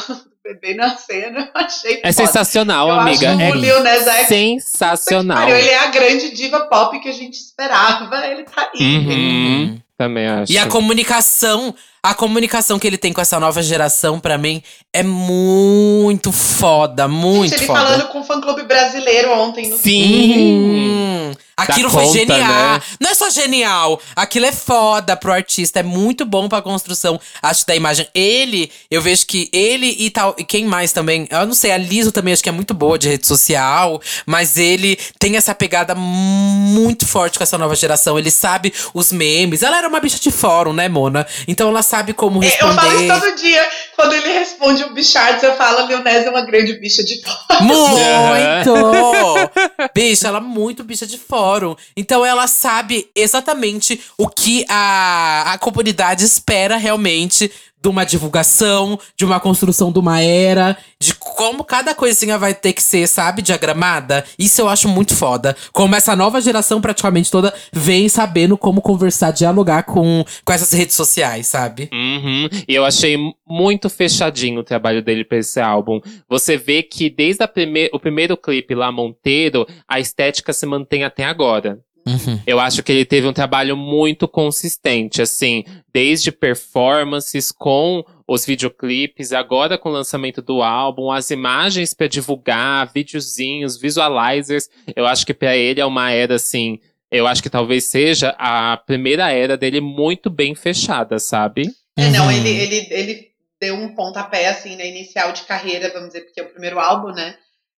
bebê 0.45 0.75
nascendo, 0.75 1.39
eu 1.39 1.47
achei 1.55 1.93
É 2.03 2.13
foda. 2.13 2.13
sensacional, 2.13 2.87
Eu 2.89 2.99
amiga. 2.99 3.31
acho 3.31 3.41
É 3.41 3.49
o 3.51 3.55
Lil 3.55 3.83
Nas 3.83 4.07
X 4.07 4.27
sensacional. 4.27 5.37
Pariu, 5.39 5.55
Ele 5.55 5.69
é 5.69 5.79
a 5.79 5.87
grande 5.87 6.31
diva 6.35 6.67
pop 6.67 6.99
que 6.99 7.09
a 7.09 7.13
gente 7.13 7.33
esperava, 7.35 8.25
ele 8.27 8.43
tá 8.43 8.69
aí. 8.73 8.81
Uhum. 8.97 9.79
Também 9.97 10.27
acho. 10.27 10.51
E 10.51 10.57
a 10.57 10.67
comunicação, 10.67 11.73
a 12.09 12.13
comunicação 12.13 12.77
que 12.77 12.85
ele 12.85 12.97
tem 12.97 13.11
com 13.11 13.19
essa 13.19 13.39
nova 13.39 13.63
geração, 13.63 14.19
pra 14.19 14.37
mim, 14.37 14.61
é 14.93 15.01
muito 15.03 16.31
foda, 16.31 17.07
muito 17.07 17.49
Gente, 17.51 17.59
ele 17.61 17.67
foda. 17.67 17.79
falando 17.79 18.07
com 18.09 18.19
o 18.19 18.23
fã-clube 18.23 18.63
brasileiro 18.63 19.31
ontem 19.31 19.69
no 19.71 19.77
Sim! 19.77 20.33
Hum, 20.37 21.31
aquilo 21.57 21.89
foi 21.89 22.03
conta, 22.05 22.17
genial. 22.19 22.39
né? 22.39 22.81
Não 22.99 23.09
é 23.09 23.15
só 23.15 23.29
genial, 23.31 23.99
aquilo 24.15 24.45
é 24.45 24.51
foda 24.51 25.17
pro 25.17 25.33
artista, 25.33 25.79
é 25.79 25.83
muito 25.83 26.25
bom 26.25 26.47
pra 26.47 26.61
construção, 26.61 27.19
acho, 27.41 27.65
da 27.65 27.75
imagem. 27.75 28.07
Ele, 28.13 28.71
eu 28.91 29.01
vejo 29.01 29.25
que 29.25 29.49
ele 29.51 29.95
e 29.99 30.09
tal, 30.11 30.35
e 30.37 30.43
quem 30.43 30.65
mais 30.65 30.91
também, 30.91 31.27
eu 31.31 31.45
não 31.47 31.55
sei, 31.55 31.71
a 31.71 31.77
Liso 31.77 32.11
também 32.11 32.33
acho 32.33 32.43
que 32.43 32.49
é 32.49 32.51
muito 32.51 32.73
boa 32.75 32.99
de 32.99 33.09
rede 33.09 33.25
social, 33.25 33.99
mas 34.27 34.57
ele 34.57 34.95
tem 35.17 35.35
essa 35.37 35.55
pegada 35.55 35.95
muito 35.95 37.05
forte 37.07 37.37
com 37.39 37.43
essa 37.43 37.57
nova 37.57 37.75
geração. 37.75 38.17
Ele 38.19 38.29
sabe 38.29 38.71
os 38.93 39.11
memes. 39.11 39.63
Ela 39.63 39.77
era 39.79 39.87
uma 39.87 39.99
bicha 39.99 40.19
de 40.19 40.29
fórum, 40.31 40.71
né, 40.73 40.87
Mona? 40.87 41.25
Então 41.47 41.69
ela 41.69 41.81
sabe 41.81 41.94
como 42.13 42.43
É, 42.43 42.47
Eu 42.47 42.73
falo 42.73 42.87
isso 42.91 42.97
responder. 42.99 43.19
todo 43.21 43.35
dia. 43.37 43.69
Quando 43.95 44.13
ele 44.13 44.29
responde 44.33 44.83
o 44.83 44.93
Bichards, 44.93 45.41
eu 45.43 45.55
falo, 45.55 45.87
Leonese 45.87 46.27
é 46.27 46.29
uma 46.29 46.45
grande 46.45 46.73
bicha 46.79 47.03
de 47.03 47.21
fora. 47.21 47.61
Muito! 47.61 48.73
bicha, 49.93 50.27
ela 50.27 50.37
é 50.37 50.41
muito 50.41 50.83
bicha 50.83 51.05
de 51.07 51.17
fórum. 51.17 51.75
Então 51.95 52.25
ela 52.25 52.47
sabe 52.47 53.09
exatamente 53.15 54.01
o 54.17 54.27
que 54.27 54.65
a, 54.69 55.53
a 55.53 55.57
comunidade 55.57 56.23
espera 56.25 56.77
realmente 56.77 57.51
de 57.85 57.89
uma 57.89 58.03
divulgação, 58.03 58.99
de 59.15 59.23
uma 59.23 59.39
construção 59.39 59.91
de 59.91 59.99
uma 59.99 60.19
era, 60.19 60.75
de 60.99 61.13
como 61.13 61.63
cada 61.63 61.93
coisinha 61.93 62.35
vai 62.35 62.51
ter 62.51 62.73
que 62.73 62.81
ser, 62.81 63.07
sabe, 63.07 63.43
diagramada. 63.43 64.25
Isso 64.39 64.59
eu 64.59 64.67
acho 64.67 64.89
muito 64.89 65.15
foda. 65.15 65.55
Como 65.71 65.95
essa 65.95 66.15
nova 66.15 66.41
geração 66.41 66.81
praticamente 66.81 67.29
toda 67.29 67.53
vem 67.71 68.09
sabendo 68.09 68.57
como 68.57 68.81
conversar, 68.81 69.29
dialogar 69.29 69.83
com, 69.83 70.25
com 70.43 70.51
essas 70.51 70.73
redes 70.73 70.95
sociais, 70.95 71.45
sabe? 71.45 71.87
Uhum. 71.93 72.49
E 72.67 72.73
eu 72.73 72.83
achei 72.83 73.17
muito 73.47 73.87
fechadinho 73.87 74.61
o 74.61 74.63
trabalho 74.63 75.03
dele 75.03 75.23
pra 75.23 75.37
esse 75.37 75.59
álbum. 75.59 76.01
Você 76.27 76.57
vê 76.57 76.81
que 76.81 77.07
desde 77.07 77.45
prime 77.47 77.87
o 77.93 77.99
primeiro 77.99 78.35
clipe 78.35 78.73
lá, 78.73 78.91
Monteiro, 78.91 79.67
a 79.87 79.99
estética 79.99 80.51
se 80.51 80.65
mantém 80.65 81.03
até 81.03 81.23
agora. 81.23 81.79
Uhum. 82.07 82.39
Eu 82.45 82.59
acho 82.59 82.83
que 82.83 82.91
ele 82.91 83.03
teve 83.05 83.27
um 83.27 83.33
trabalho 83.33 83.75
muito 83.75 84.27
consistente, 84.27 85.21
assim, 85.21 85.63
desde 85.93 86.31
performances 86.31 87.51
com 87.51 88.03
os 88.27 88.45
videoclipes, 88.45 89.33
agora 89.33 89.77
com 89.77 89.89
o 89.89 89.91
lançamento 89.93 90.41
do 90.41 90.61
álbum, 90.61 91.11
as 91.11 91.31
imagens 91.31 91.93
pra 91.93 92.07
divulgar, 92.07 92.91
videozinhos, 92.93 93.77
visualizers. 93.77 94.69
Eu 94.95 95.05
acho 95.05 95.25
que 95.25 95.33
pra 95.33 95.55
ele 95.55 95.81
é 95.81 95.85
uma 95.85 96.11
era 96.11 96.35
assim, 96.35 96.79
eu 97.11 97.25
acho 97.27 97.41
que 97.41 97.49
talvez 97.49 97.85
seja 97.85 98.35
a 98.37 98.77
primeira 98.77 99.31
era 99.31 99.57
dele 99.57 99.81
muito 99.81 100.29
bem 100.29 100.53
fechada, 100.53 101.17
sabe? 101.19 101.71
É, 101.97 102.09
não, 102.09 102.25
Uhum. 102.25 102.31
ele, 102.31 102.49
ele, 102.49 102.87
ele 102.91 103.27
deu 103.59 103.75
um 103.75 103.95
pontapé, 103.95 104.47
assim, 104.49 104.75
na 104.75 104.85
inicial 104.85 105.31
de 105.31 105.43
carreira, 105.43 105.91
vamos 105.93 106.09
dizer, 106.09 106.21
porque 106.21 106.39
é 106.39 106.43
o 106.43 106.49
primeiro 106.49 106.77
álbum, 106.79 107.11
né? 107.13 107.35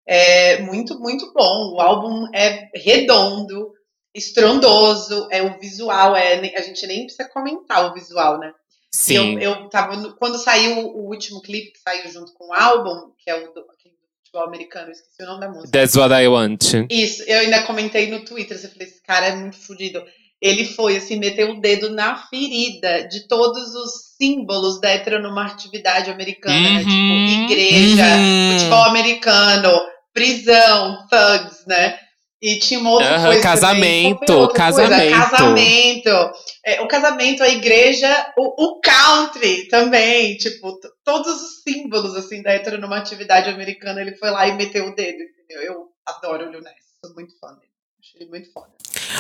É 0.08 0.62
muito, 0.62 1.00
muito 1.00 1.32
bom. 1.34 1.76
O 1.76 1.82
álbum 1.82 2.26
é 2.34 2.70
redondo, 2.74 3.74
estrondoso, 4.17 5.27
é 5.32 5.41
o 5.43 5.60
visual, 5.60 6.15
é, 6.15 6.34
a 6.58 6.62
gente 6.62 6.86
nem 6.88 7.06
precisa 7.06 7.27
comentar 7.30 7.89
o 7.89 7.93
visual, 7.93 8.39
né? 8.39 8.51
Sim. 8.91 9.38
Eu, 9.39 9.39
eu 9.62 9.69
tava. 9.69 9.95
no- 9.95 10.15
quando 10.15 10.38
saiu 10.38 10.80
o 10.80 11.08
último 11.10 11.41
clipe 11.41 11.71
que 11.73 11.80
saiu 11.80 12.10
junto 12.12 12.34
com 12.34 12.47
o 12.49 12.53
álbum, 12.53 13.12
que 13.17 13.30
é 13.30 13.36
o 13.36 13.51
do, 13.53 13.60
aquele 13.62 13.93
do 13.95 14.08
futebol 14.23 14.47
americano, 14.47 14.88
eu 14.88 14.91
esqueci 14.93 15.21
o 15.23 15.25
nome 15.25 15.41
da 15.41 15.49
música. 15.49 15.69
That's 15.71 15.95
what 15.95 16.13
I 16.13 16.27
want. 16.27 16.63
Isso, 16.89 17.23
eu 17.27 17.39
ainda 17.39 17.63
comentei 17.63 18.08
no 18.10 18.23
Twitter, 18.25 18.58
eu 18.62 18.69
falei, 18.69 18.88
esse 18.88 19.03
cara 19.03 19.27
é 19.27 19.36
muito 19.36 19.58
fodido. 19.58 20.03
Ele 20.41 20.65
foi, 20.65 20.97
assim, 20.97 21.17
meteu 21.17 21.51
o 21.51 21.60
dedo 21.60 21.89
na 21.89 22.15
ferida 22.27 23.08
de 23.08 23.27
todos 23.27 23.73
os 23.75 23.91
símbolos 24.17 24.80
da 24.80 24.89
heteronormatividade 24.91 26.10
americana, 26.12 26.60
né? 26.69 26.84
Uhum, 26.84 27.25
Tipo, 27.25 27.53
igreja, 27.53 28.03
Uhum. 28.15 28.51
futebol 28.58 28.84
americano, 28.86 29.82
prisão, 30.13 31.06
thugs, 31.10 31.65
né? 31.67 31.97
E 32.41 32.60
tinha 32.60 32.80
uma 32.80 32.91
outra 32.91 33.19
coisa 33.19 33.41
casamento, 33.41 34.19
também. 34.19 34.41
Outra 34.41 34.71
coisa? 34.71 34.89
casamento. 34.89 35.30
Casamento. 35.30 36.32
É, 36.63 36.82
o 36.82 36.88
casamento, 36.88 37.43
a 37.43 37.50
igreja, 37.50 38.34
o, 38.38 38.65
o 38.65 38.80
country 38.80 39.67
também. 39.67 40.38
Tipo, 40.38 40.80
todos 41.04 41.41
os 41.41 41.63
símbolos, 41.63 42.15
assim, 42.15 42.43
da 42.43 42.52
heteronormatividade 42.52 43.50
americana, 43.50 44.02
ele 44.02 44.15
foi 44.15 44.30
lá 44.30 44.47
e 44.47 44.54
meteu 44.54 44.86
o 44.86 44.95
dedo, 44.95 45.17
entendeu? 45.23 45.62
Eu 45.62 45.88
adoro 46.06 46.47
o 46.47 46.52
Lil 46.52 46.62
sou 47.04 47.13
muito 47.15 47.38
fã 47.39 47.47
dele. 47.54 47.71
Acho 48.00 48.17
ele 48.17 48.30
muito 48.30 48.52
foda. 48.52 48.71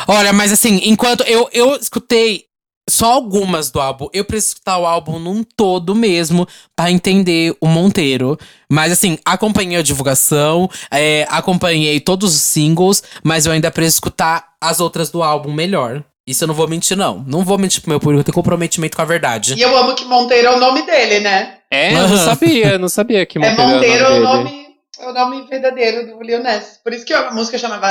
Olha, 0.07 0.31
mas 0.31 0.51
assim, 0.51 0.79
enquanto 0.83 1.23
eu, 1.23 1.49
eu 1.51 1.75
escutei 1.75 2.45
só 2.89 3.13
algumas 3.13 3.69
do 3.69 3.79
álbum, 3.81 4.07
eu 4.13 4.23
preciso 4.23 4.53
escutar 4.53 4.77
o 4.77 4.85
álbum 4.85 5.19
num 5.19 5.43
todo 5.43 5.93
mesmo 5.95 6.47
pra 6.75 6.89
entender 6.91 7.55
o 7.59 7.67
Monteiro. 7.67 8.37
Mas 8.69 8.91
assim, 8.91 9.17
acompanhei 9.25 9.77
a 9.77 9.81
divulgação, 9.81 10.69
é, 10.91 11.25
acompanhei 11.29 11.99
todos 11.99 12.33
os 12.33 12.41
singles, 12.41 13.03
mas 13.23 13.45
eu 13.45 13.51
ainda 13.51 13.69
preciso 13.71 13.95
escutar 13.95 14.49
as 14.61 14.79
outras 14.79 15.09
do 15.09 15.21
álbum 15.23 15.51
melhor. 15.51 16.03
Isso 16.25 16.43
eu 16.43 16.47
não 16.49 16.55
vou 16.55 16.67
mentir, 16.67 16.97
não. 16.97 17.23
Não 17.25 17.43
vou 17.45 17.57
mentir 17.57 17.81
pro 17.81 17.89
meu 17.89 17.99
público, 18.01 18.19
eu 18.19 18.23
tenho 18.25 18.35
comprometimento 18.35 18.97
com 18.97 19.01
a 19.01 19.05
verdade. 19.05 19.53
E 19.57 19.61
eu 19.61 19.77
amo 19.77 19.95
que 19.95 20.03
Monteiro 20.05 20.47
é 20.47 20.55
o 20.55 20.59
nome 20.59 20.85
dele, 20.85 21.21
né? 21.21 21.53
É, 21.71 21.93
eu 21.93 22.07
não 22.07 22.17
sabia, 22.17 22.77
não 22.77 22.89
sabia 22.89 23.25
que 23.25 23.37
É 23.37 23.41
Monteiro 23.49 23.71
Monteiro 23.71 23.93
é 23.95 23.97
era 24.07 24.13
o 24.13 24.17
o 24.17 24.23
nome 24.23 24.43
dele. 24.43 24.55
nome, 24.57 24.66
é 24.99 25.09
o 25.09 25.13
nome 25.13 25.45
verdadeiro 25.47 26.07
do 26.07 26.21
Lil 26.23 26.41
Nas. 26.41 26.79
Por 26.83 26.93
isso 26.93 27.05
que 27.05 27.13
a 27.13 27.31
música 27.31 27.57
chamava 27.57 27.87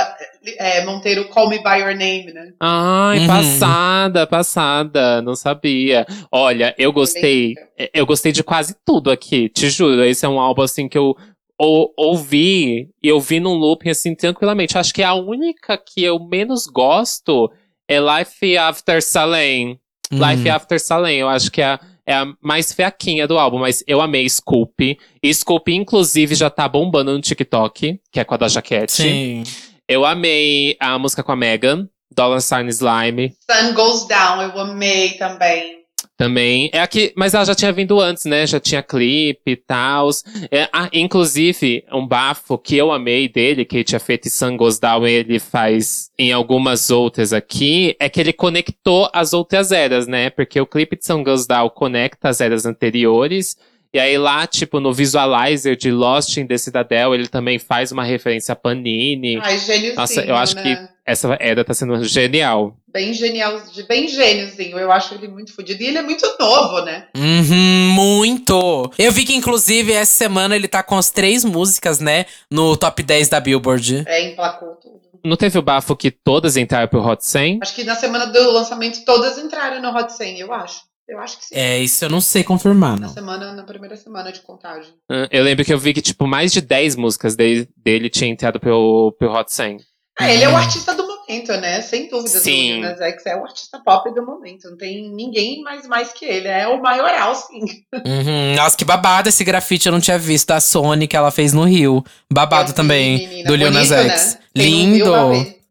é, 0.58 0.84
Monteiro 0.84 1.28
Call 1.28 1.48
Me 1.48 1.58
By 1.58 1.80
Your 1.80 1.94
Name, 1.96 2.32
né? 2.32 2.52
Ai, 2.60 3.18
Uhum. 3.20 3.26
passada, 3.26 4.26
passada, 4.26 5.22
não 5.22 5.34
sabia. 5.34 6.06
Olha, 6.30 6.74
eu 6.78 6.92
gostei, 6.92 7.54
eu 7.92 8.06
gostei 8.06 8.32
de 8.32 8.42
quase 8.42 8.76
tudo 8.84 9.10
aqui, 9.10 9.48
te 9.48 9.68
juro. 9.70 10.02
Esse 10.04 10.24
é 10.24 10.28
um 10.28 10.40
álbum 10.40 10.62
assim 10.62 10.88
que 10.88 10.98
eu 10.98 11.14
ou- 11.58 11.92
ouvi 11.96 12.88
e 13.02 13.08
eu 13.08 13.18
vi 13.18 13.40
num 13.40 13.54
looping 13.54 13.90
assim 13.90 14.14
tranquilamente. 14.14 14.76
Acho 14.76 14.92
que 14.92 15.02
a 15.02 15.14
única 15.14 15.76
que 15.78 16.02
eu 16.04 16.18
menos 16.18 16.66
gosto 16.66 17.50
é 17.88 17.98
Life 17.98 18.56
After 18.58 19.02
Salem. 19.02 19.78
Life 20.12 20.48
Hum. 20.48 20.52
After 20.52 20.78
Salem, 20.80 21.18
eu 21.20 21.28
acho 21.28 21.50
que 21.50 21.60
é 21.62 21.64
a, 21.66 21.80
é 22.06 22.14
a 22.14 22.26
mais 22.40 22.72
fraquinha 22.72 23.26
do 23.26 23.38
álbum, 23.38 23.58
mas 23.58 23.82
eu 23.86 24.00
amei 24.00 24.28
Scoop. 24.28 24.96
E 25.22 25.34
Scoop, 25.34 25.74
inclusive, 25.74 26.34
já 26.34 26.48
tá 26.48 26.68
bombando 26.68 27.12
no 27.12 27.20
TikTok, 27.20 28.00
que 28.12 28.20
é 28.20 28.24
com 28.24 28.34
a 28.34 28.36
da 28.36 28.48
Jaquette. 28.48 28.92
Sim. 28.92 29.44
Eu 29.88 30.04
amei 30.04 30.76
a 30.80 30.98
música 30.98 31.22
com 31.22 31.32
a 31.32 31.36
Megan, 31.36 31.88
Dollar 32.14 32.40
Sign 32.40 32.68
Slime. 32.70 33.34
Sun 33.50 33.74
Goes 33.74 34.06
Down, 34.06 34.42
eu 34.42 34.58
amei 34.60 35.14
também. 35.14 35.75
Também. 36.16 36.70
É 36.72 36.80
aqui, 36.80 37.12
mas 37.14 37.34
ela 37.34 37.44
já 37.44 37.54
tinha 37.54 37.70
vindo 37.72 38.00
antes, 38.00 38.24
né? 38.24 38.46
Já 38.46 38.58
tinha 38.58 38.82
clipe 38.82 39.50
e 39.50 39.56
tal. 39.56 40.08
É, 40.50 40.66
ah, 40.72 40.88
inclusive, 40.90 41.84
um 41.92 42.06
bafo 42.06 42.56
que 42.56 42.74
eu 42.74 42.90
amei 42.90 43.28
dele, 43.28 43.66
que 43.66 43.76
ele 43.76 43.84
tinha 43.84 44.00
feito 44.00 44.26
em 44.26 44.56
Down, 44.80 45.06
ele 45.06 45.38
faz 45.38 46.10
em 46.18 46.32
algumas 46.32 46.90
outras 46.90 47.34
aqui, 47.34 47.94
é 48.00 48.08
que 48.08 48.18
ele 48.18 48.32
conectou 48.32 49.10
as 49.12 49.34
outras 49.34 49.72
eras, 49.72 50.06
né? 50.06 50.30
Porque 50.30 50.58
o 50.58 50.66
clipe 50.66 50.96
de 50.96 51.06
Down 51.46 51.68
conecta 51.68 52.30
as 52.30 52.40
eras 52.40 52.64
anteriores. 52.64 53.56
E 53.96 53.98
aí 53.98 54.18
lá, 54.18 54.46
tipo, 54.46 54.78
no 54.78 54.92
visualizer 54.92 55.74
de 55.74 55.90
Lost 55.90 56.36
in 56.36 56.46
the 56.46 56.58
Citadel, 56.58 57.14
ele 57.14 57.28
também 57.28 57.58
faz 57.58 57.90
uma 57.90 58.04
referência 58.04 58.52
a 58.52 58.54
Panini. 58.54 59.38
Ai, 59.40 59.58
gêniozinho, 59.58 59.94
Nossa, 59.96 60.20
eu 60.20 60.36
acho 60.36 60.54
né? 60.54 60.62
que 60.62 60.88
essa 61.06 61.34
era 61.40 61.64
tá 61.64 61.72
sendo 61.72 62.04
genial. 62.04 62.76
Bem 62.92 63.14
genial, 63.14 63.58
bem 63.88 64.06
gêniozinho. 64.06 64.78
Eu 64.78 64.92
acho 64.92 65.14
ele 65.14 65.28
muito 65.28 65.54
fodido. 65.54 65.82
E 65.82 65.86
ele 65.86 65.96
é 65.96 66.02
muito 66.02 66.26
novo, 66.38 66.84
né? 66.84 67.06
Uhum, 67.16 67.94
muito. 67.94 68.92
Eu 68.98 69.10
vi 69.12 69.24
que, 69.24 69.34
inclusive, 69.34 69.92
essa 69.92 70.12
semana 70.12 70.54
ele 70.54 70.68
tá 70.68 70.82
com 70.82 70.98
as 70.98 71.10
três 71.10 71.42
músicas, 71.42 71.98
né? 71.98 72.26
No 72.50 72.76
top 72.76 73.02
10 73.02 73.30
da 73.30 73.40
Billboard. 73.40 74.04
É, 74.06 74.30
emplacou 74.30 74.74
tudo. 74.74 75.00
Não 75.24 75.38
teve 75.38 75.58
o 75.58 75.62
bafo 75.62 75.96
que 75.96 76.10
todas 76.10 76.58
entraram 76.58 76.86
pro 76.86 77.02
Hot 77.02 77.24
100? 77.24 77.60
Acho 77.62 77.74
que 77.74 77.82
na 77.82 77.94
semana 77.94 78.26
do 78.26 78.50
lançamento 78.50 79.02
todas 79.06 79.38
entraram 79.38 79.80
no 79.80 79.88
Hot 79.88 80.12
100, 80.12 80.40
eu 80.40 80.52
acho. 80.52 80.82
Eu 81.08 81.18
acho 81.20 81.38
que 81.38 81.46
sim. 81.46 81.54
É, 81.54 81.78
isso 81.78 82.04
eu 82.04 82.10
não 82.10 82.20
sei 82.20 82.42
confirmar, 82.42 82.98
Na 82.98 83.06
não. 83.06 83.14
semana, 83.14 83.52
na 83.52 83.62
primeira 83.62 83.96
semana 83.96 84.32
de 84.32 84.40
contagem. 84.40 84.92
Ah, 85.10 85.28
Eu 85.30 85.44
lembro 85.44 85.64
que 85.64 85.72
eu 85.72 85.78
vi 85.78 85.94
que, 85.94 86.02
tipo, 86.02 86.26
mais 86.26 86.52
de 86.52 86.60
10 86.60 86.96
músicas 86.96 87.36
dele, 87.36 87.68
dele 87.76 88.10
tinha 88.10 88.28
entrado 88.28 88.58
pro, 88.58 89.14
pro 89.18 89.32
Hot 89.32 89.52
100. 89.52 89.78
Ah, 90.18 90.30
ele 90.32 90.42
é 90.44 90.48
o 90.48 90.56
artista 90.56 90.94
do 90.94 91.06
momento, 91.06 91.52
né? 91.58 91.82
Sem 91.82 92.08
dúvida. 92.08 92.38
Sim. 92.40 92.80
Nas 92.80 92.98
X 93.00 93.26
é 93.26 93.36
o 93.36 93.44
artista 93.44 93.78
pop 93.84 94.12
do 94.14 94.24
momento. 94.24 94.70
Não 94.70 94.76
tem 94.78 95.10
ninguém 95.12 95.60
mais 95.62 95.86
mais 95.86 96.10
que 96.12 96.24
ele. 96.24 96.48
É 96.48 96.66
o 96.66 96.80
maioral, 96.80 97.34
sim. 97.34 97.60
Uhum. 97.94 98.54
Nossa, 98.56 98.76
que 98.76 98.84
babado 98.84 99.28
esse 99.28 99.44
grafite 99.44 99.86
eu 99.86 99.92
não 99.92 100.00
tinha 100.00 100.18
visto. 100.18 100.48
Da 100.48 100.58
Sony 100.60 101.06
que 101.06 101.14
ela 101.16 101.30
fez 101.30 101.52
no 101.52 101.64
Rio. 101.64 102.02
Babado 102.32 102.70
vi, 102.70 102.74
também. 102.74 103.18
menina. 103.28 103.46
do 103.48 103.54
Lil 103.54 103.70
Nas 103.70 103.92
X. 103.92 104.34
né? 104.34 104.40
Lindo. 104.56 105.12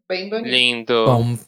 Bem 0.08 0.30
bonito. 0.30 0.46
Lindo. 0.48 1.04
Bom, 1.06 1.38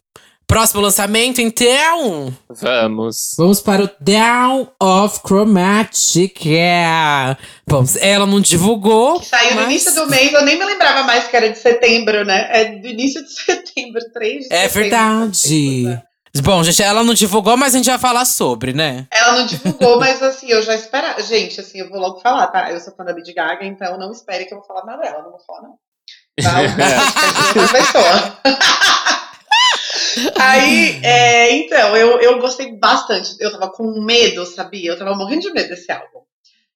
próximo 0.49 0.81
lançamento, 0.81 1.41
então. 1.41 2.35
Vamos. 2.49 3.35
Vamos 3.39 3.61
para 3.61 3.85
o 3.85 3.91
Down 4.01 4.69
of 4.83 5.21
Chromatica. 5.25 7.39
Bom, 7.69 7.85
ela 8.01 8.27
não 8.27 8.41
divulgou. 8.41 9.21
Que 9.21 9.27
saiu 9.27 9.51
no 9.51 9.57
mas- 9.57 9.65
início 9.71 9.95
do 9.95 10.09
mês, 10.09 10.33
eu 10.33 10.45
nem 10.45 10.59
me 10.59 10.65
lembrava 10.65 11.03
mais 11.05 11.29
que 11.29 11.37
era 11.37 11.51
de 11.51 11.59
setembro, 11.59 12.25
né? 12.25 12.49
É 12.51 12.65
do 12.79 12.87
início 12.89 13.23
de 13.23 13.31
setembro, 13.33 14.01
3 14.13 14.49
de 14.49 14.55
É 14.55 14.69
setembro. 14.69 14.91
verdade. 14.91 16.03
Bom, 16.43 16.63
gente, 16.63 16.83
ela 16.83 17.03
não 17.03 17.15
divulgou, 17.15 17.57
mas 17.57 17.75
a 17.75 17.79
gente 17.79 17.89
vai 17.91 17.99
falar 17.99 18.25
sobre, 18.25 18.73
né? 18.73 19.07
Ela 19.13 19.39
não 19.39 19.47
divulgou, 19.47 19.99
mas 19.99 20.23
assim, 20.23 20.49
eu 20.51 20.63
já 20.63 20.75
esperava. 20.75 21.21
Gente, 21.23 21.61
assim, 21.61 21.81
eu 21.81 21.89
vou 21.91 21.99
logo 21.99 22.21
falar, 22.21 22.47
tá? 22.49 22.71
Eu 22.71 22.79
sou 22.81 22.95
fã 22.95 23.05
da 23.05 23.13
Lady 23.13 23.33
Gaga, 23.35 23.65
então 23.65 23.99
não 23.99 24.13
espere 24.13 24.45
que 24.45 24.55
eu 24.55 24.59
vou 24.59 24.67
falar 24.67 24.85
nada 24.85 25.03
dela, 25.03 25.23
não 25.23 25.31
vou 25.31 25.41
falar, 25.47 25.63
não. 25.63 25.75
Tá? 26.41 26.63
Eu 26.63 27.69
pessoa. 27.69 28.39
Aí, 30.39 31.01
é, 31.03 31.53
então, 31.53 31.97
eu, 31.97 32.21
eu 32.21 32.39
gostei 32.41 32.73
bastante. 32.79 33.37
Eu 33.41 33.53
tava 33.53 33.71
com 33.71 34.01
medo, 34.03 34.45
sabia? 34.47 34.91
Eu 34.93 34.99
tava 34.99 35.15
morrendo 35.15 35.43
de 35.43 35.53
medo 35.53 35.69
desse 35.69 35.91
álbum. 35.93 36.21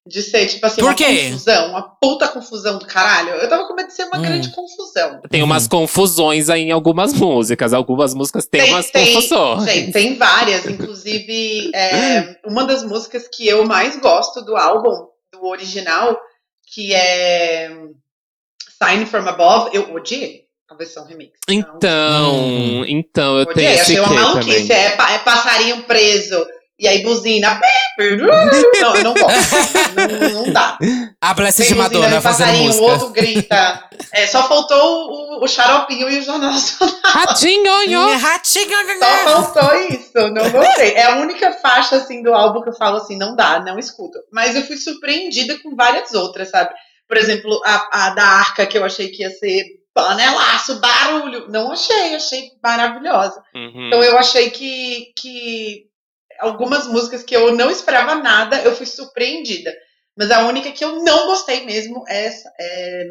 De 0.05 0.21
ser, 0.21 0.47
tipo 0.49 0.67
assim, 0.67 0.81
Por 0.81 0.89
uma 0.89 0.95
quê? 0.97 1.27
confusão, 1.31 1.69
uma 1.71 1.83
puta 2.01 2.27
confusão 2.27 2.77
do 2.77 2.87
caralho. 2.87 3.31
Eu 3.35 3.49
tava 3.49 3.69
com 3.69 3.75
medo 3.75 3.87
de 3.87 3.95
ser 3.95 4.05
uma 4.07 4.19
Hum. 4.19 4.23
grande 4.23 4.51
confusão. 4.51 5.21
Tem 5.31 5.45
umas 5.45 5.69
confusões 5.69 6.51
aí 6.51 6.63
em 6.63 6.73
algumas 6.73 7.13
músicas. 7.15 7.73
Algumas 7.73 8.13
músicas 8.13 8.45
têm 8.47 8.73
umas 8.73 8.91
confusões. 8.91 9.65
Tem, 9.65 9.93
tem 9.93 10.15
várias. 10.17 10.67
Inclusive, 10.67 11.71
é, 11.73 12.37
uma 12.45 12.65
das 12.65 12.83
músicas 12.83 13.29
que 13.33 13.47
eu 13.47 13.65
mais 13.65 13.97
gosto 14.01 14.43
do 14.45 14.57
álbum, 14.57 15.07
do 15.33 15.47
original, 15.47 16.19
que 16.75 16.93
é 16.93 17.71
Sign 18.83 19.07
From 19.07 19.29
Above, 19.29 19.71
eu 19.73 19.95
odiei 19.95 20.42
a 20.73 20.77
versão 20.77 21.05
remix. 21.07 21.33
Então, 21.49 22.35
Hum. 22.35 22.85
então 22.87 23.39
eu 23.39 23.47
tenho 23.47 23.71
esse 23.71 23.81
achei 23.83 23.99
uma 24.01 24.09
quê 24.09 24.15
maluquice. 24.15 24.69
também. 24.69 24.77
É, 24.77 25.15
é 25.15 25.19
passarinho 25.19 25.83
preso. 25.85 26.45
E 26.79 26.89
aí 26.89 27.01
buzina. 27.03 27.61
Não, 28.81 28.95
não 29.05 29.15
gosto. 29.15 29.55
Não, 29.95 30.31
não 30.45 30.53
dá. 30.53 30.77
A 31.21 31.35
Blessed 31.35 31.67
Tem 31.67 31.75
de 31.75 31.79
Madonna 31.79 32.21
fazendo 32.21 32.47
passarinho, 32.49 32.65
o 32.65 32.67
música. 32.75 32.85
outro 32.93 33.09
grita. 33.11 33.85
É, 34.13 34.27
só 34.27 34.49
faltou 34.49 35.39
o, 35.39 35.45
o 35.45 35.47
xaropinho 35.49 36.09
e 36.09 36.19
o 36.19 36.23
Jornal 36.23 36.51
Nacional. 36.53 36.97
Ratinho! 37.05 38.17
Ratinho! 38.19 38.77
Só 38.99 39.53
faltou 39.53 39.79
isso, 39.91 40.29
não 40.33 40.51
gostei. 40.51 40.95
É 40.95 41.05
a 41.05 41.17
única 41.17 41.53
faixa 41.53 41.97
assim 41.97 42.23
do 42.23 42.33
álbum 42.35 42.63
que 42.63 42.71
eu 42.71 42.75
falo 42.77 42.97
assim, 42.97 43.17
não 43.17 43.37
dá, 43.37 43.61
não 43.61 43.79
escuto. 43.79 44.19
Mas 44.33 44.57
eu 44.57 44.63
fui 44.63 44.77
surpreendida 44.77 45.57
com 45.63 45.77
várias 45.77 46.13
outras, 46.15 46.51
sabe? 46.51 46.71
Por 47.07 47.17
exemplo, 47.17 47.61
a, 47.65 48.07
a 48.07 48.11
da 48.11 48.25
Arca, 48.25 48.67
que 48.67 48.77
eu 48.77 48.85
achei 48.85 49.09
que 49.09 49.23
ia 49.23 49.31
ser 49.31 49.63
panelaço, 49.95 50.81
barulho. 50.81 51.49
Não 51.49 51.73
achei, 51.73 52.15
achei 52.15 52.51
maravilhosa. 52.63 53.43
Uhum. 53.55 53.87
Então 53.87 54.03
eu 54.03 54.17
achei 54.19 54.51
que, 54.51 55.13
que 55.17 55.87
algumas 56.41 56.87
músicas 56.87 57.23
que 57.23 57.35
eu 57.35 57.55
não 57.55 57.71
esperava 57.71 58.17
nada, 58.17 58.61
eu 58.63 58.75
fui 58.75 58.87
surpreendida. 58.87 59.73
Mas 60.17 60.31
a 60.31 60.47
única 60.47 60.71
que 60.73 60.85
eu 60.85 61.03
não 61.03 61.27
gostei 61.27 61.65
mesmo 61.65 62.05
é, 62.07 62.27
essa, 62.27 62.53
é 62.61 63.05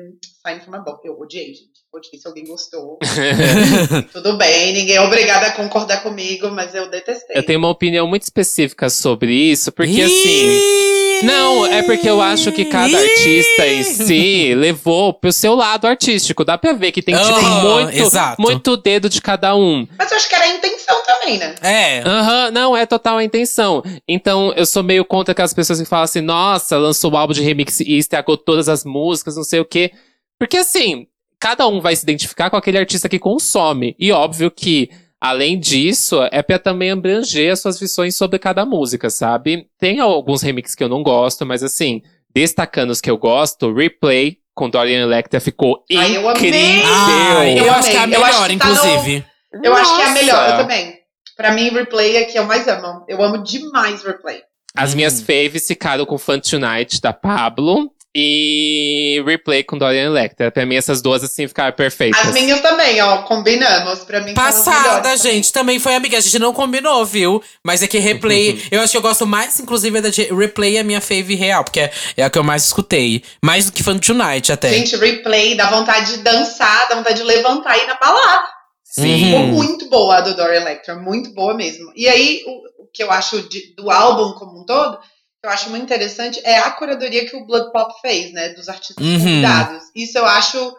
Sign 0.45 0.61
From 0.61 0.75
Above. 0.75 0.99
Eu 1.03 1.19
odiei, 1.19 1.47
gente. 1.47 1.81
Odiei. 1.91 2.19
Se 2.21 2.27
alguém 2.27 2.45
gostou, 2.45 2.99
tudo 4.13 4.37
bem. 4.37 4.73
Ninguém 4.73 4.97
é 4.97 5.01
obrigado 5.01 5.45
a 5.45 5.51
concordar 5.51 6.03
comigo, 6.03 6.49
mas 6.51 6.75
eu 6.75 6.89
detestei. 6.89 7.35
Eu 7.35 7.45
tenho 7.45 7.57
uma 7.57 7.69
opinião 7.69 8.07
muito 8.07 8.23
específica 8.23 8.87
sobre 8.89 9.33
isso, 9.33 9.71
porque 9.71 9.99
assim. 9.99 11.00
Não, 11.23 11.65
é 11.65 11.83
porque 11.83 12.09
eu 12.09 12.21
acho 12.21 12.51
que 12.51 12.65
cada 12.65 12.97
artista 12.97 13.67
em 13.67 13.83
si 13.83 14.53
levou 14.55 15.13
pro 15.13 15.31
seu 15.31 15.55
lado 15.55 15.85
artístico. 15.87 16.43
Dá 16.43 16.57
pra 16.57 16.73
ver 16.73 16.91
que 16.91 17.01
tem, 17.01 17.15
tipo, 17.15 17.27
Ah, 17.33 17.61
muito, 17.63 17.97
exato. 17.97 18.41
muito 18.41 18.77
dedo 18.77 19.09
de 19.09 19.21
cada 19.21 19.55
um. 19.55 19.87
Mas 19.97 20.11
eu 20.11 20.17
acho 20.17 20.27
que 20.29 20.35
era 20.35 20.45
a 20.45 20.47
intenção 20.55 20.97
também, 21.05 21.37
né? 21.37 21.55
É. 21.61 21.99
Aham, 22.05 22.51
não, 22.51 22.75
é 22.75 22.85
total 22.85 23.17
a 23.17 23.23
intenção. 23.23 23.83
Então, 24.07 24.53
eu 24.55 24.65
sou 24.65 24.83
meio 24.83 25.05
contra 25.05 25.31
aquelas 25.31 25.53
pessoas 25.53 25.79
que 25.79 25.85
falam 25.87 26.03
assim, 26.05 26.21
nossa, 26.21 26.77
lançou 26.77 27.11
o 27.11 27.17
álbum 27.17 27.33
de 27.33 27.41
remix 27.41 27.79
e 27.79 27.97
estragou 27.97 28.37
todas 28.37 28.67
as 28.69 28.83
músicas, 28.83 29.35
não 29.35 29.43
sei 29.43 29.59
o 29.59 29.65
quê. 29.65 29.91
Porque 30.39 30.57
assim, 30.57 31.05
cada 31.39 31.67
um 31.67 31.79
vai 31.81 31.95
se 31.95 32.03
identificar 32.03 32.49
com 32.49 32.57
aquele 32.57 32.77
artista 32.77 33.07
que 33.09 33.19
consome. 33.19 33.95
E 33.99 34.11
óbvio 34.11 34.49
que, 34.51 34.89
além 35.21 35.57
disso, 35.59 36.19
é 36.31 36.41
pra 36.41 36.57
também 36.59 36.91
abranger 36.91 37.53
as 37.53 37.61
suas 37.61 37.79
visões 37.79 38.17
sobre 38.17 38.39
cada 38.39 38.65
música, 38.65 39.09
sabe? 39.09 39.67
Tem 39.79 39.99
alguns 39.99 40.41
remixes 40.41 40.75
que 40.75 40.83
eu 40.83 40.89
não 40.89 41.03
gosto, 41.03 41.45
mas 41.45 41.63
assim, 41.63 42.01
destacando 42.33 42.89
os 42.89 42.99
que 42.99 43.09
eu 43.11 43.17
gosto, 43.17 43.71
Replay 43.73 44.37
com 44.53 44.69
Dorian 44.69 45.03
Electra 45.03 45.39
ficou 45.39 45.85
Ai, 45.95 46.17
eu 46.17 46.27
amei! 46.27 46.49
incrível. 46.49 46.83
Ah, 46.93 47.47
eu, 47.47 47.65
Eu 47.65 47.73
acho 47.73 47.89
que 47.91 47.95
é 47.97 47.99
a 47.99 48.07
melhor, 48.07 48.31
tá 48.31 48.47
no- 48.47 48.53
inclusive. 48.53 49.25
Eu 49.63 49.73
acho 49.75 49.95
que 49.95 50.01
é 50.01 50.05
a 50.05 50.09
Nossa! 50.09 50.21
melhor, 50.21 50.49
eu 50.49 50.57
também. 50.57 50.95
Pra 51.37 51.51
mim, 51.51 51.69
Replay 51.69 52.17
é 52.17 52.23
que 52.25 52.37
eu 52.37 52.43
mais 52.45 52.67
amo. 52.67 53.05
Eu 53.07 53.21
amo 53.23 53.41
demais 53.43 54.03
Replay. 54.03 54.41
As 54.75 54.93
minhas 54.95 55.19
Hum. 55.21 55.25
faves 55.25 55.67
ficaram 55.67 56.05
com 56.05 56.17
Fun 56.17 56.39
Tonight, 56.39 57.01
da 57.01 57.11
Pablo. 57.13 57.91
E 58.13 59.23
Replay 59.25 59.63
com 59.63 59.77
Dorian 59.77 60.05
Electra. 60.07 60.51
Pra 60.51 60.65
mim, 60.65 60.75
essas 60.75 61.01
duas, 61.01 61.23
assim, 61.23 61.47
ficaram 61.47 61.73
perfeitas. 61.73 62.27
As 62.27 62.33
minhas 62.33 62.59
também, 62.61 63.01
ó, 63.01 63.19
combinamos. 63.23 63.99
Pra 63.99 64.19
mim, 64.21 64.33
Passada, 64.33 65.15
gente. 65.15 65.51
Também 65.53 65.79
foi 65.79 65.95
amiga. 65.95 66.17
A 66.17 66.21
gente 66.21 66.37
não 66.37 66.53
combinou, 66.53 67.05
viu? 67.05 67.41
Mas 67.63 67.81
é 67.81 67.87
que 67.87 67.99
replay. 67.99 68.61
eu 68.69 68.81
acho 68.81 68.91
que 68.91 68.97
eu 68.97 69.01
gosto 69.01 69.25
mais, 69.25 69.59
inclusive, 69.59 70.01
da 70.01 70.09
de 70.09 70.23
replay 70.33 70.77
é 70.77 70.81
a 70.81 70.83
minha 70.83 70.99
fave 70.99 71.35
real, 71.35 71.63
porque 71.63 71.79
é, 71.79 71.91
é 72.17 72.23
a 72.23 72.29
que 72.29 72.37
eu 72.37 72.43
mais 72.43 72.65
escutei. 72.65 73.23
Mais 73.43 73.65
do 73.65 73.71
que 73.71 73.81
Fun 73.83 73.97
Tonight, 73.97 74.51
até. 74.51 74.69
Gente, 74.73 74.95
Replay, 74.97 75.55
dá 75.55 75.69
vontade 75.69 76.17
de 76.17 76.23
dançar, 76.23 76.89
dá 76.89 76.95
vontade 76.95 77.17
de 77.17 77.23
levantar 77.23 77.77
e 77.77 77.83
ir 77.83 77.87
na 77.87 77.95
balada. 77.95 78.43
Sim. 78.83 79.25
Ficou 79.25 79.39
muito 79.47 79.89
boa 79.89 80.17
a 80.17 80.21
do 80.21 80.35
Dorian 80.35 80.59
Electra, 80.61 80.95
muito 80.95 81.33
boa 81.33 81.53
mesmo. 81.53 81.91
E 81.95 82.09
aí, 82.09 82.43
o, 82.45 82.83
o 82.83 82.87
que 82.93 83.01
eu 83.01 83.09
acho 83.09 83.41
de- 83.47 83.73
do 83.75 83.89
álbum 83.89 84.33
como 84.37 84.61
um 84.61 84.65
todo, 84.65 84.99
que 85.41 85.47
eu 85.47 85.51
acho 85.51 85.69
muito 85.71 85.83
interessante, 85.83 86.39
é 86.43 86.59
a 86.59 86.69
curadoria 86.71 87.25
que 87.27 87.35
o 87.35 87.45
Blood 87.45 87.71
Pop 87.71 87.99
fez, 87.99 88.31
né? 88.31 88.49
Dos 88.49 88.69
artistas 88.69 89.03
Uhum. 89.05 89.17
convidados. 89.19 89.83
Isso 89.95 90.17
eu 90.17 90.25
acho 90.25 90.75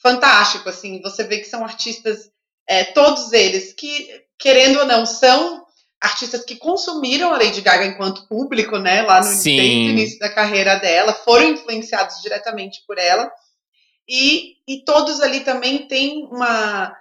fantástico, 0.00 0.68
assim. 0.68 1.00
Você 1.02 1.24
vê 1.24 1.38
que 1.38 1.48
são 1.48 1.64
artistas, 1.64 2.30
é, 2.68 2.84
todos 2.84 3.32
eles, 3.32 3.72
que, 3.72 4.08
querendo 4.38 4.78
ou 4.78 4.86
não, 4.86 5.04
são 5.04 5.64
artistas 6.00 6.44
que 6.44 6.54
consumiram 6.56 7.32
a 7.32 7.38
Lady 7.38 7.60
Gaga 7.60 7.86
enquanto 7.86 8.28
público, 8.28 8.78
né? 8.78 9.02
Lá 9.02 9.18
no 9.18 9.24
Sim. 9.26 9.56
desde 9.56 9.74
o 9.88 9.90
início 9.90 10.18
da 10.20 10.28
carreira 10.28 10.76
dela, 10.76 11.12
foram 11.12 11.46
influenciados 11.48 12.22
diretamente 12.22 12.82
por 12.86 12.98
ela. 12.98 13.30
E, 14.08 14.56
e 14.68 14.84
todos 14.84 15.20
ali 15.20 15.40
também 15.40 15.88
têm 15.88 16.28
uma. 16.30 16.94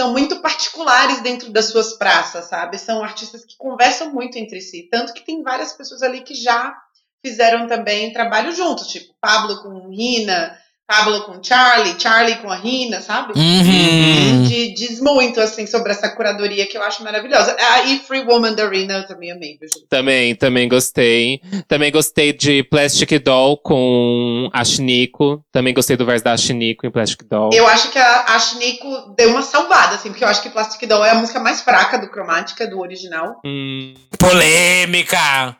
São 0.00 0.12
muito 0.12 0.40
particulares 0.40 1.20
dentro 1.20 1.52
das 1.52 1.66
suas 1.66 1.92
praças, 1.92 2.46
sabe? 2.46 2.78
São 2.78 3.04
artistas 3.04 3.44
que 3.44 3.54
conversam 3.58 4.10
muito 4.10 4.38
entre 4.38 4.58
si. 4.62 4.88
Tanto 4.90 5.12
que 5.12 5.20
tem 5.20 5.42
várias 5.42 5.74
pessoas 5.74 6.02
ali 6.02 6.22
que 6.22 6.34
já 6.34 6.74
fizeram 7.22 7.66
também 7.66 8.10
trabalho 8.10 8.50
juntos, 8.50 8.86
tipo 8.86 9.14
Pablo 9.20 9.62
com 9.62 9.90
Rina, 9.90 10.58
Pablo 10.90 11.20
com 11.20 11.40
Charlie, 11.40 11.94
Charlie 11.96 12.34
com 12.38 12.50
a 12.50 12.56
Rina, 12.56 13.00
sabe? 13.00 13.34
Uhum. 13.38 14.42
De, 14.42 14.74
diz 14.74 15.00
muito, 15.00 15.40
assim, 15.40 15.64
sobre 15.64 15.92
essa 15.92 16.08
curadoria 16.08 16.66
que 16.66 16.76
eu 16.76 16.82
acho 16.82 17.04
maravilhosa. 17.04 17.56
Ah, 17.60 17.84
e 17.84 18.00
Free 18.00 18.24
Woman 18.24 18.54
da 18.54 18.68
Rina 18.68 18.94
eu 18.94 19.06
também 19.06 19.30
amei, 19.30 19.56
viu, 19.56 19.68
gente? 19.72 19.86
Também, 19.88 20.34
também 20.34 20.68
gostei. 20.68 21.40
Também 21.68 21.92
gostei 21.92 22.32
de 22.32 22.64
Plastic 22.64 23.22
Doll 23.22 23.56
com 23.58 24.50
a 24.52 24.64
Shiniko. 24.64 25.44
Também 25.52 25.72
gostei 25.72 25.96
do 25.96 26.04
verso 26.04 26.24
da 26.24 26.36
Shiniko 26.36 26.84
em 26.84 26.90
Plastic 26.90 27.22
Doll. 27.28 27.50
Eu 27.52 27.68
acho 27.68 27.92
que 27.92 27.98
a, 27.98 28.24
a 28.26 28.38
Shiniko 28.40 29.14
deu 29.16 29.30
uma 29.30 29.42
salvada, 29.42 29.94
assim, 29.94 30.08
porque 30.08 30.24
eu 30.24 30.28
acho 30.28 30.42
que 30.42 30.50
Plastic 30.50 30.88
Doll 30.88 31.04
é 31.04 31.10
a 31.10 31.14
música 31.14 31.38
mais 31.38 31.60
fraca 31.60 31.98
do 31.98 32.10
Cromática, 32.10 32.66
do 32.66 32.80
original. 32.80 33.40
Hum, 33.44 33.94
Polêmica! 34.18 35.56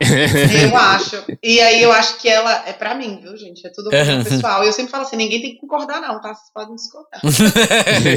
Eu 0.61 0.77
acho. 0.77 1.23
E 1.41 1.61
aí 1.61 1.81
eu 1.81 1.93
acho 1.93 2.19
que 2.19 2.29
ela 2.29 2.65
é 2.67 2.73
pra 2.73 2.97
mim, 2.97 3.21
viu, 3.23 3.37
gente? 3.37 3.65
É 3.65 3.71
tudo 3.71 3.91
pessoal. 3.91 4.65
E 4.65 4.67
eu 4.67 4.73
sempre 4.73 4.91
falo 4.91 5.05
assim, 5.05 5.20
ninguém 5.21 5.41
tem 5.41 5.51
que 5.55 5.61
concordar, 5.61 6.01
não, 6.01 6.21
tá? 6.21 6.35
Vocês 6.35 6.51
podem 6.53 6.75
discordar. 6.75 7.21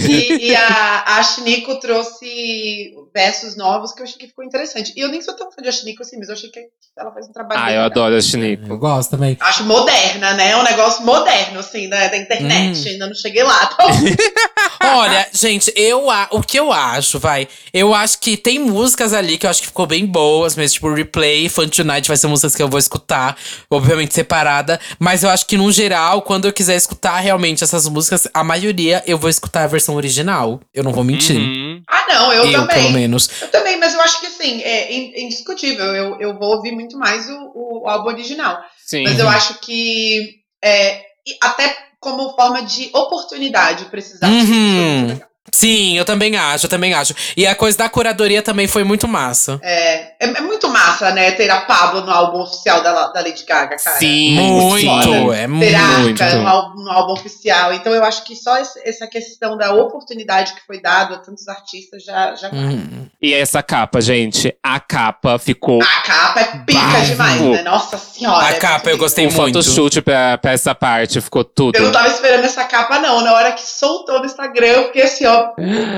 E, 0.10 0.50
e 0.50 0.56
a, 0.56 1.18
a 1.18 1.24
Shiniko 1.24 1.80
trouxe 1.80 2.94
versos 3.14 3.56
novos 3.56 3.92
que 3.94 4.02
eu 4.02 4.04
achei 4.06 4.18
que 4.18 4.28
ficou 4.28 4.44
interessante. 4.44 4.94
E 4.96 5.00
eu 5.02 5.10
nem 5.10 5.22
sou 5.22 5.36
tão 5.36 5.52
fã 5.52 5.62
de 5.62 5.72
Shiniko 5.72 6.02
assim, 6.02 6.18
mas 6.18 6.28
eu 6.30 6.34
achei 6.36 6.50
que 6.50 6.60
ela 6.98 7.12
faz 7.12 7.28
um 7.28 7.32
trabalho 7.32 7.60
ah, 7.62 7.64
eu 7.66 7.68
legal. 7.70 7.86
adoro 7.86 8.14
a 8.14 8.18
Eu 8.18 8.22
Shiniko. 8.22 8.78
gosto 8.78 9.12
também. 9.12 9.38
Acho 9.40 9.64
moderna, 9.66 10.34
né? 10.34 10.52
É 10.52 10.58
um 10.58 10.64
negócio 10.64 11.06
moderno, 11.06 11.60
assim, 11.60 11.88
né? 11.88 12.10
da 12.10 12.18
internet. 12.18 12.80
Hum. 12.80 12.92
Ainda 12.92 13.08
não 13.08 13.16
cheguei 13.16 13.44
lá. 13.44 13.66
Tá? 13.68 13.86
Olha, 14.98 15.28
gente, 15.32 15.72
eu 15.76 16.10
a- 16.10 16.28
o 16.32 16.42
que 16.42 16.60
eu 16.60 16.72
acho, 16.72 17.20
vai. 17.20 17.48
Eu 17.74 17.94
acho 17.94 18.20
que 18.20 18.36
tem 18.38 18.60
músicas 18.60 19.14
ali 19.14 19.38
que 19.38 19.46
eu 19.46 19.50
acho 19.50 19.62
que 19.62 19.68
ficou 19.68 19.86
bem 19.88 20.06
boas, 20.06 20.56
mas 20.56 20.74
tipo 20.74 20.94
Replay, 20.94 21.48
Fun 21.50 21.68
Tonight 21.68 22.08
vai 22.08 22.18
ser 22.18 22.28
músicas 22.28 22.56
que 22.56 22.62
eu 22.62 22.68
vou 22.70 22.80
escutar, 22.80 23.38
obviamente 23.70 24.14
separada, 24.14 24.80
mas 25.00 25.24
eu 25.24 25.30
acho 25.30 25.46
que 25.46 25.58
no 25.58 25.72
geral, 25.72 26.22
quando 26.22 26.46
eu 26.48 26.54
quiser 26.54 26.76
escutar 26.76 26.93
realmente 27.20 27.64
essas 27.64 27.88
músicas, 27.88 28.28
a 28.34 28.44
maioria 28.44 29.04
eu 29.06 29.18
vou 29.18 29.30
escutar 29.30 29.64
a 29.64 29.68
versão 29.68 29.96
original. 29.96 30.60
Eu 30.74 30.84
não 30.84 30.92
vou 30.92 31.04
mentir. 31.04 31.38
Uhum. 31.38 31.82
Ah, 31.88 32.06
não, 32.08 32.34
eu, 32.34 32.46
eu, 32.46 32.52
também. 32.52 32.78
pelo 32.78 32.92
menos. 32.92 33.30
Eu 33.42 33.48
também, 33.50 33.78
mas 33.80 33.94
eu 33.94 34.02
acho 34.02 34.20
que 34.20 34.28
assim, 34.28 34.62
é 34.62 34.94
in- 34.94 35.26
indiscutível. 35.26 35.86
Eu, 35.96 36.20
eu 36.20 36.38
vou 36.38 36.56
ouvir 36.56 36.72
muito 36.72 36.98
mais 36.98 37.28
o, 37.30 37.52
o 37.84 37.88
álbum 37.90 38.10
original. 38.10 38.58
Sim. 38.86 39.04
Mas 39.04 39.20
eu 39.20 39.28
acho 39.30 39.60
que 39.60 40.36
é, 40.64 41.02
até 41.42 41.76
como 42.00 42.34
forma 42.36 42.62
de 42.64 42.90
oportunidade 42.94 43.86
precisar. 43.86 44.28
Uhum. 44.28 45.20
Sim, 45.52 45.98
eu 45.98 46.04
também 46.06 46.36
acho, 46.36 46.66
eu 46.66 46.70
também 46.70 46.94
acho. 46.94 47.14
E 47.38 47.46
a 47.46 47.54
coisa 47.54 47.78
da 47.78 47.88
curadoria 47.90 48.42
também 48.42 48.66
foi 48.68 48.84
muito 48.84 49.08
massa. 49.08 49.60
É, 49.62 50.13
é, 50.24 50.38
é 50.38 50.42
muito 50.42 50.70
massa, 50.70 51.12
né, 51.12 51.32
ter 51.32 51.50
a 51.50 51.62
Pablo 51.62 52.02
no 52.02 52.12
álbum 52.12 52.42
oficial 52.42 52.82
da, 52.82 53.08
da 53.08 53.22
Lady 53.22 53.44
Gaga, 53.44 53.76
cara. 53.78 53.98
Sim, 53.98 54.36
Muito, 54.36 54.86
foda. 54.86 55.38
é 55.38 55.48
Ter 55.48 55.76
a 55.76 55.88
muito. 56.00 56.24
Arca 56.24 56.36
no, 56.38 56.48
álbum, 56.48 56.84
no 56.84 56.92
álbum 56.92 57.14
oficial. 57.14 57.74
Então 57.74 57.94
eu 57.94 58.04
acho 58.04 58.24
que 58.24 58.36
só 58.36 58.58
essa 58.58 59.08
questão 59.08 59.58
da 59.58 59.74
oportunidade 59.74 60.54
que 60.54 60.66
foi 60.66 60.82
dada 60.82 61.16
a 61.16 61.18
tantos 61.20 61.48
artistas 61.48 62.04
já, 62.04 62.36
já. 62.36 62.50
Uhum. 62.50 63.08
E 63.22 63.34
essa 63.34 63.62
capa, 63.62 64.00
gente? 64.02 64.56
A 64.64 64.80
capa 64.80 65.38
ficou. 65.38 65.82
A 65.82 66.02
capa 66.02 66.40
é 66.40 66.46
pica 66.66 67.02
demais, 67.06 67.42
né? 67.42 67.62
Nossa 67.64 67.98
senhora. 67.98 68.46
A 68.46 68.50
é 68.52 68.54
capa 68.54 68.76
muito 68.76 68.90
eu 68.90 68.98
gostei 68.98 69.28
o 69.28 69.32
muito. 69.32 69.62
photoshoot 69.62 70.02
pra, 70.02 70.38
pra 70.38 70.52
essa 70.52 70.74
parte 70.74 71.20
ficou 71.22 71.44
tudo. 71.44 71.76
Eu 71.76 71.84
não 71.84 71.92
tava 71.92 72.08
esperando 72.08 72.46
essa 72.46 72.64
capa, 72.64 73.00
não. 73.00 73.22
Na 73.22 73.34
hora 73.34 73.52
que 73.52 73.62
soltou 73.62 74.20
no 74.20 74.26
Instagram, 74.26 74.68
eu 74.68 74.84
fiquei 74.88 75.04
assim, 75.04 75.26
ó. 75.26 75.50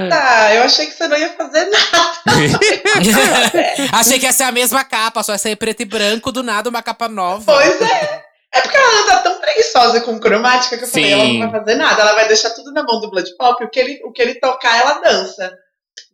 Tá, 0.10 0.54
eu 0.54 0.64
achei 0.64 0.88
que 0.88 0.94
você 0.94 1.08
não 1.08 1.18
ia 1.18 1.30
fazer 1.30 1.66
nada. 1.66 2.16
Achei 3.92 4.15
que 4.20 4.26
ia 4.26 4.32
ser 4.32 4.44
a 4.44 4.52
mesma 4.52 4.84
capa, 4.84 5.24
só 5.24 5.34
ia 5.34 5.38
ser 5.38 5.56
preto 5.56 5.82
e 5.82 5.86
branco, 5.86 6.32
do 6.32 6.44
nada 6.44 6.70
uma 6.70 6.82
capa 6.82 7.08
nova. 7.08 7.44
Pois 7.46 7.82
é. 7.82 8.26
É 8.54 8.62
porque 8.62 8.78
ela 8.78 9.02
anda 9.02 9.18
tão 9.18 9.42
preguiçosa 9.42 10.02
com 10.02 10.20
cromática 10.20 10.78
que 10.78 10.86
eu 10.86 10.88
falei, 10.88 11.06
Sim. 11.06 11.12
ela 11.12 11.28
não 11.28 11.52
vai 11.52 11.60
fazer 11.60 11.76
nada, 11.76 12.02
ela 12.02 12.14
vai 12.14 12.28
deixar 12.28 12.52
tudo 12.52 12.72
na 12.72 12.84
mão 12.84 13.02
do 13.02 13.12
Blood 13.12 13.36
Pop, 13.38 13.62
o 13.62 13.70
que 13.70 13.80
ele, 13.80 14.00
o 14.06 14.14
que 14.14 14.22
ele 14.22 14.36
tocar, 14.36 14.80
ela 14.80 15.02
dança. 15.02 15.52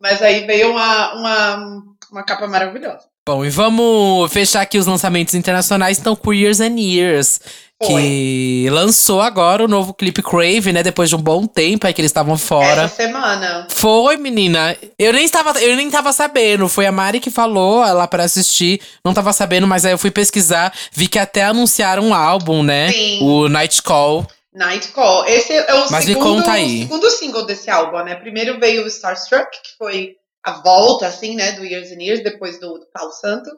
Mas 0.00 0.20
aí 0.20 0.44
veio 0.44 0.72
uma, 0.72 1.14
uma, 1.14 1.82
uma 2.10 2.24
capa 2.24 2.48
maravilhosa. 2.48 3.12
Bom, 3.24 3.44
e 3.44 3.50
vamos 3.50 4.32
fechar 4.32 4.62
aqui 4.62 4.76
os 4.76 4.86
lançamentos 4.86 5.34
internacionais. 5.34 5.98
Então, 5.98 6.16
Queers 6.16 6.60
and 6.60 6.76
Years, 6.76 7.40
que 7.86 8.68
lançou 8.70 9.20
agora 9.20 9.64
o 9.64 9.68
novo 9.68 9.92
clipe 9.94 10.22
Crave, 10.22 10.72
né? 10.72 10.82
Depois 10.82 11.08
de 11.08 11.16
um 11.16 11.20
bom 11.20 11.46
tempo 11.46 11.86
aí 11.86 11.92
que 11.92 12.00
eles 12.00 12.10
estavam 12.10 12.36
fora. 12.38 12.82
Essa 12.82 12.96
semana. 13.04 13.66
Foi, 13.70 14.16
menina. 14.16 14.76
Eu 14.98 15.12
nem, 15.12 15.24
estava, 15.24 15.58
eu 15.60 15.76
nem 15.76 15.90
tava 15.90 16.12
sabendo. 16.12 16.68
Foi 16.68 16.86
a 16.86 16.92
Mari 16.92 17.20
que 17.20 17.30
falou 17.30 17.80
lá 17.80 18.06
pra 18.06 18.24
assistir. 18.24 18.80
Não 19.04 19.12
tava 19.14 19.32
sabendo, 19.32 19.66
mas 19.66 19.84
aí 19.84 19.92
eu 19.92 19.98
fui 19.98 20.10
pesquisar. 20.10 20.72
Vi 20.92 21.08
que 21.08 21.18
até 21.18 21.44
anunciaram 21.44 22.04
um 22.04 22.14
álbum, 22.14 22.62
né? 22.62 22.92
Sim. 22.92 23.20
O 23.22 23.48
Night 23.48 23.82
Call. 23.82 24.26
Night 24.54 24.88
Call. 24.88 25.24
Esse 25.26 25.52
é 25.52 25.74
o 25.74 25.90
Mas 25.90 26.04
me 26.04 26.14
segundo, 26.14 26.36
conta 26.36 26.52
aí. 26.52 26.80
segundo 26.82 27.10
single 27.10 27.46
desse 27.46 27.70
álbum, 27.70 28.02
né? 28.04 28.14
Primeiro 28.14 28.60
veio 28.60 28.84
o 28.84 28.88
Starstruck, 28.88 29.50
que 29.50 29.76
foi 29.78 30.16
a 30.44 30.52
volta, 30.60 31.06
assim, 31.06 31.36
né, 31.36 31.52
do 31.52 31.64
Years 31.64 31.92
and 31.92 32.02
Years, 32.02 32.22
depois 32.22 32.58
do, 32.58 32.78
do 32.78 32.86
Paulo 32.92 33.12
Santo. 33.12 33.48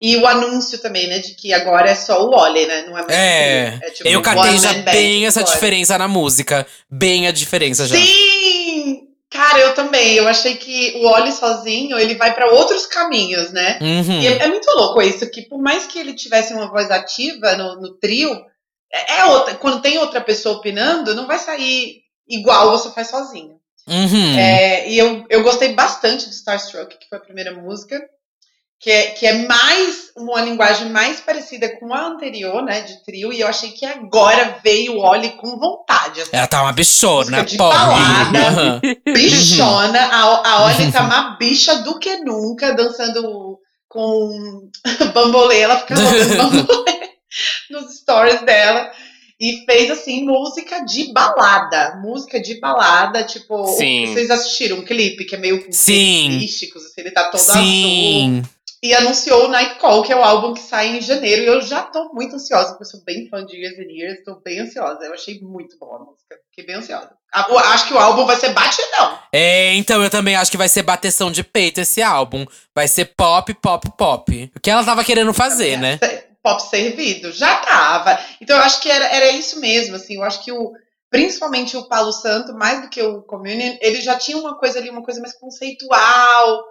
E 0.00 0.16
o 0.16 0.26
anúncio 0.26 0.78
também, 0.78 1.06
né, 1.08 1.18
de 1.18 1.34
que 1.34 1.52
agora 1.52 1.90
é 1.90 1.94
só 1.94 2.24
o 2.24 2.34
Oli, 2.34 2.64
né? 2.64 2.84
Não 2.88 2.96
é 2.96 3.02
mais 3.02 3.14
É. 3.18 3.74
o 3.74 3.78
trio. 3.80 3.92
tipo 3.94 4.08
Eu 4.08 4.22
catei 4.22 4.56
já 4.58 4.72
bem 4.72 5.26
essa 5.26 5.44
diferença 5.44 5.98
na 5.98 6.08
música. 6.08 6.66
Bem 6.90 7.28
a 7.28 7.32
diferença 7.32 7.86
já. 7.86 7.96
Sim! 7.96 9.08
Cara, 9.30 9.58
eu 9.60 9.74
também. 9.74 10.14
Eu 10.14 10.26
achei 10.26 10.56
que 10.56 10.94
o 10.96 11.06
Oli 11.06 11.30
sozinho, 11.32 11.98
ele 11.98 12.14
vai 12.16 12.34
pra 12.34 12.50
outros 12.50 12.86
caminhos, 12.86 13.52
né? 13.52 13.78
Uhum. 13.80 14.20
E 14.20 14.26
é, 14.26 14.42
é 14.44 14.48
muito 14.48 14.68
louco 14.74 15.00
isso, 15.02 15.30
que 15.30 15.42
por 15.42 15.60
mais 15.60 15.86
que 15.86 15.98
ele 15.98 16.14
tivesse 16.14 16.52
uma 16.52 16.68
voz 16.68 16.90
ativa 16.90 17.54
no, 17.56 17.80
no 17.80 17.94
trio, 17.94 18.30
é, 18.92 19.18
é 19.18 19.24
outra. 19.26 19.54
Quando 19.54 19.82
tem 19.82 19.98
outra 19.98 20.20
pessoa 20.20 20.56
opinando, 20.56 21.14
não 21.14 21.26
vai 21.26 21.38
sair 21.38 22.00
igual 22.28 22.70
você 22.70 22.90
faz 22.90 23.08
sozinho. 23.08 23.60
Uhum. 23.86 24.38
É, 24.38 24.88
e 24.88 24.98
eu, 24.98 25.24
eu 25.28 25.42
gostei 25.42 25.74
bastante 25.74 26.28
de 26.28 26.34
Starstruck, 26.34 26.96
que 26.98 27.08
foi 27.08 27.18
a 27.18 27.22
primeira 27.22 27.52
música, 27.52 28.00
que 28.80 28.90
é, 28.90 29.10
que 29.10 29.26
é 29.26 29.46
mais 29.46 30.10
uma 30.16 30.40
linguagem 30.40 30.88
mais 30.88 31.20
parecida 31.20 31.68
com 31.78 31.92
a 31.92 32.06
anterior, 32.06 32.64
né, 32.64 32.80
de 32.80 33.04
trio, 33.04 33.30
e 33.30 33.40
eu 33.40 33.46
achei 33.46 33.72
que 33.72 33.84
agora 33.84 34.58
veio 34.64 34.94
o 34.94 35.00
Oli 35.00 35.32
com 35.32 35.58
vontade. 35.58 36.22
assim, 36.22 36.30
Ela 36.32 36.46
tá 36.46 36.62
uma 36.62 36.72
bichona, 36.72 37.44
de 37.44 37.58
porra. 37.58 37.78
balada. 37.78 38.38
Aham. 38.38 38.80
bichona, 39.04 40.00
a, 40.00 40.48
a 40.48 40.64
Oli 40.64 40.90
tá 40.90 41.02
mais 41.02 41.38
bicha 41.38 41.74
do 41.82 41.98
que 41.98 42.16
nunca, 42.24 42.72
dançando 42.74 43.58
com 43.86 44.70
bambolê, 45.12 45.60
ela 45.60 45.78
fica 45.80 45.94
rodando 45.96 46.64
bambolê 46.64 47.10
nos 47.70 47.98
stories 47.98 48.40
dela. 48.46 48.90
E 49.38 49.64
fez, 49.64 49.90
assim, 49.90 50.26
música 50.26 50.84
de 50.84 51.14
balada. 51.14 51.98
Música 52.02 52.38
de 52.38 52.60
balada, 52.60 53.24
tipo... 53.24 53.66
Sim. 53.68 54.04
Vocês 54.04 54.30
assistiram 54.30 54.76
um 54.76 54.84
clipe 54.84 55.24
que 55.24 55.34
é 55.34 55.38
meio 55.38 55.66
Sim. 55.70 56.44
assim, 56.44 56.68
ele 56.98 57.10
tá 57.10 57.24
todo 57.24 57.40
azul. 57.40 57.54
E 58.82 58.94
anunciou 58.94 59.44
o 59.44 59.48
Night 59.48 59.78
Call, 59.78 60.02
que 60.02 60.12
é 60.12 60.16
o 60.16 60.24
álbum 60.24 60.54
que 60.54 60.60
sai 60.60 60.96
em 60.96 61.02
janeiro. 61.02 61.42
E 61.42 61.46
eu 61.46 61.60
já 61.60 61.82
tô 61.82 62.14
muito 62.14 62.36
ansiosa, 62.36 62.70
porque 62.70 62.84
eu 62.84 62.88
sou 62.88 63.04
bem 63.04 63.28
fã 63.28 63.44
de 63.44 63.54
Years 63.54 63.78
and 63.78 63.92
Years. 63.92 64.24
Tô 64.24 64.36
bem 64.36 64.60
ansiosa. 64.60 65.04
Eu 65.04 65.12
achei 65.12 65.38
muito 65.40 65.78
boa 65.78 65.96
a 65.96 65.98
música. 65.98 66.36
Fiquei 66.48 66.64
bem 66.64 66.76
ansiosa. 66.76 67.10
Acho 67.30 67.88
que 67.88 67.94
o 67.94 67.98
álbum 67.98 68.24
vai 68.24 68.36
ser 68.36 68.54
batidão. 68.54 69.18
É, 69.32 69.74
então 69.74 70.02
eu 70.02 70.08
também 70.08 70.34
acho 70.34 70.50
que 70.50 70.56
vai 70.56 70.68
ser 70.68 70.82
bateção 70.82 71.30
de 71.30 71.44
peito 71.44 71.80
esse 71.80 72.00
álbum. 72.00 72.46
Vai 72.74 72.88
ser 72.88 73.04
pop, 73.16 73.52
pop, 73.54 73.86
pop. 73.98 74.52
O 74.56 74.60
que 74.60 74.70
ela 74.70 74.82
tava 74.82 75.04
querendo 75.04 75.34
fazer, 75.34 75.76
né? 75.78 75.98
Pop 76.42 76.62
servido. 76.62 77.30
Já 77.32 77.56
tava. 77.58 78.18
Então 78.40 78.56
eu 78.56 78.62
acho 78.62 78.80
que 78.80 78.90
era, 78.90 79.04
era 79.14 79.30
isso 79.30 79.60
mesmo, 79.60 79.96
assim. 79.96 80.16
Eu 80.16 80.24
acho 80.24 80.42
que 80.42 80.50
o. 80.50 80.72
Principalmente 81.10 81.76
o 81.76 81.88
Paulo 81.88 82.12
Santo, 82.12 82.54
mais 82.54 82.82
do 82.82 82.88
que 82.88 83.02
o 83.02 83.20
Communion, 83.22 83.76
ele 83.80 84.00
já 84.00 84.16
tinha 84.16 84.38
uma 84.38 84.56
coisa 84.56 84.78
ali, 84.78 84.88
uma 84.88 85.02
coisa 85.02 85.20
mais 85.20 85.36
conceitual. 85.36 86.64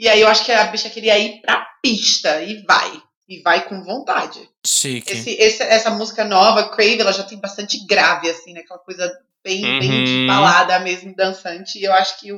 E 0.00 0.08
aí 0.08 0.20
eu 0.22 0.28
acho 0.28 0.44
que 0.44 0.50
a 0.50 0.64
bicha 0.64 0.88
queria 0.88 1.18
ir 1.18 1.40
pra 1.42 1.64
pista. 1.82 2.42
E 2.42 2.62
vai. 2.64 2.90
E 3.28 3.40
vai 3.42 3.68
com 3.68 3.82
vontade. 3.84 4.40
Chique. 4.66 5.12
Esse, 5.12 5.30
esse- 5.32 5.62
essa 5.62 5.90
música 5.90 6.24
nova, 6.24 6.68
Crave, 6.70 7.00
ela 7.00 7.12
já 7.12 7.22
tem 7.22 7.38
bastante 7.38 7.84
grave, 7.86 8.28
assim, 8.30 8.52
né? 8.54 8.60
Aquela 8.60 8.80
coisa 8.80 9.08
bem, 9.44 9.60
bem 9.78 10.04
de 10.04 10.10
Uhum. 10.22 10.26
balada 10.26 10.78
mesmo, 10.80 11.14
dançante. 11.14 11.78
E 11.78 11.84
eu 11.84 11.92
acho 11.92 12.18
que 12.18 12.28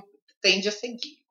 tende 0.42 0.68
a 0.68 0.72
seguir. 0.72 1.22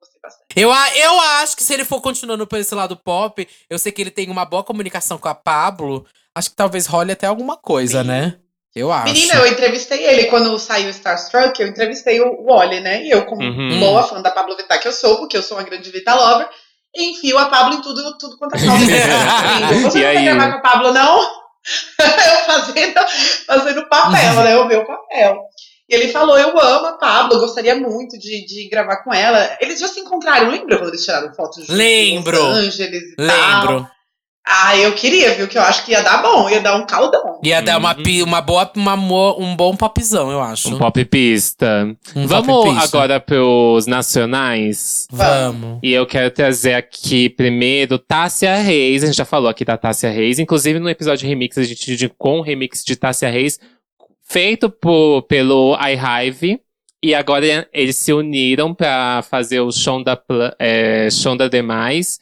Eu, 0.56 0.70
eu 0.70 1.20
acho 1.20 1.56
que 1.56 1.62
se 1.64 1.74
ele 1.74 1.84
for 1.84 2.00
continuando 2.00 2.46
por 2.46 2.58
esse 2.58 2.74
lado 2.74 2.96
pop, 2.96 3.46
eu 3.68 3.78
sei 3.78 3.90
que 3.92 4.00
ele 4.00 4.10
tem 4.10 4.30
uma 4.30 4.44
boa 4.44 4.62
comunicação 4.62 5.18
com 5.18 5.28
a 5.28 5.34
Pablo. 5.34 6.06
Acho 6.34 6.50
que 6.50 6.56
talvez 6.56 6.86
role 6.86 7.10
até 7.12 7.26
alguma 7.26 7.56
coisa, 7.56 8.02
Sim. 8.02 8.08
né? 8.08 8.38
Eu 8.74 8.90
acho. 8.90 9.04
Menina, 9.12 9.34
eu 9.34 9.46
entrevistei 9.46 10.02
ele 10.04 10.24
quando 10.24 10.58
saiu 10.58 10.88
Starstruck, 10.90 11.60
eu 11.60 11.68
entrevistei 11.68 12.20
o 12.20 12.44
Wally, 12.44 12.80
né? 12.80 13.04
E 13.04 13.10
eu, 13.10 13.26
como 13.26 13.42
Uhum. 13.42 13.78
boa 13.80 14.02
fã 14.02 14.22
da 14.22 14.30
Pablo 14.30 14.56
Vittar 14.56 14.80
que 14.80 14.88
eu 14.88 14.92
sou, 14.92 15.18
porque 15.18 15.36
eu 15.36 15.42
sou 15.42 15.58
uma 15.58 15.62
grande 15.64 15.90
Vita 15.90 16.14
Lover, 16.14 16.48
enfio 16.96 17.36
a 17.38 17.46
Pablo 17.46 17.74
em 17.74 17.82
tudo, 17.82 18.16
tudo 18.18 18.38
quanto 18.38 18.54
é 18.56 18.58
calma. 18.64 18.78
Você 19.90 19.98
E 19.98 20.02
não 20.02 20.08
aí? 20.08 20.16
quer 20.16 20.24
gravar 20.24 20.52
com 20.52 20.58
a 20.58 20.60
Pablo, 20.70 20.92
não? 20.92 21.20
eu 22.00 22.44
fazendo, 22.46 23.00
fazendo 23.46 23.88
papel, 23.88 24.34
né? 24.42 24.56
O 24.58 24.66
meu 24.66 24.84
papel. 24.86 25.38
E 25.88 25.94
ele 25.94 26.08
falou, 26.08 26.38
eu 26.38 26.58
amo 26.58 26.86
a 26.86 26.92
Pablo, 26.96 27.40
gostaria 27.40 27.74
muito 27.74 28.18
de, 28.18 28.46
de 28.46 28.68
gravar 28.70 29.04
com 29.04 29.12
ela. 29.12 29.56
Eles 29.60 29.78
já 29.78 29.88
se 29.88 30.00
encontraram, 30.00 30.48
lembra 30.50 30.78
quando 30.78 30.88
eles 30.88 31.04
tiraram 31.04 31.34
fotos 31.34 31.58
juntos 31.66 31.74
em 31.74 32.14
Lembro. 32.14 32.42
Los 32.42 32.56
Angeles 32.56 33.02
e 33.12 33.16
tal? 33.16 33.86
Ah, 34.44 34.76
eu 34.76 34.92
queria, 34.94 35.34
viu? 35.36 35.46
Que 35.46 35.56
eu 35.56 35.62
acho 35.62 35.84
que 35.84 35.92
ia 35.92 36.02
dar 36.02 36.20
bom, 36.20 36.50
ia 36.50 36.60
dar 36.60 36.74
um 36.76 36.84
caldão. 36.84 37.38
Ia 37.44 37.62
dar 37.62 37.78
uma, 37.78 37.96
Uhum. 37.96 38.24
uma 38.24 38.40
boa, 38.40 38.70
uma, 38.74 38.94
um 39.38 39.54
bom 39.54 39.76
popzão, 39.76 40.32
eu 40.32 40.40
acho. 40.42 40.74
Um 40.74 40.78
pop 40.78 41.04
pista. 41.04 41.94
Um 42.16 42.26
Vamos 42.26 42.46
pop 42.46 42.68
pista. 42.74 42.84
agora 42.98 43.20
pros 43.20 43.86
nacionais. 43.86 45.06
Vamos. 45.10 45.78
E 45.82 45.92
eu 45.92 46.04
quero 46.06 46.30
trazer 46.30 46.74
aqui 46.74 47.28
primeiro 47.28 47.98
Tássia 47.98 48.56
Reis. 48.56 49.04
A 49.04 49.06
gente 49.06 49.16
já 49.16 49.24
falou 49.24 49.48
aqui 49.48 49.64
da 49.64 49.76
Tássia 49.76 50.10
Reis. 50.10 50.38
Inclusive, 50.40 50.78
no 50.80 50.88
episódio 50.90 51.28
remix, 51.28 51.56
a 51.56 51.62
gente 51.62 51.92
indicou 51.92 52.38
um 52.38 52.42
remix 52.42 52.84
de 52.84 52.96
Tássia 52.96 53.28
Reis 53.30 53.60
feito 54.24 54.68
por, 54.68 55.22
pelo 55.22 55.76
iHive. 55.80 56.60
E 57.04 57.14
agora 57.14 57.68
eles 57.72 57.96
se 57.96 58.12
uniram 58.12 58.72
pra 58.72 59.22
fazer 59.28 59.60
o 59.60 59.72
Shonda, 59.72 60.20
é, 60.58 61.08
Shonda 61.10 61.48
Demais, 61.50 62.20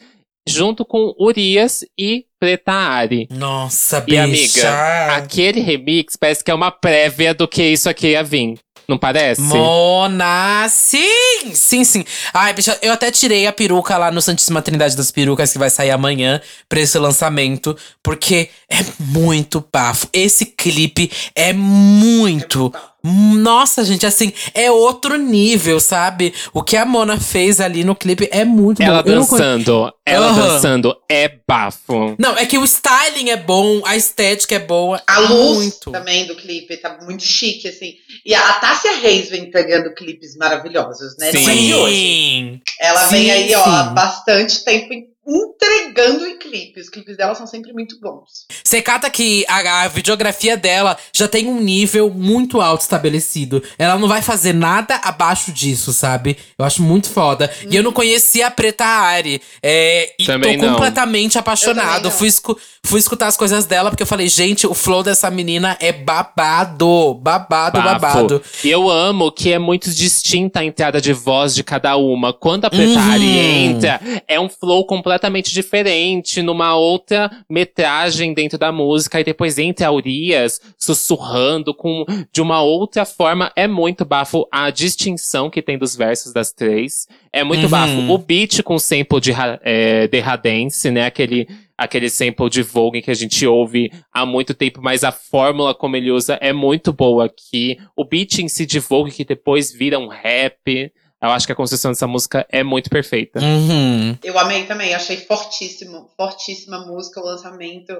junto 0.49 0.85
com 0.85 1.15
Urias 1.19 1.85
e 1.99 2.25
Preta 2.39 2.73
Ari. 2.73 3.29
Nossa, 3.31 3.99
E, 4.07 4.27
bicha. 4.27 4.69
amiga, 4.69 5.17
Aquele 5.17 5.61
remix 5.61 6.17
parece 6.17 6.43
que 6.43 6.51
é 6.51 6.55
uma 6.55 6.71
prévia 6.71 7.35
do 7.35 7.47
que 7.47 7.63
isso 7.63 7.89
aqui 7.89 8.09
ia 8.09 8.23
vir. 8.25 8.59
Não 8.89 8.99
parece? 8.99 9.41
Mona, 9.43 10.67
sim! 10.69 11.53
Sim, 11.55 11.85
sim. 11.85 12.05
Ai, 12.35 12.53
bicha, 12.53 12.77
eu 12.83 12.93
até 12.93 13.09
tirei 13.13 13.47
a 13.47 13.53
peruca 13.53 13.97
lá 13.97 14.11
no 14.11 14.21
Santíssima 14.21 14.61
Trindade 14.61 14.97
das 14.97 15.13
Perucas, 15.13 15.53
que 15.53 15.59
vai 15.61 15.71
sair 15.71 15.93
amanhã 15.93 16.41
pra 16.69 16.81
esse 16.81 16.99
lançamento, 16.99 17.77
porque 18.03 18.49
é 18.69 18.79
muito 18.99 19.65
bafo. 19.73 20.09
Esse 20.13 20.45
clipe 20.45 21.09
é 21.37 21.53
muito. 21.53 22.73
Nossa, 23.03 23.83
gente, 23.85 24.05
assim, 24.05 24.33
é 24.53 24.71
outro 24.71 25.17
nível, 25.17 25.81
sabe? 25.81 26.35
O 26.53 26.63
que 26.63 26.77
a 26.77 26.85
Mona 26.85 27.19
fez 27.19 27.61
ali 27.61 27.83
no 27.83 27.95
clipe 27.97 28.29
é 28.31 28.45
muito 28.45 28.83
Ela 28.83 29.03
bom. 29.03 29.11
Não 29.11 29.21
dançando, 29.21 29.93
ela 30.05 30.27
Aham. 30.29 30.49
dançando 30.49 30.97
é 31.09 31.33
bafo. 31.49 32.15
Não, 32.19 32.37
é 32.37 32.45
que 32.45 32.59
o 32.59 32.65
styling 32.65 33.31
é 33.31 33.37
bom, 33.37 33.83
a 33.87 33.97
estética 33.97 34.55
é 34.55 34.59
boa. 34.59 35.03
A 35.07 35.19
luz 35.21 35.59
muito. 35.59 35.91
também 35.91 36.27
do 36.27 36.37
clipe 36.37 36.77
tá 36.77 36.99
muito 37.03 37.23
chique, 37.23 37.69
assim. 37.69 37.95
E 38.25 38.35
a 38.35 38.53
Tássia 38.55 38.97
Reis 38.99 39.31
vem 39.31 39.45
entregando 39.45 39.95
clipes 39.95 40.37
maravilhosos, 40.37 41.17
né? 41.19 41.33
Não 41.33 41.41
é 41.49 41.55
de 41.55 41.75
hoje. 41.75 41.95
Sim. 41.95 42.61
Ela 42.81 43.01
Sim, 43.07 43.15
vem 43.17 43.31
aí, 43.31 43.55
ó, 43.55 43.65
há 43.65 43.89
sim. 43.89 43.95
bastante 43.95 44.65
tempo 44.65 45.10
entregando 45.31 46.27
em 46.27 46.37
clipes. 46.39 46.85
Os 46.85 46.91
clipes 46.91 47.17
dela 47.17 47.35
são 47.35 47.47
sempre 47.47 47.73
muito 47.73 47.99
bons. 48.01 48.47
Você 48.65 48.83
cata 48.83 49.09
que 49.09 49.45
a, 49.49 49.83
a 49.85 49.89
videografia 49.89 50.57
dela 50.57 50.97
já 51.13 51.29
tem 51.29 51.47
um 51.47 51.61
nível 51.61 52.11
muito 52.11 52.61
alto 52.61 52.81
estabelecido. 52.83 53.63
Ela 53.79 53.97
não 53.99 54.09
vai 54.09 54.23
fazer 54.23 54.53
nada 54.53 54.97
abaixo 55.05 55.53
disso, 55.53 55.93
sabe? 55.93 56.37
Eu 56.59 56.65
acho 56.65 56.83
muito 56.83 57.09
foda. 57.09 57.51
E 57.71 57.77
eu 57.77 57.83
não 57.83 57.93
conhecia 57.93 58.47
a 58.49 58.51
Preta 58.51 58.85
Ari. 58.85 59.41
É, 59.63 60.13
e 60.19 60.25
Também 60.27 60.59
tô 60.59 60.67
não. 60.67 60.73
completamente 60.75 61.39
apaixonado. 61.39 62.11
Fui, 62.11 62.27
escu- 62.29 62.59
fui 62.85 62.99
escutar 62.99 63.29
as 63.29 63.37
coisas 63.37 63.65
dela, 63.67 63.91
porque 63.91 64.03
eu 64.03 64.07
falei, 64.07 64.29
gente, 64.29 64.67
o 64.67 64.75
flow 64.75 65.03
dessa 65.03 65.31
menina 65.31 65.77
é 65.81 65.93
babado. 65.93 67.15
Babado, 67.15 67.79
Bafo. 67.81 68.01
babado. 68.01 68.43
E 68.65 68.71
eu 68.71 68.91
amo 68.91 69.31
que 69.31 69.53
é 69.53 69.59
muito 69.59 69.91
distinta 69.91 70.61
a 70.61 70.65
entrada 70.65 71.01
de 71.01 71.13
voz 71.13 71.55
de 71.55 71.63
cada 71.63 71.97
uma. 71.97 72.33
Quando 72.33 72.65
a 72.65 72.71
Preta 72.71 72.91
Uhum. 72.91 73.13
Ari 73.13 73.39
entra, 73.39 74.01
é 74.27 74.41
um 74.41 74.49
flow 74.49 74.85
completamente 74.87 75.20
diferente, 75.53 76.41
numa 76.41 76.75
outra 76.77 77.31
metragem 77.49 78.33
dentro 78.33 78.57
da 78.57 78.71
música. 78.71 79.21
E 79.21 79.25
depois 79.25 79.59
entra 79.59 79.89
a 79.89 79.93
Urias 79.93 80.61
sussurrando 80.79 81.75
com, 81.75 82.05
de 82.33 82.41
uma 82.41 82.63
outra 82.63 83.05
forma. 83.05 83.53
É 83.57 83.67
muito 83.67 84.05
bafo 84.05 84.47
a 84.51 84.71
distinção 84.71 85.51
que 85.51 85.61
tem 85.61 85.77
dos 85.77 85.97
versos 85.97 86.33
das 86.33 86.53
três. 86.53 87.09
É 87.33 87.43
muito 87.45 87.65
Uhum. 87.65 87.69
bafo. 87.69 88.13
O 88.13 88.19
beat 88.19 88.63
com 88.63 88.79
sample 88.79 89.21
de 89.21 89.33
é, 89.63 90.07
Derradense, 90.09 90.91
né? 90.91 91.05
Aquele 91.07 91.49
aquele 91.77 92.11
sample 92.11 92.51
de 92.51 92.61
Vogue 92.63 93.01
que 93.01 93.11
a 93.11 93.15
gente 93.15 93.47
ouve 93.47 93.91
há 94.13 94.27
muito 94.27 94.53
tempo, 94.53 94.83
mas 94.83 95.03
a 95.03 95.11
fórmula 95.11 95.75
como 95.75 95.97
ele 95.97 96.11
usa 96.11 96.35
é 96.43 96.53
muito 96.53 96.93
boa 96.93 97.25
aqui. 97.25 97.79
O 97.97 98.05
beat 98.05 98.39
em 98.41 98.49
si 98.49 98.67
de 98.67 98.79
Vogue, 98.79 99.11
que 99.11 99.25
depois 99.25 99.73
vira 99.73 99.99
um 99.99 100.07
rap. 100.07 100.93
Eu 101.23 101.31
acho 101.31 101.47
que 101.47 101.53
a 101.53 101.57
construção 101.57 101.91
dessa 101.91 102.07
música 102.07 102.47
é 102.51 102.63
muito 102.63 102.89
perfeita. 102.89 103.41
Uhum. 103.41 104.17
Eu 104.25 104.39
amei 104.39 104.65
também, 104.65 104.95
achei 104.95 105.19
fortíssimo, 105.19 106.11
fortíssima 106.17 106.79
a 106.79 106.87
música, 106.87 107.21
o 107.21 107.25
lançamento. 107.25 107.93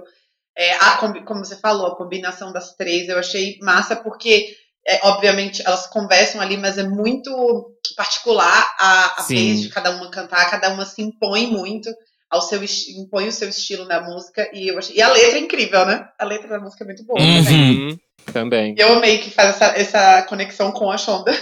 É, 0.57 0.75
a 0.77 0.97
como 1.27 1.45
você 1.45 1.57
falou, 1.57 1.87
a 1.87 1.97
combinação 1.97 2.53
das 2.53 2.75
três, 2.75 3.09
eu 3.09 3.19
achei 3.19 3.59
massa, 3.63 3.95
porque, 3.95 4.55
é, 4.87 5.01
obviamente, 5.07 5.63
elas 5.65 5.87
conversam 5.87 6.41
ali, 6.41 6.57
mas 6.57 6.79
é 6.79 6.83
muito 6.83 7.77
particular 7.97 8.69
a, 8.79 9.21
a 9.21 9.23
vez 9.25 9.63
de 9.63 9.69
cada 9.69 9.91
uma 9.91 10.11
cantar, 10.11 10.51
cada 10.51 10.71
uma 10.71 10.85
se 10.85 11.03
impõe 11.03 11.47
muito 11.47 11.91
ao 12.31 12.41
seu 12.41 12.61
impõe 12.97 13.29
o 13.29 13.33
seu 13.33 13.49
estilo 13.49 13.85
na 13.87 14.01
música 14.01 14.49
e 14.53 14.69
eu 14.69 14.79
achei, 14.79 14.97
e 14.97 15.03
a 15.03 15.09
letra 15.09 15.37
é 15.37 15.41
incrível, 15.41 15.85
né? 15.85 16.09
A 16.19 16.25
letra 16.25 16.49
da 16.49 16.61
música 16.61 16.85
é 16.85 16.87
muito 16.87 17.05
boa 17.05 17.21
Uhum. 17.21 17.45
também. 17.45 17.71
Uhum, 17.81 17.99
também. 18.33 18.75
Eu 18.79 18.93
amei 18.95 19.19
que 19.19 19.31
faz 19.31 19.51
essa, 19.51 19.67
essa 19.77 20.23
conexão 20.23 20.71
com 20.73 20.91
a 20.91 20.97
Shonda. 20.97 21.33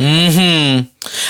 Uhum. 0.00 0.86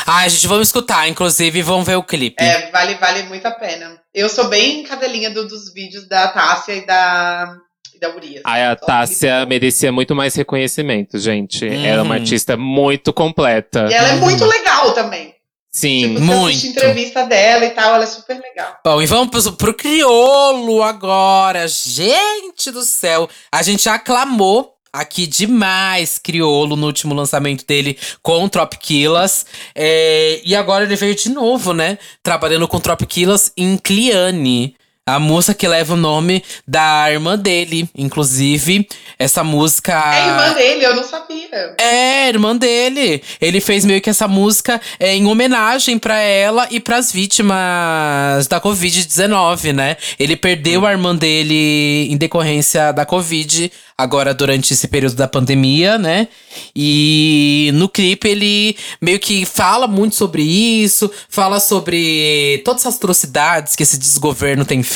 Ai, 0.07 0.29
gente, 0.29 0.47
vamos 0.47 0.69
escutar, 0.69 1.09
inclusive, 1.09 1.59
e 1.59 1.63
vamos 1.63 1.87
ver 1.87 1.97
o 1.97 2.03
clipe. 2.03 2.43
É, 2.43 2.71
vale, 2.71 2.95
vale 2.97 3.23
muito 3.25 3.47
a 3.47 3.51
pena. 3.53 4.01
Eu 4.15 4.29
sou 4.29 4.49
bem 4.49 4.83
cadelinha 4.85 5.31
do- 5.31 5.47
dos 5.47 5.73
vídeos 5.73 6.09
da 6.09 6.29
Tássia 6.29 6.75
e 6.75 6.87
da, 6.87 7.55
e 7.95 7.99
da 8.01 8.09
Urias. 8.15 8.43
Aí 8.45 8.63
a 8.65 8.77
Tássia 8.77 9.47
merecia 9.47 9.93
muito 9.93 10.15
mais 10.15 10.35
reconhecimento, 10.35 11.19
gente. 11.19 11.65
Uhum. 11.65 11.85
Ela 11.85 12.01
é 12.01 12.03
uma 12.03 12.15
artista 12.17 12.57
muito 12.57 13.13
completa. 13.13 13.87
E 13.91 13.95
ela 13.95 14.09
é 14.09 14.17
muito 14.17 14.45
legal 14.45 14.93
também. 14.93 15.33
Sim. 15.75 16.03
Tipo, 16.03 16.15
você 16.19 16.25
muito. 16.25 16.49
assiste 16.51 16.69
entrevista 16.69 17.25
dela 17.25 17.65
e 17.65 17.71
tal, 17.71 17.95
ela 17.95 18.05
é 18.05 18.07
super 18.07 18.39
legal. 18.39 18.77
Bom, 18.85 19.01
e 19.01 19.07
vamos 19.07 19.29
pro, 19.31 19.53
pro 19.55 19.75
criolo 19.75 20.83
agora. 20.83 21.67
Gente 21.67 22.71
do 22.71 22.83
céu. 22.83 23.27
A 23.51 23.63
gente 23.63 23.89
aclamou 23.89 24.75
aqui 24.93 25.27
demais 25.27 26.19
criolo 26.19 26.77
no 26.77 26.87
último 26.87 27.15
lançamento 27.15 27.65
dele 27.67 27.99
com 28.23 28.49
Tropquilas. 28.49 29.47
É, 29.75 30.41
e 30.45 30.55
agora 30.55 30.85
ele 30.85 30.97
veio 30.97 31.15
de 31.15 31.31
novo, 31.31 31.73
né? 31.73 31.99
Trabalhando 32.23 32.69
com 32.69 32.79
Tropquilas 32.79 33.53
em 33.57 33.77
Cliane. 33.77 34.77
A 35.05 35.19
música 35.19 35.53
que 35.53 35.67
leva 35.67 35.95
o 35.95 35.97
nome 35.97 36.45
da 36.65 37.11
irmã 37.11 37.37
dele. 37.37 37.89
Inclusive, 37.93 38.87
essa 39.19 39.43
música. 39.43 39.93
É 40.15 40.29
irmã 40.29 40.55
dele, 40.55 40.85
eu 40.87 40.95
não 40.95 41.03
sabia. 41.03 41.75
É, 41.77 42.29
irmã 42.29 42.57
dele. 42.57 43.21
Ele 43.41 43.61
fez 43.61 43.85
meio 43.85 44.01
que 44.01 44.09
essa 44.09 44.29
música 44.29 44.81
é, 45.01 45.17
em 45.17 45.27
homenagem 45.27 45.99
pra 45.99 46.21
ela 46.21 46.69
e 46.71 46.79
pras 46.79 47.11
vítimas 47.11 48.47
da 48.47 48.61
Covid-19, 48.61 49.73
né? 49.73 49.97
Ele 50.21 50.37
perdeu 50.37 50.87
a 50.87 50.93
irmã 50.93 51.17
dele 51.17 52.07
em 52.09 52.17
decorrência 52.17 52.93
da 52.93 53.05
Covid, 53.05 53.73
agora 53.97 54.35
durante 54.35 54.73
esse 54.73 54.89
período 54.89 55.15
da 55.17 55.29
pandemia, 55.29 55.99
né? 55.99 56.29
E 56.75 57.71
no 57.75 57.89
clipe 57.89 58.29
ele 58.29 58.77
meio 59.01 59.19
que 59.19 59.45
fala 59.45 59.87
muito 59.87 60.15
sobre 60.15 60.43
isso, 60.43 61.11
fala 61.29 61.61
sobre 61.61 62.63
todas 62.65 62.87
as 62.87 62.97
atrocidades 62.97 63.77
que 63.77 63.83
esse 63.83 63.99
desgoverno 63.99 64.65
tem 64.65 64.83
feito, 64.83 64.92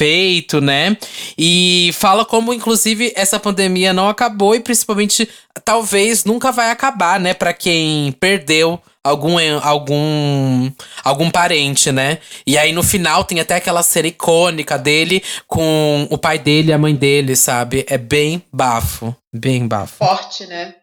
né? 0.60 0.96
E 1.38 1.90
fala 1.94 2.24
como, 2.24 2.52
inclusive, 2.52 3.12
essa 3.16 3.38
pandemia 3.40 3.92
não 3.92 4.08
acabou 4.08 4.54
e 4.54 4.60
principalmente 4.60 5.28
talvez 5.64 6.24
nunca 6.24 6.52
vai 6.52 6.70
acabar, 6.70 7.18
né? 7.20 7.34
Pra 7.34 7.52
quem 7.52 8.12
perdeu 8.12 8.80
algum 9.02 9.36
algum 9.62 10.70
algum 11.04 11.30
parente, 11.30 11.92
né? 11.92 12.18
E 12.46 12.58
aí 12.58 12.72
no 12.72 12.82
final 12.82 13.24
tem 13.24 13.38
até 13.40 13.54
aquela 13.56 13.82
cena 13.82 14.08
icônica 14.08 14.76
dele 14.76 15.22
com 15.46 16.06
o 16.10 16.18
pai 16.18 16.38
dele 16.38 16.70
e 16.70 16.72
a 16.72 16.78
mãe 16.78 16.94
dele, 16.94 17.36
sabe? 17.36 17.84
É 17.88 17.96
bem 17.96 18.42
bafo, 18.52 19.14
bem 19.32 19.66
bafo. 19.66 19.96
Forte, 19.98 20.46
né? 20.46 20.74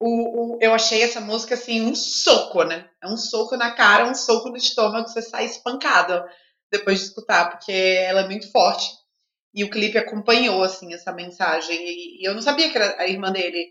O, 0.00 0.56
o- 0.56 0.58
eu 0.60 0.74
achei 0.74 1.02
essa 1.02 1.20
música 1.20 1.54
assim, 1.54 1.80
um 1.80 1.94
soco, 1.94 2.62
né? 2.64 2.84
É 3.02 3.08
um 3.08 3.16
soco 3.16 3.56
na 3.56 3.70
cara, 3.70 4.06
um 4.06 4.14
soco 4.14 4.50
no 4.50 4.56
estômago, 4.56 5.08
você 5.08 5.22
sai 5.22 5.46
espancado 5.46 6.22
depois 6.70 6.98
de 7.00 7.04
escutar, 7.06 7.50
porque 7.50 7.72
ela 7.72 8.22
é 8.22 8.26
muito 8.26 8.50
forte. 8.50 8.84
E 9.54 9.64
o 9.64 9.70
clipe 9.70 9.96
acompanhou, 9.96 10.62
assim, 10.62 10.92
essa 10.92 11.12
mensagem. 11.12 11.74
E, 11.76 12.22
e 12.22 12.28
eu 12.28 12.34
não 12.34 12.42
sabia 12.42 12.68
que 12.70 12.76
era 12.76 12.96
a 12.98 13.08
irmã 13.08 13.32
dele. 13.32 13.68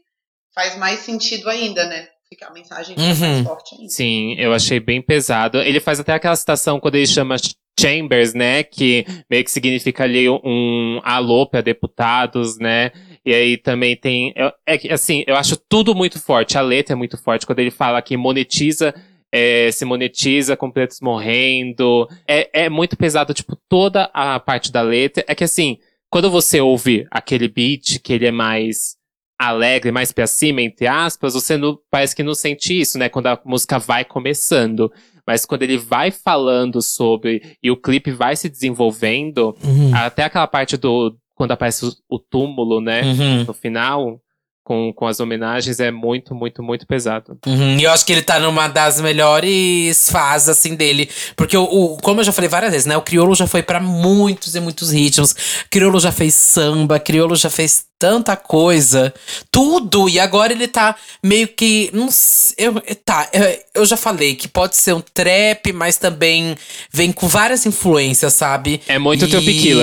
Faz 0.53 0.77
mais 0.77 0.99
sentido 1.01 1.49
ainda, 1.49 1.85
né? 1.85 2.07
Fica 2.29 2.47
a 2.47 2.51
mensagem 2.53 2.95
fica 2.95 3.07
Uhum. 3.25 3.33
mais 3.33 3.47
forte 3.47 3.75
ainda. 3.75 3.89
Sim, 3.89 4.35
eu 4.39 4.51
achei 4.53 4.79
bem 4.79 5.01
pesado. 5.01 5.59
Ele 5.61 5.79
faz 5.79 5.99
até 5.99 6.13
aquela 6.13 6.35
citação 6.35 6.79
quando 6.79 6.95
ele 6.95 7.05
chama 7.05 7.35
Chambers, 7.79 8.33
né? 8.33 8.63
Que 8.63 9.05
meio 9.29 9.43
que 9.43 9.51
significa 9.51 10.05
ali 10.05 10.27
um 10.29 10.99
alô 11.03 11.45
para 11.45 11.61
deputados, 11.61 12.57
né? 12.57 12.91
E 13.23 13.33
aí 13.33 13.57
também 13.57 13.95
tem. 13.95 14.33
eu- 14.35 14.51
É 14.65 14.77
que, 14.77 14.91
assim, 14.91 15.23
eu 15.27 15.35
acho 15.35 15.55
tudo 15.69 15.93
muito 15.93 16.19
forte. 16.19 16.57
A 16.57 16.61
letra 16.61 16.93
é 16.93 16.95
muito 16.95 17.17
forte. 17.17 17.45
Quando 17.45 17.59
ele 17.59 17.71
fala 17.71 18.01
que 18.01 18.17
monetiza. 18.17 18.93
É, 19.37 19.69
se 19.71 19.83
monetiza 19.83 20.55
com 20.55 20.71
pretos 20.71 21.01
morrendo. 21.01 22.07
É, 22.25 22.65
é 22.65 22.69
muito 22.69 22.95
pesado, 22.95 23.33
tipo, 23.33 23.57
toda 23.67 24.09
a 24.13 24.39
parte 24.39 24.71
da 24.71 24.81
letra. 24.81 25.25
É 25.27 25.35
que 25.35 25.43
assim, 25.43 25.77
quando 26.09 26.31
você 26.31 26.61
ouve 26.61 27.05
aquele 27.11 27.49
beat, 27.49 27.99
que 28.01 28.13
ele 28.13 28.25
é 28.27 28.31
mais 28.31 28.95
alegre, 29.37 29.91
mais 29.91 30.13
pra 30.13 30.25
cima, 30.25 30.61
entre 30.61 30.87
aspas, 30.87 31.33
você 31.33 31.57
não, 31.57 31.77
parece 31.91 32.15
que 32.15 32.23
não 32.23 32.33
sente 32.33 32.79
isso, 32.79 32.97
né? 32.97 33.09
Quando 33.09 33.27
a 33.27 33.37
música 33.43 33.77
vai 33.77 34.05
começando. 34.05 34.89
Mas 35.27 35.45
quando 35.45 35.63
ele 35.63 35.77
vai 35.77 36.11
falando 36.11 36.81
sobre 36.81 37.57
e 37.61 37.69
o 37.69 37.75
clipe 37.75 38.11
vai 38.11 38.35
se 38.37 38.47
desenvolvendo, 38.47 39.53
Uhum. 39.63 39.93
até 39.93 40.23
aquela 40.23 40.47
parte 40.47 40.77
do. 40.77 41.13
Quando 41.35 41.51
aparece 41.51 41.85
o, 41.85 41.91
o 42.07 42.17
túmulo, 42.19 42.79
né? 42.79 43.01
Uhum. 43.01 43.43
No 43.43 43.53
final, 43.53 44.21
com, 44.65 44.91
com 44.91 45.05
as 45.05 45.19
homenagens, 45.19 45.79
é 45.79 45.91
muito, 45.91 46.33
muito, 46.33 46.63
muito 46.63 46.87
pesado. 46.87 47.37
Uhum, 47.45 47.77
E 47.77 47.83
eu 47.83 47.91
acho 47.91 48.03
que 48.03 48.11
ele 48.11 48.23
tá 48.23 48.39
numa 48.39 48.67
das 48.67 48.99
melhores 48.99 50.09
fases, 50.09 50.49
assim, 50.49 50.75
dele. 50.75 51.07
Porque, 51.35 51.55
o, 51.55 51.63
o- 51.63 51.97
como 52.01 52.19
eu 52.19 52.23
já 52.25 52.31
falei 52.31 52.49
várias 52.49 52.71
vezes, 52.71 52.87
né? 52.87 52.97
O 52.97 53.01
Criolo 53.01 53.35
já 53.35 53.45
foi 53.45 53.61
pra 53.61 53.79
muitos 53.79 54.55
e 54.55 54.59
muitos 54.59 54.91
ritmos. 54.91 55.35
Criolo 55.69 55.99
já 55.99 56.11
fez 56.11 56.33
samba, 56.33 56.99
Criolo 56.99 57.35
já 57.35 57.49
fez 57.49 57.85
tanta 57.99 58.35
coisa. 58.35 59.13
Tudo! 59.51 60.09
E 60.09 60.19
agora 60.19 60.53
ele 60.53 60.67
tá 60.67 60.95
meio 61.23 61.47
que. 61.47 61.89
Não 61.93 62.09
sei, 62.11 62.67
eu, 62.67 62.81
tá, 63.03 63.29
eu, 63.33 63.59
eu 63.81 63.85
já 63.85 63.97
falei 63.97 64.35
que 64.35 64.47
pode 64.47 64.75
ser 64.75 64.93
um 64.93 65.01
trap, 65.01 65.71
mas 65.73 65.97
também 65.97 66.55
vem 66.91 67.11
com 67.11 67.27
várias 67.27 67.65
influências, 67.65 68.33
sabe? 68.33 68.81
É 68.87 68.99
muito 68.99 69.25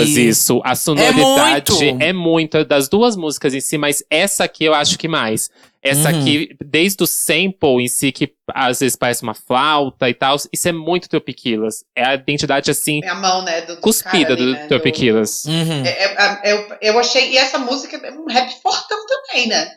E- 0.09 0.29
isso. 0.29 0.61
A 0.65 0.75
sonoridade 0.75 1.73
muito. 1.73 2.03
é 2.03 2.13
muito 2.13 2.65
das 2.65 2.89
duas 2.89 3.17
músicas 3.17 3.55
em 3.55 3.61
si, 3.61 3.79
mas 3.79 4.03
essa 4.11 4.45
aqui 4.45 4.65
eu 4.65 4.75
acho 4.75 4.99
que 4.99 5.09
mais. 5.09 5.51
Essa 5.85 6.11
Uhum. 6.13 6.21
aqui, 6.21 6.57
desde 6.65 7.03
o 7.03 7.07
sample 7.09 7.83
em 7.83 7.89
si, 7.89 8.13
que 8.13 8.33
às 8.55 8.79
vezes 8.79 8.95
parece 8.95 9.25
uma 9.25 9.35
flauta 9.35 10.09
e 10.09 10.15
tal, 10.15 10.37
isso 10.53 10.69
é 10.69 10.73
muito 10.73 11.09
Tropiquilas. 11.09 11.85
É 11.97 12.05
a 12.05 12.15
identidade, 12.15 12.71
assim, 12.71 13.01
É 13.03 13.09
a 13.09 13.17
mão, 13.17 13.43
né? 13.45 13.63
Do, 13.63 13.75
do 13.75 13.81
cuspida 13.81 14.29
cara 14.29 14.33
ali, 14.35 14.45
do 14.47 14.53
né, 14.53 14.67
Tropiquilas. 14.69 15.45
Uhum. 15.45 15.85
É, 15.85 15.89
é, 15.89 16.41
é, 16.51 16.53
eu, 16.53 16.77
eu 16.81 16.99
achei. 17.01 17.33
E 17.33 17.37
essa 17.37 17.59
música 17.59 17.97
é 17.97 18.13
um 18.13 18.27
rap 18.27 18.53
fortão 18.63 18.99
também, 19.07 19.49
né? 19.49 19.73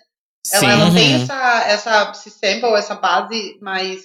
Ela, 0.53 0.59
Sim. 0.59 0.67
ela 0.69 0.93
tem 0.93 1.15
Uhum. 1.15 1.23
essa, 1.23 1.63
essa 1.67 2.11
esse 2.11 2.29
sample, 2.29 2.75
essa 2.75 2.93
base 2.93 3.57
mais 3.59 4.03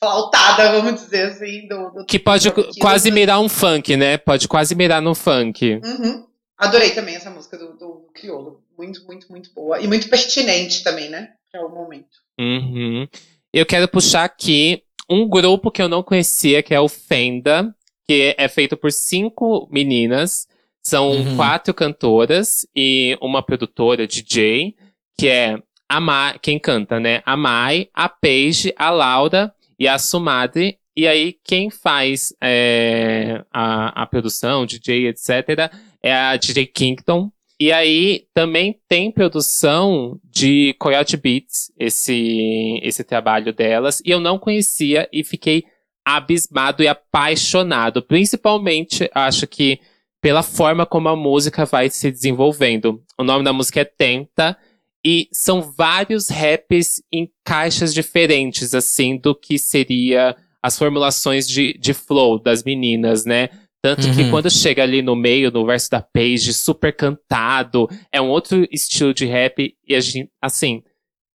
flautada, 0.00 0.72
vamos 0.72 1.02
dizer 1.02 1.32
assim, 1.32 1.68
do. 1.68 1.90
do 1.90 2.06
Que 2.06 2.18
pode 2.18 2.48
do 2.48 2.52
Tropiquilas, 2.54 2.80
quase 2.80 3.10
mirar 3.10 3.40
um 3.40 3.48
funk, 3.48 3.94
né? 3.96 4.16
Pode 4.16 4.48
quase 4.48 4.74
mirar 4.74 5.02
num 5.02 5.14
funk. 5.14 5.80
Uhum. 5.84 6.24
Adorei 6.58 6.90
também 6.92 7.14
essa 7.14 7.28
música 7.28 7.58
do, 7.58 7.76
do 7.76 8.08
Criolo. 8.14 8.62
Muito, 8.76 9.04
muito, 9.06 9.30
muito 9.30 9.52
boa. 9.54 9.80
E 9.80 9.86
muito 9.86 10.08
pertinente 10.08 10.82
também, 10.82 11.08
né? 11.08 11.30
Para 11.50 11.66
o 11.66 11.70
momento. 11.70 12.08
Uhum. 12.38 13.08
Eu 13.52 13.64
quero 13.64 13.88
puxar 13.88 14.24
aqui 14.24 14.82
um 15.08 15.28
grupo 15.28 15.70
que 15.70 15.80
eu 15.80 15.88
não 15.88 16.02
conhecia, 16.02 16.62
que 16.62 16.74
é 16.74 16.80
o 16.80 16.88
Fenda, 16.88 17.74
que 18.06 18.34
é 18.36 18.48
feito 18.48 18.76
por 18.76 18.92
cinco 18.92 19.68
meninas. 19.70 20.46
São 20.82 21.10
Uhum. 21.10 21.36
quatro 21.36 21.74
cantoras 21.74 22.66
e 22.74 23.16
uma 23.20 23.42
produtora, 23.42 24.06
DJ, 24.06 24.76
que 25.18 25.26
é 25.28 25.58
a 25.88 26.00
Mai, 26.00 26.38
quem 26.40 26.58
canta, 26.58 27.00
né? 27.00 27.22
A 27.24 27.36
Mai, 27.36 27.88
a 27.94 28.08
Paige, 28.08 28.72
a 28.76 28.90
Laura 28.90 29.52
e 29.78 29.88
a 29.88 29.98
Sumadre. 29.98 30.78
E 30.96 31.06
aí, 31.06 31.36
quem 31.44 31.70
faz 31.70 32.32
é, 32.42 33.44
a, 33.52 34.02
a 34.02 34.06
produção, 34.06 34.64
DJ, 34.64 35.08
etc., 35.08 35.70
é 36.02 36.12
a 36.14 36.36
DJ 36.36 36.66
Kingdom. 36.66 37.30
E 37.58 37.72
aí, 37.72 38.26
também 38.34 38.78
tem 38.86 39.10
produção 39.10 40.20
de 40.24 40.74
Coyote 40.78 41.16
Beats, 41.16 41.72
esse, 41.78 42.78
esse 42.82 43.02
trabalho 43.02 43.52
delas. 43.52 44.02
E 44.04 44.10
eu 44.10 44.20
não 44.20 44.38
conhecia 44.38 45.08
e 45.10 45.24
fiquei 45.24 45.64
abismado 46.04 46.82
e 46.82 46.88
apaixonado. 46.88 48.02
Principalmente, 48.02 49.10
acho 49.14 49.46
que 49.46 49.80
pela 50.20 50.42
forma 50.42 50.84
como 50.84 51.08
a 51.08 51.16
música 51.16 51.64
vai 51.64 51.88
se 51.88 52.10
desenvolvendo. 52.10 53.02
O 53.18 53.24
nome 53.24 53.44
da 53.44 53.52
música 53.52 53.80
é 53.80 53.84
Tenta. 53.84 54.56
E 55.04 55.28
são 55.32 55.62
vários 55.62 56.28
raps 56.28 57.02
em 57.12 57.30
caixas 57.44 57.94
diferentes, 57.94 58.74
assim, 58.74 59.16
do 59.16 59.34
que 59.34 59.56
seria 59.56 60.36
as 60.60 60.76
formulações 60.76 61.46
de, 61.48 61.78
de 61.78 61.94
flow 61.94 62.40
das 62.40 62.64
meninas, 62.64 63.24
né? 63.24 63.48
Tanto 63.94 64.12
que 64.12 64.22
Uhum. 64.22 64.30
quando 64.30 64.50
chega 64.50 64.82
ali 64.82 65.00
no 65.00 65.14
meio, 65.14 65.50
no 65.52 65.64
verso 65.64 65.88
da 65.90 66.00
Paige, 66.02 66.52
super 66.52 66.92
cantado, 66.96 67.88
é 68.10 68.20
um 68.20 68.28
outro 68.28 68.66
estilo 68.72 69.14
de 69.14 69.26
rap. 69.26 69.74
E 69.86 69.94
a 69.94 70.00
gente, 70.00 70.28
assim, 70.42 70.82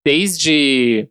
desde 0.05 1.09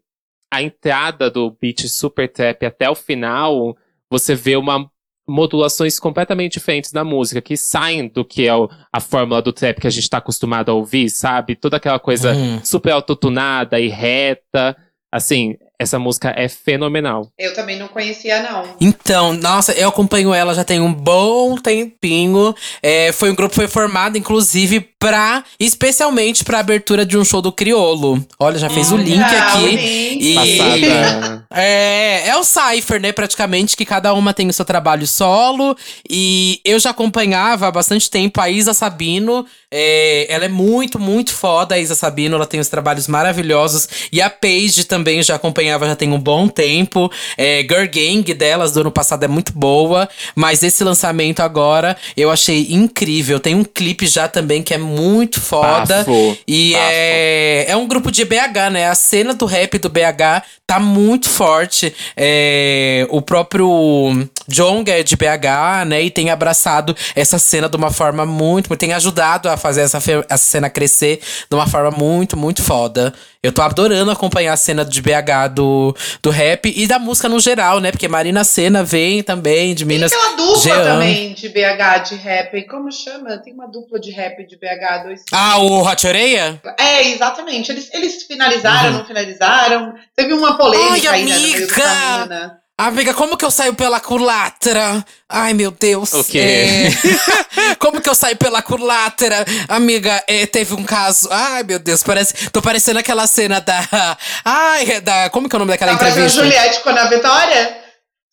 a 0.51 0.61
entrada 0.61 1.29
do 1.29 1.55
beat 1.61 1.87
super 1.87 2.27
trap 2.31 2.65
até 2.65 2.89
o 2.89 2.95
final, 2.95 3.75
você 4.09 4.35
vê 4.35 4.55
uma 4.55 4.89
modulações 5.27 5.99
completamente 5.99 6.53
diferentes 6.53 6.91
na 6.91 7.03
música, 7.03 7.39
que 7.39 7.55
saem 7.55 8.07
do 8.07 8.25
que 8.25 8.47
é 8.47 8.55
o- 8.55 8.67
a 8.91 8.99
fórmula 8.99 9.43
do 9.43 9.53
trap 9.53 9.79
que 9.79 9.85
a 9.85 9.89
gente 9.91 10.09
tá 10.09 10.17
acostumado 10.17 10.69
a 10.69 10.73
ouvir, 10.73 11.07
sabe? 11.11 11.55
Toda 11.55 11.77
aquela 11.77 11.99
coisa 11.99 12.33
Uhum. 12.33 12.65
super 12.65 12.91
autotunada 12.93 13.79
e 13.79 13.87
reta. 13.89 14.75
Assim, 15.11 15.55
essa 15.79 15.97
música 15.97 16.33
é 16.35 16.47
fenomenal. 16.49 17.29
Eu 17.39 17.53
também 17.53 17.79
não 17.79 17.87
conhecia, 17.87 18.41
não. 18.43 18.63
Então, 18.81 19.33
nossa, 19.33 19.71
eu 19.71 19.87
acompanho 19.89 20.33
ela 20.33 20.53
já 20.53 20.63
tem 20.63 20.79
um 20.81 20.93
bom 20.93 21.55
tempinho. 21.55 22.53
É, 22.83 23.11
foi 23.13 23.31
um 23.31 23.35
grupo 23.35 23.51
que 23.51 23.55
foi 23.55 23.67
formado, 23.67 24.17
inclusive, 24.17 24.81
pra. 24.99 25.43
Especialmente 25.59 26.43
pra 26.43 26.59
abertura 26.59 27.05
de 27.05 27.17
um 27.17 27.23
show 27.23 27.41
do 27.41 27.51
Criolo. 27.51 28.23
Olha, 28.37 28.59
já 28.59 28.69
fez 28.69 28.91
o 28.91 28.97
link 28.97 29.21
Ah, 29.23 29.53
o 29.55 29.57
aqui. 29.57 29.75
link. 29.75 30.19
E- 30.21 30.35
Passada. 30.35 31.45
É, 31.51 32.27
é 32.27 32.35
o 32.37 32.43
Cypher, 32.43 32.99
né? 33.01 33.11
Praticamente, 33.11 33.77
que 33.77 33.85
cada 33.85 34.13
uma 34.13 34.33
tem 34.33 34.49
o 34.49 34.53
seu 34.53 34.65
trabalho 34.65 35.07
solo. 35.07 35.75
E 36.09 36.59
eu 36.65 36.77
já 36.79 36.89
acompanhava 36.89 37.67
há 37.67 37.71
bastante 37.71 38.09
tempo 38.09 38.41
a 38.41 38.49
Isa 38.49 38.73
Sabino. 38.73 39.45
É, 39.71 40.25
ela 40.29 40.45
é 40.45 40.49
muito, 40.49 40.99
muito 40.99 41.31
foda, 41.33 41.75
a 41.75 41.79
Isa 41.79 41.95
Sabino. 41.95 42.35
Ela 42.35 42.45
tem 42.45 42.59
os 42.59 42.67
trabalhos 42.67 43.07
maravilhosos. 43.07 43.87
E 44.11 44.21
a 44.21 44.29
Paige 44.29 44.83
também 44.83 45.23
já 45.23 45.35
acompanhava 45.69 45.87
já 45.87 45.95
tem 45.95 46.11
um 46.11 46.19
bom 46.19 46.47
tempo. 46.47 47.11
É, 47.37 47.61
Girl 47.61 47.85
Gang 47.85 48.33
delas 48.33 48.73
do 48.73 48.81
ano 48.81 48.91
passado 48.91 49.23
é 49.23 49.27
muito 49.27 49.53
boa. 49.53 50.09
Mas 50.35 50.63
esse 50.63 50.83
lançamento 50.83 51.41
agora 51.41 51.95
eu 52.17 52.31
achei 52.31 52.67
incrível. 52.69 53.39
Tem 53.39 53.55
um 53.55 53.63
clipe 53.63 54.07
já 54.07 54.27
também 54.27 54.63
que 54.63 54.73
é 54.73 54.77
muito 54.77 55.39
foda. 55.39 55.99
Bafo. 55.99 56.37
E 56.47 56.73
Bafo. 56.73 56.85
é, 56.85 57.65
é 57.69 57.75
um 57.75 57.87
grupo 57.87 58.11
de 58.11 58.25
BH, 58.25 58.71
né? 58.71 58.87
A 58.87 58.95
cena 58.95 59.33
do 59.33 59.45
rap 59.45 59.77
do 59.77 59.89
BH 59.89 60.43
tá 60.65 60.79
muito 60.79 61.29
forte. 61.29 61.93
É, 62.15 63.05
o 63.09 63.21
próprio 63.21 64.27
Jong 64.47 64.89
é 64.89 65.03
de 65.03 65.15
BH, 65.15 65.85
né? 65.87 66.01
E 66.01 66.09
tem 66.09 66.29
abraçado 66.29 66.95
essa 67.15 67.37
cena 67.37 67.69
de 67.69 67.75
uma 67.75 67.91
forma 67.91 68.25
muito. 68.25 68.75
Tem 68.75 68.93
ajudado 68.93 69.49
a 69.49 69.57
fazer 69.57 69.81
essa, 69.81 69.97
essa 69.97 70.37
cena 70.37 70.69
crescer 70.69 71.19
de 71.49 71.55
uma 71.55 71.67
forma 71.67 71.91
muito, 71.91 72.37
muito 72.37 72.61
foda. 72.61 73.13
Eu 73.41 73.53
tô 73.53 73.61
adorando 73.61 74.11
acompanhar 74.11 74.51
a 74.51 74.57
cena 74.57 74.83
de 74.83 75.01
BH 75.01 75.47
do, 75.55 75.95
do 76.21 76.29
rap 76.29 76.73
e 76.75 76.85
da 76.85 76.99
música 76.99 77.29
no 77.29 77.39
geral, 77.39 77.79
né? 77.79 77.89
Porque 77.89 78.05
Marina 78.05 78.43
Senna 78.43 78.83
vem 78.83 79.23
também 79.23 79.73
de 79.73 79.85
Tem 79.85 79.95
Minas. 79.95 80.11
aquela 80.11 80.35
dupla 80.35 80.57
Jean. 80.61 80.83
também 80.83 81.33
de 81.33 81.47
BH 81.47 81.97
de 82.09 82.15
rap. 82.15 82.67
Como 82.67 82.91
chama? 82.91 83.37
Tem 83.37 83.53
uma 83.53 83.65
dupla 83.67 83.97
de 83.97 84.11
rap 84.11 84.45
de 84.45 84.57
BH. 84.57 85.03
Dois... 85.05 85.21
Ah, 85.31 85.57
o 85.57 85.81
Hot 85.87 86.05
Oreia? 86.05 86.61
É, 86.77 87.07
exatamente. 87.11 87.71
Eles, 87.71 87.89
eles 87.93 88.23
finalizaram, 88.23 88.91
Uhum. 88.91 88.97
não 88.97 89.05
finalizaram. 89.05 89.93
Teve 90.17 90.33
uma 90.33 90.57
polêmica 90.57 91.09
Ai, 91.11 91.19
aí, 91.21 91.25
né, 91.25 91.33
no 91.35 91.41
meio 91.41 91.53
do 91.53 91.63
amiga! 91.73 91.81
caminho, 91.81 92.25
né? 92.25 92.51
Amiga, 92.79 93.13
como 93.13 93.35
que 93.35 93.43
eu 93.43 93.51
saio 93.51 93.73
pela 93.73 93.99
culatra? 93.99 95.05
Ai, 95.27 95.53
meu 95.53 95.69
Deus. 95.69 96.13
O 96.13 96.23
quê? 96.23 96.39
É. 96.39 97.75
como 97.75 97.99
que 97.99 98.07
eu 98.07 98.15
saio 98.15 98.37
pela 98.37 98.61
culatra? 98.61 99.43
Amiga, 99.67 100.23
é, 100.25 100.45
teve 100.45 100.73
um 100.73 100.85
caso. 100.85 101.27
Ai, 101.29 101.61
meu 101.63 101.77
Deus, 101.77 102.01
parece. 102.01 102.49
Tô 102.51 102.61
parecendo 102.61 102.97
aquela 102.97 103.27
cena 103.27 103.59
da. 103.59 104.17
Ai, 104.45 104.91
é 104.91 105.01
da. 105.01 105.29
Como 105.29 105.49
que 105.49 105.55
é 105.55 105.57
o 105.57 105.59
nome 105.59 105.73
daquela 105.73 105.97
parecendo 105.97 106.25
entrevista? 106.25 106.41
Juliette 106.41 106.79
com 106.79 106.89
a 106.91 107.05
Vitória? 107.09 107.88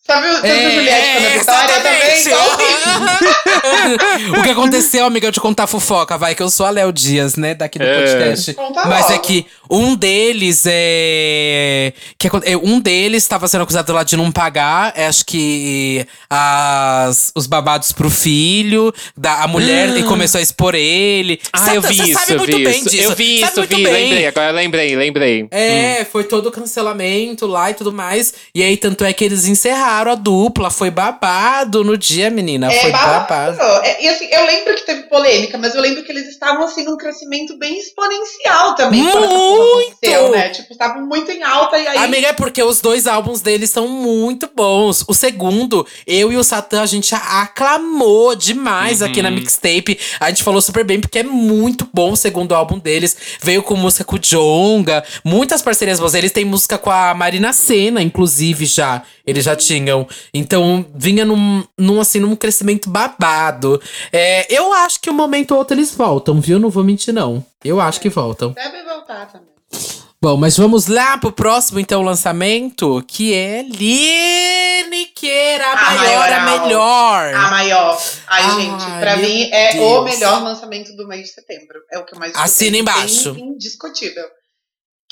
Sabe, 0.07 0.27
sabe 0.35 0.47
É, 0.47 0.67
o 0.67 0.71
Juliette 0.71 1.11
com 1.11 1.17
a 1.17 1.19
Ana 1.19 1.27
é, 1.27 1.37
Vitória 1.39 1.81
também? 1.81 2.21
Igualzinho. 2.21 2.77
o 4.39 4.43
que 4.43 4.49
aconteceu, 4.49 5.05
amiga, 5.05 5.27
eu 5.27 5.31
te 5.33 5.41
contar 5.41 5.63
a 5.63 5.67
fofoca, 5.67 6.17
vai, 6.17 6.33
que 6.33 6.41
eu 6.41 6.49
sou 6.49 6.65
a 6.65 6.69
Léo 6.69 6.93
Dias, 6.93 7.35
né, 7.35 7.53
daqui 7.53 7.77
do 7.77 7.83
É. 7.85 7.97
podcast. 8.05 8.53
Conta 8.53 8.87
Mas 8.87 9.11
é 9.11 9.17
que 9.17 9.45
um 9.69 9.95
deles 9.97 10.63
é. 10.65 11.91
Que, 12.17 12.27
acon- 12.27 12.41
é, 12.45 12.55
um 12.55 12.79
deles 12.79 13.21
estava 13.23 13.49
sendo 13.49 13.63
acusado 13.63 13.91
lá 13.91 14.03
de 14.03 14.15
não 14.15 14.31
pagar, 14.31 14.93
é, 14.95 15.07
acho 15.07 15.25
que 15.25 16.07
as, 16.29 17.33
os 17.35 17.45
babados 17.45 17.91
pro 17.91 18.09
filho, 18.09 18.93
da, 19.15 19.43
a 19.43 19.47
mulher 19.47 19.89
e 19.97 20.03
começou 20.03 20.39
a 20.39 20.41
expor 20.41 20.73
ele. 20.73 21.37
Ah, 21.51 21.57
Sabe- 21.59 21.75
eu 21.77 21.81
vi 21.81 21.95
você 21.97 22.03
isso, 22.03 22.13
sabe 22.19 22.31
eu 22.33 22.37
muito 22.37 22.55
vi 22.57 22.63
bem 22.63 22.79
isso. 22.79 22.89
disso. 22.89 23.03
Eu 23.03 23.13
vi 23.15 23.39
sabe 23.41 23.51
isso, 23.51 23.61
vi, 23.63 23.83
bem. 23.83 23.93
lembrei. 23.93 24.27
Agora 24.27 24.51
lembrei, 24.51 24.95
lembrei. 24.95 25.47
É, 25.51 26.05
foi 26.09 26.23
todo 26.23 26.47
o 26.47 26.51
cancelamento 26.51 27.45
lá 27.45 27.71
e 27.71 27.73
tudo 27.73 27.91
mais. 27.91 28.33
E 28.55 28.63
aí, 28.63 28.77
tanto 28.77 29.03
é 29.03 29.11
que 29.11 29.25
eles 29.25 29.45
encerraram 29.47 29.96
a 30.05 30.15
dupla. 30.15 30.69
Foi 30.69 30.91
babado 30.91 31.83
no 31.83 31.97
dia, 31.97 32.29
menina. 32.29 32.71
É 32.71 32.81
foi 32.81 32.91
babado. 32.91 33.57
babado. 33.57 33.85
É, 33.85 34.03
e 34.03 34.09
assim, 34.09 34.27
eu 34.29 34.45
lembro 34.45 34.75
que 34.75 34.85
teve 34.85 35.03
polêmica, 35.03 35.57
mas 35.57 35.73
eu 35.73 35.81
lembro 35.81 36.03
que 36.03 36.11
eles 36.11 36.27
estavam 36.27 36.63
assim 36.65 36.83
num 36.83 36.97
crescimento 36.97 37.57
bem 37.57 37.79
exponencial 37.79 38.75
também. 38.75 39.01
Muito! 39.01 39.97
né? 40.31 40.49
Tipo, 40.49 40.73
estavam 40.73 41.05
muito 41.05 41.31
em 41.31 41.43
alta 41.43 41.77
e 41.77 41.87
aí. 41.87 41.97
Amiga, 41.97 42.27
é 42.27 42.33
porque 42.33 42.61
os 42.61 42.81
dois 42.81 43.07
álbuns 43.07 43.41
deles 43.41 43.69
são 43.69 43.87
muito 43.87 44.49
bons. 44.53 45.03
O 45.07 45.13
segundo, 45.13 45.85
eu 46.05 46.31
e 46.31 46.37
o 46.37 46.43
Satã, 46.43 46.81
a 46.81 46.85
gente 46.85 47.13
aclamou 47.15 48.35
demais 48.35 49.01
aqui 49.01 49.21
na 49.21 49.31
mixtape. 49.31 49.99
A 50.19 50.29
gente 50.29 50.43
falou 50.43 50.61
super 50.61 50.83
bem, 50.83 50.99
porque 50.99 51.19
é 51.19 51.23
muito 51.23 51.87
bom 51.93 52.11
o 52.11 52.17
segundo 52.17 52.53
álbum 52.53 52.77
deles. 52.77 53.15
Veio 53.41 53.63
com 53.63 53.75
música 53.75 54.03
com 54.03 54.15
o 54.15 54.19
Jonga, 54.19 55.03
muitas 55.23 55.61
parcerias 55.61 55.99
boas. 55.99 56.13
Eles 56.13 56.31
têm 56.31 56.45
música 56.45 56.77
com 56.77 56.91
a 56.91 57.13
Marina 57.13 57.53
Senna, 57.53 58.01
inclusive, 58.01 58.65
já. 58.65 59.03
Eles 59.25 59.43
já 59.43 59.55
tinham. 59.87 60.07
Então, 60.33 60.85
vinha 60.93 61.23
num, 61.25 61.63
num 61.77 62.01
assim, 62.01 62.19
num 62.19 62.35
crescimento 62.35 62.89
babado. 62.89 63.81
É, 64.11 64.45
eu 64.53 64.73
acho 64.73 64.99
que 64.99 65.09
um 65.09 65.13
momento 65.13 65.51
ou 65.51 65.57
outro 65.59 65.75
eles 65.75 65.93
voltam, 65.95 66.39
viu? 66.41 66.59
Não 66.59 66.69
vou 66.69 66.83
mentir, 66.83 67.13
não. 67.13 67.43
Eu 67.63 67.79
acho 67.79 68.01
que 68.01 68.09
voltam. 68.09 68.51
Deve 68.51 68.83
voltar 68.83 69.31
também. 69.31 69.47
Bom, 70.21 70.35
mas 70.35 70.57
vamos 70.57 70.87
lá 70.87 71.17
pro 71.19 71.31
próximo, 71.31 71.79
então, 71.79 72.01
lançamento, 72.01 73.03
que 73.07 73.33
é 73.35 73.61
Lineker, 73.61 75.61
a, 75.61 75.71
A 75.71 75.95
maior, 75.95 76.33
a 76.33 76.59
melhor. 76.59 77.33
A 77.35 77.51
maior. 77.51 78.01
Ai, 78.27 78.43
Ai, 78.43 78.61
gente, 78.61 78.99
pra 78.99 79.15
mim 79.17 79.49
é 79.51 79.73
Deus. 79.73 79.85
o 79.85 80.03
melhor 80.03 80.41
lançamento 80.43 80.95
do 80.95 81.07
mês 81.07 81.27
de 81.27 81.33
setembro. 81.33 81.79
É 81.91 81.99
o 81.99 82.05
que 82.05 82.15
eu 82.15 82.19
mais 82.19 82.33
Assina 82.35 82.77
embaixo. 82.77 83.29
In- 83.37 83.53
Indiscutível. 83.53 84.25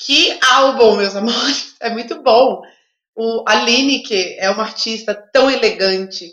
Que 0.06 0.38
álbum, 0.44 0.98
meus 0.98 1.16
amores. 1.16 1.74
É 1.80 1.90
muito 1.92 2.20
bom. 2.24 2.62
O, 3.16 3.44
a 3.48 3.56
Lineker 3.56 4.36
é 4.40 4.50
uma 4.50 4.64
artista 4.64 5.14
tão 5.34 5.50
elegante 5.50 6.30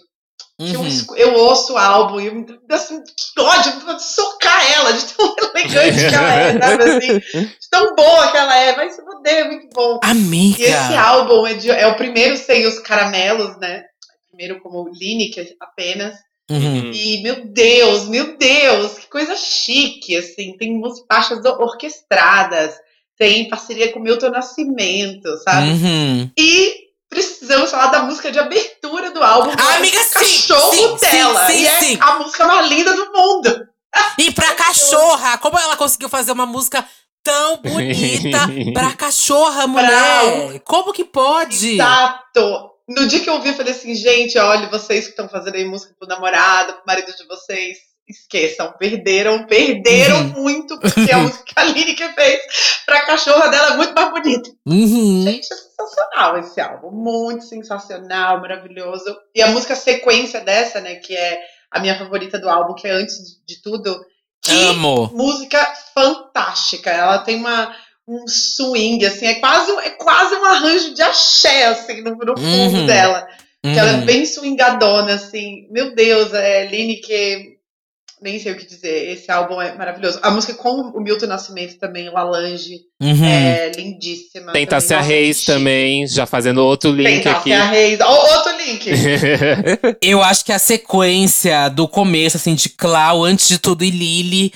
que 0.59 0.75
eu, 0.75 0.81
Uhum. 0.81 1.17
eu 1.17 1.35
ouço 1.35 1.73
o 1.73 1.79
álbum 1.79 2.21
e 2.21 2.27
eu 2.27 2.47
assim, 2.71 3.03
que 3.03 3.41
ódio, 3.41 3.73
eu 3.73 3.81
vou 3.81 3.99
socar 3.99 4.73
ela 4.73 4.93
de 4.93 5.05
tão 5.07 5.35
elegante 5.55 5.99
que 6.09 6.15
ela 6.15 6.35
é, 6.35 6.53
sabe 6.61 6.83
assim? 6.85 7.19
De 7.19 7.69
tão 7.71 7.95
boa 7.97 8.31
que 8.31 8.37
ela 8.37 8.57
é. 8.57 8.75
Vai 8.75 8.91
se 8.91 9.03
fuder, 9.03 9.39
é 9.39 9.45
muito 9.45 9.69
bom. 9.75 9.99
Amiga. 10.03 10.59
E 10.61 10.65
esse 10.65 10.95
álbum 10.95 11.47
é, 11.47 11.55
de- 11.55 11.71
é 11.71 11.87
o 11.87 11.97
primeiro 11.97 12.37
sem 12.37 12.67
os 12.67 12.79
caramelos, 12.81 13.57
né? 13.59 13.85
Primeiro 14.29 14.61
como 14.61 14.89
Lineker 14.93 15.55
apenas. 15.61 16.15
Uhum. 16.51 16.91
E, 16.93 17.23
meu 17.23 17.47
Deus, 17.47 18.09
meu 18.09 18.37
Deus, 18.37 18.99
que 18.99 19.07
coisa 19.09 19.35
chique, 19.37 20.17
assim. 20.17 20.57
Tem 20.59 20.77
umas 20.77 21.01
faixas 21.09 21.45
orquestradas, 21.45 22.75
tem 23.19 23.49
parceria 23.49 23.93
com 23.93 24.01
Milton 24.01 24.31
Nascimento, 24.31 25.29
sabe? 25.45 25.69
Uhum. 25.71 26.31
E 26.39 26.75
precisamos 27.09 27.71
falar 27.71 27.89
da 27.89 28.03
música 28.03 28.31
de 28.33 28.39
abertura 28.39 29.11
do 29.11 29.23
álbum. 29.23 29.51
que 29.55 29.63
Ah, 29.63 29.75
é 29.75 29.77
amiga, 29.77 29.99
sim, 30.03 30.11
Cachorro 30.13 30.99
sim, 30.99 31.07
dela. 31.11 31.47
sim, 31.47 31.67
é 31.67 31.81
sim. 31.81 31.99
a 32.01 32.19
música 32.19 32.47
mais 32.47 32.69
linda 32.69 32.95
do 32.95 33.13
mundo. 33.13 33.69
E 34.19 34.33
pra 34.33 34.55
cachorra, 34.55 35.37
como 35.37 35.59
ela 35.59 35.77
conseguiu 35.77 36.09
fazer 36.09 36.33
uma 36.33 36.47
música 36.47 36.83
tão 37.23 37.59
bonita 37.59 38.39
pra 38.73 38.95
cachorra, 38.95 39.67
mulher? 39.67 40.61
Como 40.65 40.95
que 40.95 41.05
pode? 41.05 41.75
Exato. 41.75 42.71
No 42.89 43.07
dia 43.07 43.21
que 43.21 43.29
eu 43.29 43.35
ouvi, 43.35 43.51
eu 43.51 43.55
falei 43.55 43.73
assim, 43.73 43.95
gente, 43.95 44.39
olha, 44.39 44.69
vocês 44.71 45.05
que 45.05 45.11
estão 45.11 45.29
fazendo 45.29 45.57
aí 45.57 45.65
música 45.67 45.95
pro 45.99 46.09
namorado, 46.09 46.73
pro 46.73 46.83
marido 46.87 47.15
de 47.15 47.27
vocês, 47.27 47.77
esqueçam, 48.09 48.73
perderam, 48.79 49.47
perderam 49.47 50.17
Uhum. 50.19 50.43
muito, 50.43 50.79
porque 50.81 51.11
a 51.11 51.19
música 51.23 51.45
que 51.45 51.53
a 51.57 51.65
Lineker 51.65 52.15
fez 52.15 52.41
pra 52.85 53.07
cachorra 53.07 53.49
dela 53.49 53.75
é 53.75 53.77
muito 53.77 53.95
mais 53.95 54.11
bonita. 54.11 54.51
Uhum. 54.67 55.23
Gente, 55.23 55.49
é 55.53 55.57
sensacional 55.57 56.39
esse 56.39 56.61
álbum. 56.61 56.91
Muito 56.91 57.45
sensacional, 57.45 58.41
maravilhoso. 58.41 59.17
E 59.35 59.41
a 59.43 59.49
música 59.49 59.75
sequência 59.75 60.41
dessa, 60.41 60.81
né, 60.81 60.97
que 60.97 61.17
é 61.17 61.41
a 61.71 61.81
minha 61.81 61.97
favorita 61.99 62.39
do 62.39 62.49
álbum, 62.51 62.75
que 62.75 62.87
é 62.87 62.91
antes 62.91 63.17
de 63.47 63.63
tudo. 63.63 64.05
Que 64.43 64.51
Amo. 64.53 65.11
música 65.15 65.73
fantástica. 65.95 66.91
Ela 66.91 67.19
tem 67.21 67.37
uma, 67.37 67.75
um 68.07 68.27
swing, 68.27 69.05
assim, 69.07 69.27
é 69.27 69.35
quase, 69.37 69.71
um- 69.73 69.81
é 69.81 69.91
quase 69.91 70.35
um 70.35 70.45
arranjo 70.45 70.93
de 70.95 71.03
axé, 71.03 71.67
assim, 71.67 72.03
no, 72.03 72.11
no 72.17 72.37
fundo 72.37 72.79
Uhum. 72.81 72.87
dela. 72.87 73.27
Que 73.63 73.79
ela 73.79 73.91
é 73.91 73.95
Uhum. 73.95 74.05
bem 74.05 74.27
swingadona, 74.27 75.15
assim. 75.15 75.69
Meu 75.71 75.95
Deus, 75.95 76.35
é 76.35 76.67
Lineker. 76.67 77.52
Nem 78.23 78.39
sei 78.39 78.53
o 78.53 78.57
que 78.57 78.67
dizer. 78.67 79.11
Esse 79.11 79.31
álbum 79.31 79.61
é 79.61 79.75
maravilhoso. 79.75 80.19
A 80.23 80.31
música 80.31 80.55
com 80.55 80.93
o 80.95 81.01
Milton 81.01 81.27
Nascimento 81.27 81.79
também, 81.79 82.09
o 82.09 82.17
Alange, 82.17 82.81
Uhum. 83.03 83.25
é 83.25 83.73
lindíssima. 83.77 84.53
Nossa, 84.53 85.01
Reis 85.01 85.45
também, 85.45 86.07
já 86.07 86.25
fazendo 86.25 86.65
outro 86.65 86.93
link 86.93 87.27
aqui. 87.27 87.51
Tássia 87.51 87.65
Reis. 87.65 87.99
Outro 88.01 88.57
link. 88.59 88.87
Eu 90.01 90.23
acho 90.23 90.45
que 90.45 90.53
a 90.53 90.59
sequência 90.59 91.69
do 91.69 91.89
começo, 91.89 92.37
assim, 92.37 92.55
de 92.55 92.69
Clau, 92.69 93.25
antes 93.25 93.49
de 93.49 93.59
tudo, 93.59 93.85
e 93.85 93.91
Lily, 93.91 94.53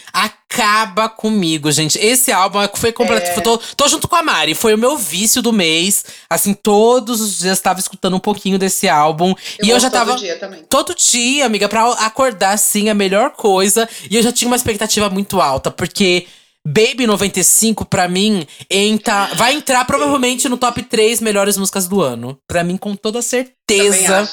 acaba 0.56 1.08
comigo, 1.08 1.70
gente. 1.70 1.98
Esse 1.98 2.32
álbum 2.32 2.58
foi 2.74 2.92
completo. 2.92 3.26
É. 3.28 3.40
Tô, 3.40 3.58
tô 3.58 3.88
junto 3.88 4.08
com 4.08 4.16
a 4.16 4.22
Mari. 4.22 4.54
Foi 4.54 4.74
o 4.74 4.78
meu 4.78 4.96
vício 4.96 5.42
do 5.42 5.52
mês. 5.52 6.04
Assim, 6.28 6.54
todos 6.54 7.20
os 7.20 7.38
dias 7.38 7.60
tava 7.60 7.78
escutando 7.78 8.16
um 8.16 8.20
pouquinho 8.20 8.58
desse 8.58 8.88
álbum. 8.88 9.34
e 9.62 9.70
eu 9.70 9.78
já 9.78 9.90
todo 9.90 9.98
tava. 9.98 10.16
dia 10.16 10.38
também. 10.38 10.64
Todo 10.68 10.94
dia, 10.94 11.46
amiga, 11.46 11.68
pra 11.68 11.92
acordar 11.92 12.52
assim, 12.52 12.88
a 12.88 12.94
melhor 12.94 13.30
coisa. 13.30 13.88
E 14.10 14.16
eu 14.16 14.22
já 14.22 14.32
tinha 14.32 14.48
uma 14.48 14.56
expectativa 14.56 15.10
muito 15.10 15.40
alta, 15.40 15.70
porque 15.70 16.26
Baby 16.66 17.06
95, 17.06 17.84
pra 17.84 18.08
mim, 18.08 18.44
entra, 18.68 19.26
vai 19.34 19.54
entrar 19.54 19.84
provavelmente 19.84 20.48
no 20.48 20.56
top 20.56 20.82
3 20.82 21.20
melhores 21.20 21.56
músicas 21.56 21.86
do 21.86 22.00
ano. 22.02 22.36
Pra 22.48 22.64
mim, 22.64 22.76
com 22.76 22.96
toda 22.96 23.20
Também 23.22 23.28
certeza. 23.28 24.28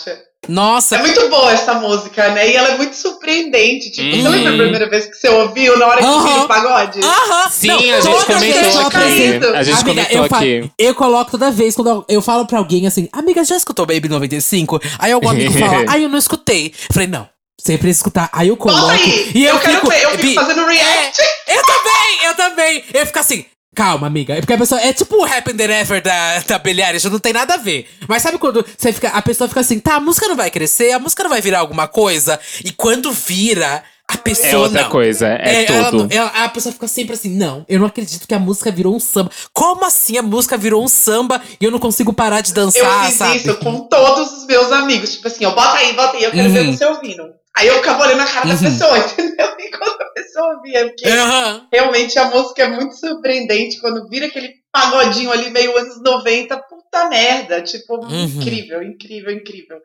Nossa, 0.48 0.96
É 0.96 1.00
muito 1.00 1.30
boa 1.30 1.52
essa 1.52 1.74
música, 1.76 2.30
né? 2.30 2.50
E 2.52 2.56
ela 2.56 2.70
é 2.70 2.78
muito 2.78 2.96
surpreendente. 2.96 3.92
Tipo, 3.92 4.10
você 4.16 4.22
Uhum. 4.24 4.30
lembra 4.30 4.54
a 4.54 4.58
primeira 4.58 4.90
vez 4.90 5.06
que 5.06 5.16
você 5.16 5.30
ouviu 5.30 5.78
na 5.78 5.88
hora 5.88 6.00
que 6.00 6.06
Aham. 6.06 6.24
vira 6.28 6.42
o 6.44 6.48
pagode? 6.48 7.00
Aham! 7.02 7.50
Sim, 7.50 7.68
Não, 7.68 7.76
a 7.78 8.02
gente 8.02 8.26
comentou 8.26 8.80
aqui. 8.82 8.98
A 8.98 9.64
gente 9.64 9.76
Amiga, 9.76 9.84
comentou 9.84 10.18
eu 10.18 10.24
aqui. 10.26 10.72
Eu 10.78 10.96
coloco 10.96 11.32
toda 11.32 11.50
vez 11.52 11.76
quando 11.76 12.06
eu, 12.10 12.22
falo 12.22 12.46
pra 12.46 12.58
alguém 12.60 12.86
assim, 12.88 13.08
amiga, 13.14 13.44
já 13.44 13.56
escutou 13.56 13.86
Baby 13.86 14.10
95? 14.10 14.80
Aí 15.00 15.12
algum 15.12 15.30
amigo 15.30 15.54
fala, 15.58 15.86
ai, 15.88 16.04
eu 16.06 16.10
não 16.10 16.18
escutei. 16.18 16.74
Falei, 16.92 17.08
não, 17.08 17.28
você 17.60 17.78
precisa 17.78 18.00
escutar. 18.00 18.30
Aí 18.34 18.50
eu 18.50 18.58
coloco. 18.58 18.90
Aí! 18.90 19.32
E 19.34 19.46
eu, 19.46 19.56
eu 19.56 19.60
quero 19.62 19.76
fico, 19.76 19.90
ver, 19.90 20.04
eu 20.04 20.10
fico 20.12 20.22
Bi, 20.24 20.36
fazendo 20.36 20.66
react. 20.66 21.22
Eu 21.48 21.62
também, 21.64 22.26
eu 22.26 22.36
também. 22.36 22.84
Eu 22.94 23.06
fico 23.06 23.20
assim. 23.20 23.46
Calma, 23.76 24.08
amiga. 24.08 24.36
É 24.36 24.40
Porque 24.40 24.54
a 24.54 24.58
pessoa. 24.58 24.80
É 24.82 24.94
tipo 24.94 25.16
o 25.18 25.24
Happy 25.26 25.52
and 25.52 25.72
Ever 25.72 26.02
da, 26.02 26.40
da 26.40 26.60
Billie 26.60 26.84
Eilish, 26.86 27.10
não 27.10 27.20
tem 27.20 27.34
nada 27.34 27.56
a 27.56 27.58
ver. 27.58 27.88
Mas 28.08 28.22
sabe 28.22 28.38
quando 28.38 28.64
você 28.78 28.94
fica. 28.94 29.10
A 29.10 29.22
pessoa 29.22 29.48
fica 29.48 29.62
assim, 29.62 29.80
tá, 29.80 29.96
a 29.96 30.00
música 30.00 30.28
não 30.28 30.36
vai 30.36 30.52
crescer, 30.52 30.92
a 30.92 31.00
música 31.00 31.24
não 31.24 31.30
vai 31.30 31.42
virar 31.42 31.60
alguma 31.60 31.88
coisa. 31.88 32.40
E 32.64 32.72
quando 32.72 33.12
vira, 33.12 33.84
a 34.08 34.18
pessoa. 34.18 34.48
É 34.50 34.58
outra 34.58 34.82
não. 34.84 34.90
coisa, 34.90 35.28
é, 35.28 35.66
ela 35.72 35.90
tudo. 35.90 36.04
não- 36.04 36.16
ela- 36.16 36.30
a 36.44 36.50
pessoa 36.50 36.72
fica 36.74 36.88
sempre 36.88 37.14
assim, 37.16 37.36
não, 37.36 37.66
eu 37.68 37.80
não 37.80 37.88
acredito 37.88 38.28
que 38.28 38.34
a 38.36 38.40
música 38.40 38.70
virou 38.70 38.96
um 38.96 39.00
samba. 39.00 39.32
Como 39.52 39.86
assim 39.86 40.18
a 40.18 40.22
música 40.22 40.56
virou 40.58 40.84
um 40.84 40.88
samba 40.88 41.42
e 41.60 41.66
eu 41.66 41.72
não 41.72 41.80
consigo 41.80 42.14
parar 42.14 42.42
de 42.42 42.54
dançar, 42.54 42.82
Eu 42.82 43.06
fiz 43.10 43.18
sabe? 43.18 43.38
isso 43.38 43.56
com 43.58 43.80
todos 43.88 44.32
os 44.40 44.46
meus 44.46 44.72
amigos. 44.72 45.14
Tipo 45.14 45.28
assim, 45.30 45.46
ó, 45.46 45.52
bota 45.56 45.78
aí, 45.78 45.94
bota 45.94 46.18
aí, 46.18 46.24
eu 46.26 46.32
quero 46.32 46.50
ver 46.52 46.60
Uhum. 46.68 46.78
você 46.78 46.86
ouvindo. 46.86 47.24
Aí 47.56 47.68
eu 47.68 47.76
ficava 47.76 48.04
olhando 48.04 48.22
a 48.22 48.26
cara 48.26 48.48
da 48.48 48.54
Uhum. 48.56 48.60
pessoa, 48.60 48.98
entendeu? 48.98 49.56
E 49.60 49.70
quando 49.72 50.02
a 50.02 50.06
pessoa 50.14 50.56
ouvia, 50.56 50.88
porque 50.88 51.08
Aham. 51.08 51.68
realmente 51.72 52.18
a 52.18 52.26
música 52.26 52.64
é 52.64 52.68
muito 52.68 52.96
surpreendente 52.96 53.80
quando 53.80 54.08
vira 54.10 54.26
aquele 54.26 54.54
pagodinho 54.72 55.32
ali 55.32 55.50
meio 55.52 55.78
anos 55.78 56.02
90, 56.02 56.58
puta 56.58 57.10
merda. 57.10 57.62
Tipo, 57.62 57.98
Uhum. 58.04 58.24
incrível, 58.26 58.82
incrível, 58.84 59.32
incrível. 59.32 59.82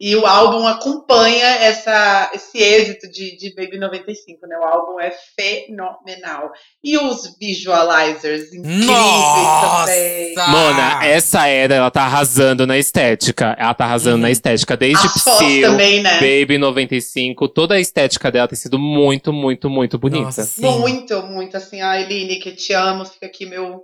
E 0.00 0.16
o 0.16 0.24
álbum 0.26 0.66
acompanha 0.66 1.44
essa, 1.56 2.30
esse 2.32 2.56
êxito 2.56 3.06
de, 3.10 3.36
de 3.36 3.54
Baby 3.54 3.78
95, 3.78 4.46
né? 4.46 4.56
O 4.58 4.64
álbum 4.64 4.98
é 4.98 5.12
fenomenal. 5.36 6.50
E 6.82 6.96
os 6.96 7.36
visualizers 7.38 8.52
incríveis 8.52 8.86
Nossa! 8.86 9.86
também. 9.86 10.34
Mona, 10.48 11.04
essa 11.04 11.46
era, 11.46 11.74
ela 11.74 11.90
tá 11.90 12.02
arrasando 12.04 12.66
na 12.66 12.78
estética. 12.78 13.54
Ela 13.58 13.74
tá 13.74 13.84
arrasando 13.84 14.16
Uhum. 14.16 14.22
na 14.22 14.30
estética. 14.30 14.74
Desde 14.76 15.06
As 15.06 15.12
Psyll, 15.12 15.70
também, 15.70 16.02
né? 16.02 16.14
Baby 16.14 16.56
95, 16.56 17.46
toda 17.48 17.74
a 17.74 17.80
estética 17.80 18.30
dela 18.30 18.48
tem 18.48 18.56
sido 18.56 18.78
muito, 18.78 19.32
muito, 19.34 19.68
muito 19.68 19.98
bonita. 19.98 20.24
Nossa. 20.24 20.60
Muito, 20.62 21.22
muito 21.24 21.56
assim. 21.58 21.82
A 21.82 22.00
Eline, 22.00 22.36
que 22.40 22.52
te 22.52 22.72
amo, 22.72 23.04
fica 23.04 23.26
aqui 23.26 23.44
meu, 23.44 23.82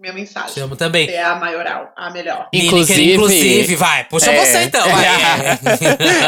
minha 0.00 0.12
mensagem. 0.12 0.54
Te 0.54 0.60
amo 0.60 0.76
também. 0.76 1.06
Você 1.06 1.12
é 1.14 1.24
a 1.24 1.34
maioral, 1.34 1.92
a 1.96 2.08
melhor. 2.10 2.46
Inclusive- 2.52 3.14
inclusive, 3.14 3.74
vai. 3.74 4.04
Puxa 4.04 4.30
É. 4.30 4.44
você 4.44 4.62
então, 4.62 4.86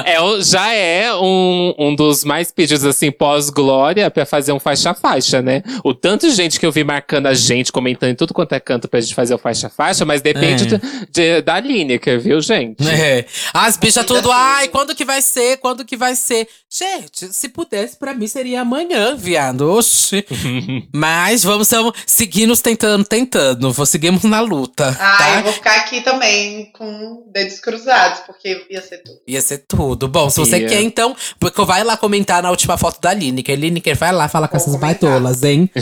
é. 0.05 0.15
É, 0.17 0.43
já 0.43 0.73
é 0.75 1.15
um, 1.15 1.73
um 1.79 1.95
dos 1.95 2.25
mais 2.25 2.51
pedidos, 2.51 2.85
assim, 2.85 3.13
pós-glória 3.13 4.11
pra 4.11 4.27
fazer 4.27 4.51
um 4.53 4.59
faixa-faixa, 4.59 5.41
né? 5.41 5.63
O 5.85 5.95
tanto 5.95 6.29
de 6.29 6.35
gente 6.35 6.59
que 6.59 6.67
eu 6.67 6.73
vi 6.73 6.83
marcando 6.83 7.27
a 7.29 7.35
gente, 7.35 7.71
comentando 7.71 8.11
em 8.11 8.17
tudo 8.17 8.35
quanto 8.35 8.53
é 8.57 8.59
canto 8.59 8.89
pra 8.89 9.01
gente 9.01 9.15
fazer 9.15 9.35
o 9.35 9.39
faixa-faixa, 9.39 10.05
mas 10.05 10.21
depende 10.21 10.65
É. 10.65 10.67
do- 10.67 11.07
de- 11.09 11.43
da 11.43 11.61
Lineker, 11.61 12.19
viu, 12.19 12.41
gente? 12.41 12.83
É. 12.89 13.25
As 13.55 13.77
bichas 13.77 14.05
tudo, 14.05 14.33
ai, 14.33 14.67
quando 14.67 14.97
que 14.97 15.05
vai 15.05 15.23
ser? 15.23 15.59
Quando 15.59 15.85
que 15.85 15.97
vai 15.97 16.17
ser? 16.17 16.49
Gente, 16.69 17.33
se 17.33 17.49
pudesse, 17.49 17.97
pra 17.97 18.15
mim 18.15 18.27
seria 18.27 18.63
amanhã, 18.63 19.15
viado. 19.15 19.71
Oxi. 19.73 20.25
Mas 20.93 21.45
vamos, 21.45 21.71
vamos 21.71 21.93
seguindo 22.05 22.57
tentando, 22.57 23.05
tentando. 23.05 23.60
Aguardando. 23.61 23.73
Vou 23.73 23.87
seguimos 23.87 24.25
na 24.25 24.41
luta. 24.41 24.97
Ah, 24.99 25.17
tá? 25.19 25.37
eu 25.37 25.43
vou 25.43 25.53
ficar 25.53 25.77
aqui 25.77 26.01
também 26.01 26.71
com 26.73 27.25
dedos 27.31 27.61
cruzados, 27.61 28.21
porque 28.21 28.67
ia 28.71 28.81
ser 28.81 28.99
tudo. 28.99 29.21
Ia 29.27 29.41
ser 29.41 29.59
tudo. 29.69 30.09
Bom, 30.09 30.31
se 30.31 30.41
você 30.41 30.59
Ia. 30.59 30.69
quer, 30.69 30.81
então, 30.81 31.15
porque 31.39 31.63
vai 31.65 31.85
lá 31.85 31.97
comentar 31.97 32.43
na 32.43 32.51
última 32.51 32.77
foto 32.79 33.01
da 33.01 33.13
Lineker. 33.13 33.59
Lineker, 33.59 33.97
vai 33.97 34.13
lá 34.13 34.29
falar 34.29 34.49
com 34.49 34.59
Vou 34.59 34.67
essas 34.67 34.81
baitolas, 34.81 35.43
hein? 35.43 35.71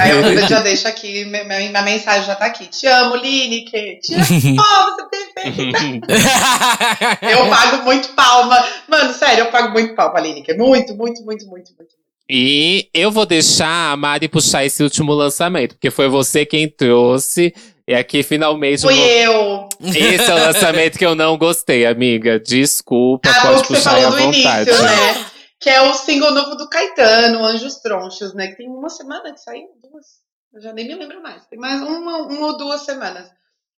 Aí 0.00 0.10
eu 0.10 0.46
já 0.48 0.60
deixo 0.60 0.86
aqui, 0.86 1.24
minha, 1.24 1.44
minha 1.44 1.82
mensagem 1.82 2.26
já 2.26 2.34
tá 2.34 2.46
aqui. 2.46 2.66
Te 2.66 2.86
amo, 2.86 3.16
Lineker. 3.16 4.00
Te 4.00 4.14
amo. 4.14 4.24
Oh, 4.64 4.96
você 4.96 5.26
perfeita. 5.34 6.06
Eu 7.22 7.48
pago 7.48 7.84
muito 7.84 8.08
palma. 8.10 8.64
Mano, 8.88 9.12
sério, 9.12 9.44
eu 9.44 9.50
pago 9.50 9.72
muito 9.72 9.94
palma, 9.94 10.20
Lineker. 10.20 10.56
Muito, 10.56 10.94
muito, 10.94 11.22
muito, 11.24 11.46
muito, 11.46 11.72
muito. 11.76 12.03
E 12.28 12.88
eu 12.94 13.10
vou 13.10 13.26
deixar 13.26 13.92
a 13.92 13.96
Mari 13.96 14.28
puxar 14.28 14.64
esse 14.64 14.82
último 14.82 15.12
lançamento, 15.12 15.74
porque 15.74 15.90
foi 15.90 16.08
você 16.08 16.46
quem 16.46 16.68
trouxe. 16.68 17.54
E 17.86 17.94
aqui 17.94 18.22
finalmente. 18.22 18.80
Fui 18.80 18.98
eu. 18.98 19.68
Esse 19.80 20.30
é 20.30 20.34
o 20.34 20.38
lançamento 20.38 20.96
que 20.98 21.04
eu 21.04 21.14
não 21.14 21.36
gostei, 21.36 21.84
amiga. 21.84 22.40
Desculpa, 22.40 23.28
Ah, 23.28 23.42
pode 23.42 23.66
puxar 23.68 23.96
à 24.02 24.08
vontade. 24.08 24.70
início, 24.70 24.82
né? 24.82 25.26
Que 25.60 25.68
é 25.68 25.82
o 25.82 25.92
single 25.94 26.30
novo 26.32 26.54
do 26.56 26.68
Caetano, 26.68 27.44
Anjos 27.44 27.76
Tronchos, 27.76 28.32
né? 28.34 28.48
Que 28.48 28.56
tem 28.56 28.68
uma 28.70 28.88
semana 28.88 29.32
que 29.32 29.38
saiu, 29.40 29.68
duas. 29.82 30.06
Eu 30.54 30.62
já 30.62 30.72
nem 30.72 30.86
me 30.86 30.94
lembro 30.94 31.22
mais. 31.22 31.46
Tem 31.46 31.58
mais 31.58 31.82
uma, 31.82 32.18
uma 32.22 32.46
ou 32.46 32.56
duas 32.56 32.82
semanas. 32.82 33.28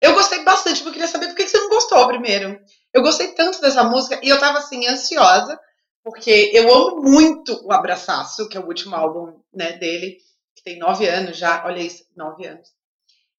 Eu 0.03 0.12
gostei 0.12 0.42
bastante, 0.45 0.78
mas 0.80 0.86
eu 0.86 0.92
queria 0.92 1.09
saber 1.09 1.28
por 1.28 1.36
que 1.36 1.45
que 1.45 1.51
você 1.51 1.57
não 1.59 1.70
gostou 1.70 2.07
primeiro. 2.07 2.59
Eu 2.92 3.01
gostei 3.01 3.28
tanto 3.28 3.59
dessa 3.61 3.84
música 3.84 4.20
e 4.22 4.28
eu 4.28 4.38
tava 4.38 4.59
assim, 4.59 4.86
ansiosa, 4.86 5.59
porque 6.05 6.50
eu 6.52 6.72
amo 6.72 7.02
muito 7.02 7.61
o 7.66 7.72
Abraçaço, 7.72 8.48
que 8.48 8.57
é 8.57 8.61
o 8.61 8.66
último 8.66 8.94
álbum 8.94 9.40
né, 9.52 9.72
dele, 9.78 10.18
que 10.55 10.62
tem 10.62 10.78
nove 10.78 11.09
anos 11.09 11.36
já. 11.36 11.64
Olha 11.64 11.80
isso, 11.80 12.05
nove 12.14 12.46
anos. 12.46 12.68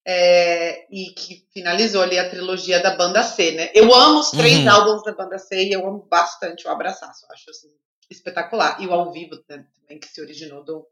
É, 0.08 0.86
e 0.92 1.14
que 1.14 1.48
finalizou 1.54 2.02
ali 2.04 2.20
a 2.20 2.30
trilogia 2.30 2.80
da 2.82 2.96
banda 2.96 3.24
C, 3.24 3.52
né? 3.54 3.72
Eu 3.74 3.94
amo 3.94 4.20
os 4.20 4.32
três 4.32 4.60
Uhum. 4.60 4.70
álbuns 4.70 5.04
da 5.04 5.14
banda 5.14 5.38
C 5.38 5.64
e 5.64 5.72
eu 5.74 5.88
amo 5.88 6.06
bastante 6.10 6.68
o 6.68 6.72
Abraçaço. 6.72 7.26
Acho 7.32 7.50
assim, 7.50 7.70
espetacular. 8.10 8.82
E 8.82 8.88
o 8.88 8.94
ao 8.94 9.12
vivo 9.12 9.36
né, 9.50 9.66
também, 9.80 10.00
que 10.00 10.08
se 10.08 10.22
originou 10.22 10.64
do, 10.64 10.88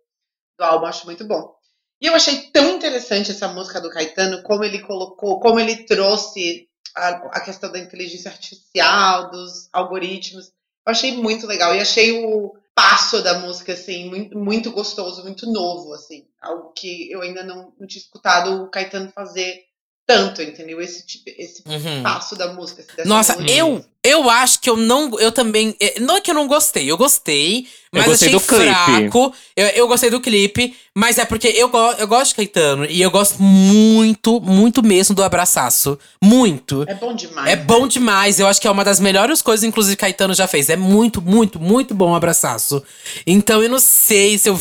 do 0.57 0.63
álbum, 0.63 0.85
acho 0.87 1.05
muito 1.05 1.25
bom. 1.25 1.55
E 2.01 2.07
eu 2.07 2.15
achei 2.15 2.49
tão 2.51 2.69
interessante 2.75 3.31
essa 3.31 3.47
música 3.47 3.79
do 3.79 3.89
Caetano, 3.89 4.43
como 4.43 4.63
ele 4.63 4.79
colocou, 4.81 5.39
como 5.39 5.59
ele 5.59 5.85
trouxe 5.85 6.67
a, 6.95 7.09
a 7.37 7.41
questão 7.41 7.71
da 7.71 7.79
inteligência 7.79 8.31
artificial, 8.31 9.31
dos 9.31 9.69
algoritmos. 9.71 10.51
Eu 10.85 10.91
achei 10.91 11.15
muito 11.17 11.47
legal. 11.47 11.75
E 11.75 11.79
achei 11.79 12.25
o 12.25 12.55
passo 12.75 13.21
da 13.23 13.39
música, 13.39 13.73
assim, 13.73 14.09
muito, 14.09 14.37
muito 14.37 14.71
gostoso, 14.71 15.21
muito 15.23 15.45
novo, 15.51 15.93
assim. 15.93 16.25
Algo 16.41 16.71
que 16.73 17.11
eu 17.11 17.21
ainda 17.21 17.43
não, 17.43 17.73
não 17.79 17.87
tinha 17.87 18.01
escutado 18.01 18.63
o 18.63 18.69
Caetano 18.69 19.11
fazer 19.11 19.63
tanto, 20.05 20.41
entendeu? 20.41 20.81
Esse, 20.81 21.05
tipo, 21.05 21.23
esse 21.27 21.63
Uhum. 21.67 22.03
passo 22.03 22.35
da 22.35 22.53
música. 22.53 22.81
assim, 22.81 23.07
Nossa, 23.07 23.37
eu, 23.49 23.83
eu 24.03 24.29
acho 24.29 24.59
que 24.59 24.69
eu 24.69 24.75
não. 24.77 25.17
Eu 25.19 25.31
também. 25.31 25.75
é, 25.79 25.99
Não 25.99 26.17
é 26.17 26.21
que 26.21 26.29
eu 26.31 26.35
não 26.35 26.47
gostei, 26.47 26.89
eu 26.91 26.97
gostei, 26.97 27.67
mas 27.91 28.05
gostei 28.05 28.29
achei 28.29 28.39
do 28.39 28.45
clipe. 28.45 28.63
fraco. 28.63 29.33
Eu, 29.55 29.67
eu 29.67 29.87
gostei 29.87 30.09
do 30.09 30.19
clipe, 30.19 30.75
mas 30.95 31.17
é 31.19 31.25
porque 31.25 31.47
eu, 31.47 31.69
go- 31.69 31.91
eu 31.97 32.07
gosto 32.07 32.29
de 32.31 32.35
Caetano 32.35 32.85
e 32.85 33.01
eu 33.01 33.11
gosto 33.11 33.41
muito, 33.41 34.41
muito 34.41 34.81
mesmo 34.83 35.15
do 35.15 35.23
abraçaço. 35.23 35.97
Muito. 36.21 36.83
É 36.87 36.95
bom 36.95 37.13
demais. 37.15 37.49
É 37.51 37.55
bom 37.55 37.87
demais. 37.87 38.39
Eu 38.39 38.47
acho 38.47 38.59
que 38.59 38.67
é 38.67 38.71
uma 38.71 38.83
das 38.83 38.99
melhores 38.99 39.41
coisas, 39.41 39.63
inclusive, 39.63 39.95
que 39.95 40.01
Caetano 40.01 40.33
já 40.33 40.47
fez. 40.47 40.69
É 40.69 40.75
muito, 40.75 41.21
muito, 41.21 41.59
muito 41.59 41.93
bom 41.93 42.11
o 42.11 42.15
abraçaço. 42.15 42.83
Então 43.27 43.61
eu 43.63 43.69
não 43.69 43.79
sei 43.79 44.37
se 44.39 44.49
eu 44.49 44.59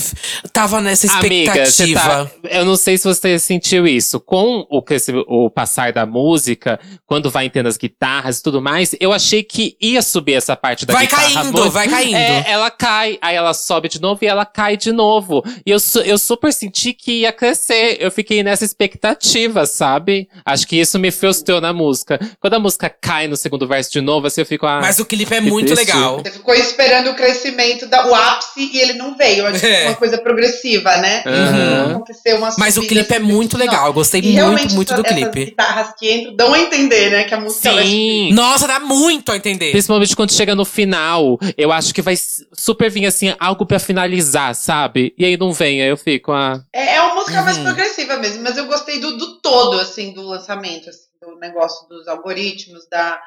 tava 0.53 0.81
nessa 0.81 1.11
Amiga, 1.15 1.53
você 1.67 1.85
expectativa. 1.85 2.31
tá, 2.43 2.49
eu 2.51 2.65
não 2.67 2.77
sei 2.77 2.99
se 2.99 3.05
você 3.05 3.39
sentiu 3.39 3.87
isso. 3.87 4.21
Com 4.21 4.67
o, 4.71 4.85
o 5.27 5.51
passar 5.51 5.93
da 5.93 6.05
música, 6.05 6.79
quando 7.07 7.31
vai 7.31 7.47
entrando 7.47 7.67
as 7.69 7.77
guitarras 7.79 8.39
e 8.39 8.43
tudo 8.43 8.61
mais, 8.61 8.95
eu 9.01 9.11
achei 9.13 9.32
que 9.41 9.77
ia 9.81 10.03
subir 10.03 10.35
essa 10.35 10.57
parte 10.57 10.85
da 10.85 10.93
Vai 10.93 11.07
guitarra. 11.07 11.23
caindo, 11.33 11.53
muito. 11.59 11.71
vai 11.71 11.87
caindo. 11.87 12.17
É, 12.17 12.45
ela 12.49 12.73
cai, 12.73 13.19
aí 13.23 13.37
ela 13.37 13.55
sobe 13.55 13.89
de 13.89 14.01
novo 14.01 14.19
e 14.21 14.27
ela 14.27 14.45
cai 14.45 14.77
de 14.77 14.91
novo. 14.91 15.45
E 15.65 15.71
eu, 15.71 15.79
eu 16.05 16.19
super 16.19 16.53
senti 16.53 16.93
que 16.93 17.21
ia 17.21 17.33
crescer. 17.33 17.99
Eu 18.01 18.11
fiquei 18.11 18.43
nessa 18.43 18.65
expectativa, 18.65 19.65
sabe? 19.65 20.29
Acho 20.45 20.67
que 20.67 20.75
isso 20.77 20.99
me 20.99 21.13
frustrou 21.13 21.61
na 21.61 21.73
música. 21.73 22.19
Quando 22.41 22.55
a 22.55 22.59
música 22.59 22.91
cai 22.91 23.29
no 23.29 23.37
segundo 23.37 23.69
verso 23.69 23.93
de 23.93 24.01
novo, 24.01 24.27
assim 24.27 24.41
eu 24.41 24.47
fico. 24.47 24.67
Ah, 24.67 24.81
Mas 24.83 24.99
o 24.99 25.05
clipe 25.05 25.33
é 25.35 25.41
muito 25.41 25.73
triste. 25.75 25.93
legal. 25.95 26.19
Você 26.25 26.33
ficou 26.33 26.55
esperando 26.55 27.11
o 27.11 27.15
crescimento, 27.15 27.87
da, 27.87 28.09
o 28.09 28.15
ápice, 28.15 28.71
e 28.73 28.81
ele 28.81 28.95
não 28.95 29.17
veio. 29.17 29.47
Acho 29.47 29.61
que 29.61 29.67
É. 29.67 29.85
é 29.85 29.89
uma 29.89 29.95
coisa 29.97 30.19
progressiva, 30.19 30.97
né? 30.97 31.23
Uhum. 31.27 31.83
Não 31.89 31.91
aconteceu 31.97 32.37
uma 32.39 32.51
Mas 32.59 32.77
o 32.77 32.83
clipe 32.83 33.13
é 33.13 33.17
assim, 33.19 33.25
muito 33.27 33.57
não. 33.57 33.65
legal. 33.65 33.87
Eu 33.87 33.93
gostei 33.93 34.21
E 34.21 34.25
muito, 34.25 34.37
realmente 34.37 34.75
muito 34.75 34.95
do 34.95 35.01
essas 35.07 35.13
clipe. 35.13 35.45
guitarras 35.47 35.95
que 35.99 36.11
entram 36.13 36.35
dão 36.35 36.55
a 36.55 36.59
entender, 36.59 37.11
né? 37.11 37.25
Que 37.25 37.35
a 37.35 37.41
música 37.41 37.69
ela 37.69 37.81
é 37.83 37.85
Sim. 37.85 38.33
Nossa, 38.33 38.67
dá 38.67 38.81
muito 38.81 39.22
a 39.31 39.37
entender. 39.37 39.71
Principalmente 39.71 40.17
quando 40.17 40.33
chega 40.33 40.55
no 40.55 40.65
final, 40.65 41.39
eu 41.57 41.71
acho 41.71 41.95
que 41.95 42.03
vai 42.03 42.17
super 42.17 42.91
vir 42.91 43.07
assim, 43.07 43.35
algo 43.39 43.65
pra 43.65 43.79
finalizar, 43.79 44.55
sabe? 44.55 45.15
E 45.17 45.25
aí 45.25 45.37
não 45.37 45.53
vem, 45.53 45.81
aí 45.81 45.89
eu 45.89 45.97
fico, 45.97 46.33
ah. 46.33 46.65
É, 46.73 46.97
é 46.97 47.01
uma 47.01 47.15
música 47.15 47.41
mais 47.43 47.59
Uhum. 47.59 47.65
progressiva 47.65 48.17
mesmo, 48.17 48.43
mas 48.43 48.57
eu 48.57 48.67
gostei 48.67 48.99
do, 48.99 49.17
do 49.17 49.41
todo, 49.41 49.79
assim, 49.79 50.13
do 50.13 50.23
lançamento, 50.23 50.89
assim, 50.89 51.07
do 51.21 51.37
negócio 51.39 51.89
dos 51.89 52.09
algoritmos, 52.09 52.89
da, 52.91 53.21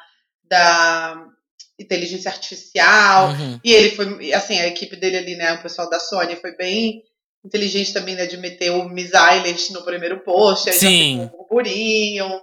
da 0.49 1.23
inteligência 1.79 2.29
artificial. 2.31 3.29
Uhum. 3.29 3.59
E 3.63 3.71
ele 3.73 3.91
foi, 3.91 4.33
assim, 4.33 4.59
a 4.59 4.67
equipe 4.67 4.95
dele 4.95 5.17
ali, 5.17 5.35
né, 5.35 5.53
o 5.53 5.61
pessoal 5.61 5.89
da 5.89 5.99
Sony 5.99 6.35
foi 6.35 6.55
bem 6.55 7.01
inteligente 7.43 7.93
também, 7.93 8.15
né, 8.15 8.25
de 8.25 8.37
meter 8.37 8.71
o 8.71 8.89
Miss 8.89 9.11
Eilish 9.13 9.71
no 9.71 9.83
primeiro 9.83 10.19
post, 10.23 10.67
aí 10.69 10.75
Sim. 10.75 11.17
já 11.17 11.23
ficou 11.25 11.39
um 11.39 11.43
burburinho, 11.43 12.41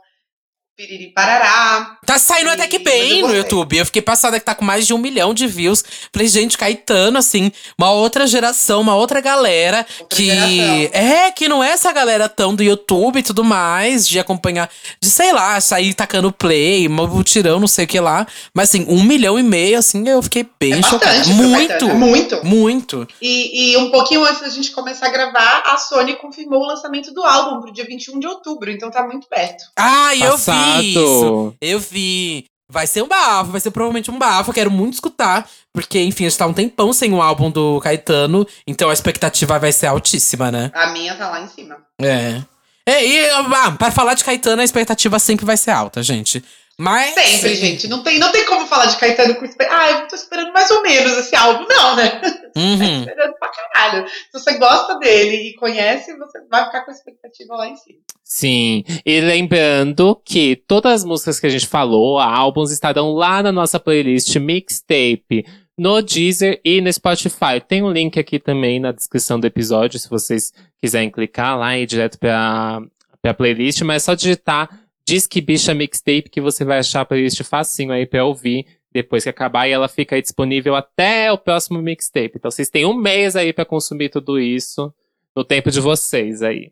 piriri 0.76 1.12
parará. 1.14 1.98
Tá 2.04 2.18
saindo 2.18 2.50
até 2.50 2.66
que 2.66 2.78
bem 2.78 3.22
no. 3.22 3.34
YouTube. 3.34 3.76
Eu 3.76 3.86
fiquei 3.86 4.02
passada 4.02 4.38
que 4.38 4.44
tá 4.44 4.54
com 4.54 4.64
mais 4.64 4.86
de 4.86 4.94
um 4.94 4.98
milhão 4.98 5.34
de 5.34 5.46
views. 5.46 5.84
Falei, 6.12 6.28
gente, 6.28 6.56
Caetano, 6.58 7.18
assim, 7.18 7.52
uma 7.78 7.90
outra 7.90 8.26
geração, 8.26 8.80
uma 8.80 8.94
outra 8.96 9.20
galera 9.20 9.86
Outra 10.00 10.16
que. 10.16 10.26
geração. 10.26 10.90
É, 10.92 11.30
que 11.30 11.48
não 11.48 11.62
é 11.62 11.70
essa 11.70 11.92
galera 11.92 12.28
tão 12.28 12.54
do 12.54 12.62
YouTube 12.62 13.18
e 13.18 13.22
tudo 13.22 13.44
mais, 13.44 14.08
de 14.08 14.18
acompanhar, 14.18 14.68
de 15.00 15.10
sei 15.10 15.32
lá, 15.32 15.60
sair 15.60 15.94
tacando 15.94 16.32
play, 16.32 16.88
mutirão, 16.88 17.60
não 17.60 17.68
sei 17.68 17.84
o 17.84 17.88
que 17.88 18.00
lá. 18.00 18.26
Mas 18.54 18.68
assim, 18.70 18.86
um 18.88 19.02
milhão 19.02 19.38
e 19.38 19.42
meio, 19.42 19.78
assim, 19.78 20.08
eu 20.08 20.22
fiquei 20.22 20.46
bem 20.58 20.74
É 20.74 20.82
chocada. 20.82 21.24
Muito! 21.28 21.84
É 21.90 21.94
muito. 21.94 22.44
Muito. 22.44 23.08
E, 23.20 23.72
e 23.72 23.76
um 23.76 23.90
pouquinho 23.90 24.24
antes 24.24 24.40
da 24.40 24.48
gente 24.48 24.70
começar 24.72 25.06
a 25.06 25.10
gravar, 25.10 25.62
a 25.66 25.76
Sony 25.76 26.16
confirmou 26.16 26.62
o 26.62 26.66
lançamento 26.66 27.12
do 27.12 27.22
álbum 27.22 27.60
pro 27.60 27.72
dia 27.72 27.84
21 27.84 28.18
de 28.18 28.26
outubro, 28.26 28.70
então 28.70 28.90
tá 28.90 29.06
muito 29.06 29.26
perto. 29.28 29.64
Ah, 29.76 30.14
eu 30.16 30.38
Vi 30.80 30.90
isso. 30.92 31.54
Eu 31.60 31.78
vi. 31.80 32.44
Vai 32.68 32.86
ser 32.86 33.02
um 33.02 33.08
bafo, 33.08 33.50
vai 33.50 33.60
ser 33.60 33.70
provavelmente 33.70 34.10
um 34.10 34.18
bafo. 34.18 34.50
Eu 34.50 34.54
quero 34.54 34.70
muito 34.70 34.94
escutar. 34.94 35.48
Porque, 35.74 36.00
enfim, 36.00 36.24
a 36.24 36.28
gente 36.28 36.38
tá 36.38 36.46
um 36.46 36.52
tempão 36.52 36.92
sem 36.92 37.12
o 37.12 37.20
álbum 37.20 37.50
do 37.50 37.80
Caetano. 37.80 38.46
Então 38.66 38.88
a 38.88 38.92
expectativa 38.92 39.58
vai 39.58 39.72
ser 39.72 39.86
altíssima, 39.86 40.50
né? 40.50 40.70
A 40.74 40.88
minha 40.88 41.14
tá 41.16 41.30
lá 41.30 41.40
em 41.40 41.48
cima. 41.48 41.76
É. 42.00 42.42
É, 42.86 43.06
e 43.06 43.30
ah, 43.30 43.72
pra 43.72 43.90
falar 43.90 44.14
de 44.14 44.24
Caetano, 44.24 44.60
a 44.60 44.64
expectativa 44.64 45.18
sempre 45.18 45.46
vai 45.46 45.56
ser 45.56 45.70
alta, 45.70 46.02
gente. 46.02 46.42
Mas. 46.78 47.14
Sempre, 47.14 47.54
gente. 47.54 47.86
Não 47.86 48.02
tem, 48.02 48.18
não 48.18 48.32
tem 48.32 48.44
como 48.46 48.66
falar 48.66 48.86
de 48.86 48.96
Caetano 48.96 49.34
com 49.36 49.44
esper... 49.44 49.68
Ah, 49.70 49.90
eu 49.90 50.08
tô 50.08 50.16
esperando 50.16 50.52
mais 50.52 50.70
ou 50.70 50.82
menos 50.82 51.16
esse 51.18 51.34
álbum. 51.36 51.66
Não, 51.68 51.96
né? 51.96 52.08
Tá 52.08 52.32
Uhum. 52.56 53.00
esperando 53.00 53.34
pra 53.38 53.48
caralho. 53.50 54.08
Se 54.08 54.32
você 54.32 54.58
gosta 54.58 54.98
dele 54.98 55.50
e 55.50 55.54
conhece, 55.54 56.16
você 56.16 56.40
vai 56.50 56.64
ficar 56.64 56.82
com 56.82 56.90
a 56.90 56.94
expectativa 56.94 57.54
lá 57.56 57.68
em 57.68 57.76
cima. 57.76 57.98
Sim. 58.24 58.84
E 59.04 59.20
lembrando 59.20 60.20
que 60.24 60.56
todas 60.66 60.92
as 60.92 61.04
músicas 61.04 61.38
que 61.38 61.46
a 61.46 61.50
gente 61.50 61.66
falou, 61.66 62.18
álbuns, 62.18 62.70
estarão 62.72 63.12
lá 63.12 63.42
na 63.42 63.52
nossa 63.52 63.78
playlist 63.78 64.34
Mixtape. 64.36 65.44
No 65.78 66.02
Deezer 66.02 66.60
e 66.64 66.80
no 66.80 66.92
Spotify. 66.92 67.60
Tem 67.66 67.82
um 67.82 67.90
link 67.90 68.18
aqui 68.18 68.38
também 68.38 68.78
na 68.78 68.92
descrição 68.92 69.40
do 69.40 69.46
episódio, 69.46 69.98
se 69.98 70.08
vocês 70.08 70.52
quiserem 70.80 71.10
clicar 71.10 71.58
lá 71.58 71.76
e 71.76 71.82
ir 71.82 71.86
direto 71.86 72.18
pra, 72.18 72.80
pra 73.22 73.32
playlist, 73.34 73.80
mas 73.80 74.02
é 74.02 74.04
só 74.04 74.14
digitar 74.14 74.68
Diz 75.06 75.26
que 75.26 75.40
bicha 75.40 75.74
mixtape 75.74 76.30
que 76.30 76.40
você 76.40 76.64
vai 76.64 76.78
achar 76.78 77.00
a 77.00 77.04
playlist 77.04 77.42
facinho 77.42 77.92
aí 77.92 78.06
pra 78.06 78.24
ouvir 78.24 78.66
depois 78.92 79.24
que 79.24 79.30
acabar 79.30 79.66
e 79.66 79.72
ela 79.72 79.88
fica 79.88 80.14
aí 80.14 80.22
disponível 80.22 80.76
até 80.76 81.32
o 81.32 81.38
próximo 81.38 81.80
mixtape. 81.80 82.34
Então 82.36 82.50
vocês 82.50 82.68
têm 82.68 82.84
um 82.84 82.94
mês 82.94 83.34
aí 83.34 83.52
pra 83.52 83.64
consumir 83.64 84.10
tudo 84.10 84.38
isso 84.38 84.92
no 85.34 85.42
tempo 85.42 85.70
de 85.70 85.80
vocês 85.80 86.42
aí. 86.42 86.68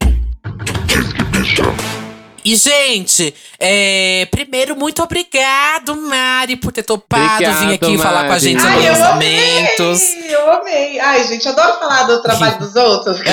E, 2.45 2.57
gente, 2.57 3.35
é, 3.59 4.27
primeiro, 4.31 4.75
muito 4.77 5.03
obrigado, 5.03 5.95
Mari, 5.97 6.57
por 6.57 6.73
ter 6.73 6.83
topado 6.83 7.35
Obrigado, 7.35 7.67
vir 7.69 7.75
aqui 7.75 7.99
falar 7.99 8.21
com 8.21 8.27
a 8.27 8.29
Mari. 8.31 8.41
gente 8.41 8.63
sobre 8.63 8.75
Ai, 8.77 8.89
eu 8.89 9.05
amei! 9.05 9.61
lançamentos. 9.61 10.03
Eu 10.31 10.53
amei! 10.53 11.01
Ai, 11.01 11.27
gente, 11.29 11.45
eu 11.47 11.53
adoro 11.53 11.79
falar 11.79 12.05
do 12.05 12.23
trabalho 12.23 12.59
dos 12.59 12.75
outros. 12.77 13.19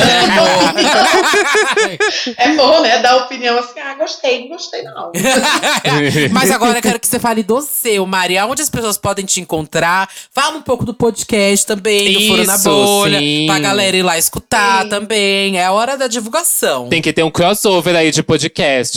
É 2.38 2.56
bom, 2.56 2.82
né? 2.82 3.00
Dar 3.02 3.18
opinião 3.18 3.58
assim, 3.58 3.80
ah, 3.80 3.96
gostei, 3.96 4.42
não 4.42 4.50
gostei 4.50 4.84
não. 4.84 5.12
Mas 6.32 6.52
agora 6.52 6.78
eu 6.78 6.82
quero 6.82 7.00
que 7.00 7.08
você 7.08 7.20
fale 7.20 7.44
do 7.44 7.62
seu, 7.62 8.06
Mari. 8.06 8.38
Onde 8.40 8.62
as 8.62 8.70
pessoas 8.70 8.98
podem 8.98 9.26
te 9.26 9.40
encontrar? 9.40 10.10
Fala 10.34 10.58
um 10.58 10.62
pouco 10.62 10.86
do 10.86 10.94
podcast 10.94 11.66
também, 11.66 12.14
do 12.14 12.28
Furo 12.28 12.46
na 12.46 12.56
Isso, 12.56 12.70
Bolha. 12.70 13.20
sim. 13.20 13.46
Pra 13.48 13.60
galera 13.60 13.96
ir 13.96 14.04
lá 14.04 14.18
escutar 14.18 14.84
Sim. 14.84 14.90
também. 14.90 15.58
É 15.58 15.66
a 15.66 15.72
hora 15.72 15.98
da 15.98 16.08
divulgação. 16.08 16.90
Tem 16.90 17.02
que 17.02 17.14
ter 17.14 17.24
um 17.24 17.32
crossover 17.32 17.96
aí 17.96 18.12
de 18.12 18.24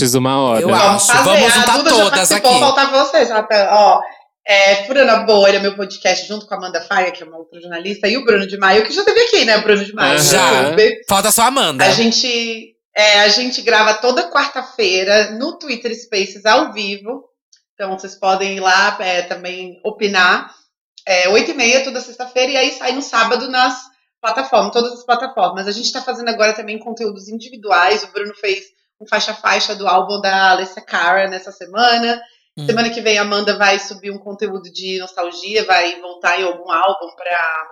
podcasts 0.01 0.15
uma 0.15 0.41
hora. 0.41 0.63
Eu 0.63 0.75
acho. 0.75 1.07
fazer. 1.07 1.23
Vamos 1.25 1.45
A 1.45 1.51
juntar 1.51 1.77
já 1.77 1.85
todas 1.85 2.11
participou, 2.11 2.51
aqui. 2.51 2.61
Faltava 2.61 3.05
você, 3.05 3.27
já 3.27 3.43
tá, 3.43 3.69
ó. 3.73 4.01
É, 4.47 4.87
Furana 4.87 5.19
Bolha, 5.19 5.61
meu 5.61 5.77
podcast, 5.77 6.27
junto 6.27 6.47
com 6.47 6.55
a 6.55 6.57
Amanda 6.57 6.81
Faia, 6.81 7.13
que 7.13 7.23
é 7.23 7.27
uma 7.27 7.37
outra 7.37 7.61
jornalista, 7.61 8.09
e 8.09 8.17
o 8.17 8.25
Bruno 8.25 8.47
de 8.47 8.59
Maio, 8.59 8.85
que 8.85 8.93
já 8.93 9.05
teve 9.05 9.21
aqui, 9.21 9.45
né? 9.45 9.59
O 9.59 9.63
Bruno 9.63 9.85
de 9.85 9.95
Maio. 9.95 10.19
Já. 10.19 10.75
Falta 11.09 11.31
só 11.31 11.43
a 11.43 11.47
Amanda. 11.47 11.85
A 11.85 11.91
gente, 11.91 12.75
é, 12.97 13.21
a 13.21 13.29
gente 13.29 13.63
grava 13.63 13.95
toda 13.95 14.31
quarta-feira 14.31 15.33
no 15.33 15.59
Twitter 15.59 15.95
Spaces 15.95 16.45
ao 16.47 16.73
vivo. 16.73 17.25
Então 17.75 17.97
vocês 17.97 18.15
podem 18.17 18.57
ir 18.57 18.61
lá 18.61 18.97
é, 19.01 19.23
também 19.23 19.79
opinar. 19.85 20.51
É, 21.07 21.29
8 21.29 21.51
e 21.51 21.55
meia 21.55 21.85
toda 21.85 22.01
sexta-feira, 22.01 22.53
e 22.53 22.57
aí 22.57 22.73
sai 22.73 22.93
no 22.93 23.03
sábado 23.03 23.49
nas 23.49 23.75
plataformas, 24.21 24.73
todas 24.73 24.93
as 24.93 25.05
plataformas. 25.05 25.67
A 25.67 25.73
gente 25.73 25.87
está 25.87 26.03
fazendo 26.03 26.29
agora 26.29 26.53
também 26.53 26.79
conteúdos 26.79 27.29
individuais. 27.29 28.05
O 28.05 28.13
Bruno 28.13 28.35
fez 28.35 28.65
um 29.01 29.07
faixa-faixa 29.07 29.75
do 29.75 29.89
álbum 29.89 30.21
da 30.21 30.51
Alessia 30.51 30.83
Cara 30.83 31.29
nessa 31.29 31.51
semana. 31.51 32.21
Hum. 32.57 32.67
Semana 32.67 32.91
que 32.91 33.01
vem 33.01 33.19
a 33.19 33.23
Amanda 33.23 33.57
vai 33.57 33.79
subir 33.79 34.11
um 34.11 34.19
conteúdo 34.19 34.71
de 34.71 34.99
nostalgia, 34.99 35.65
vai 35.65 36.01
voltar 36.01 36.39
em 36.39 36.45
algum 36.45 36.71
álbum 36.71 37.15
para 37.17 37.69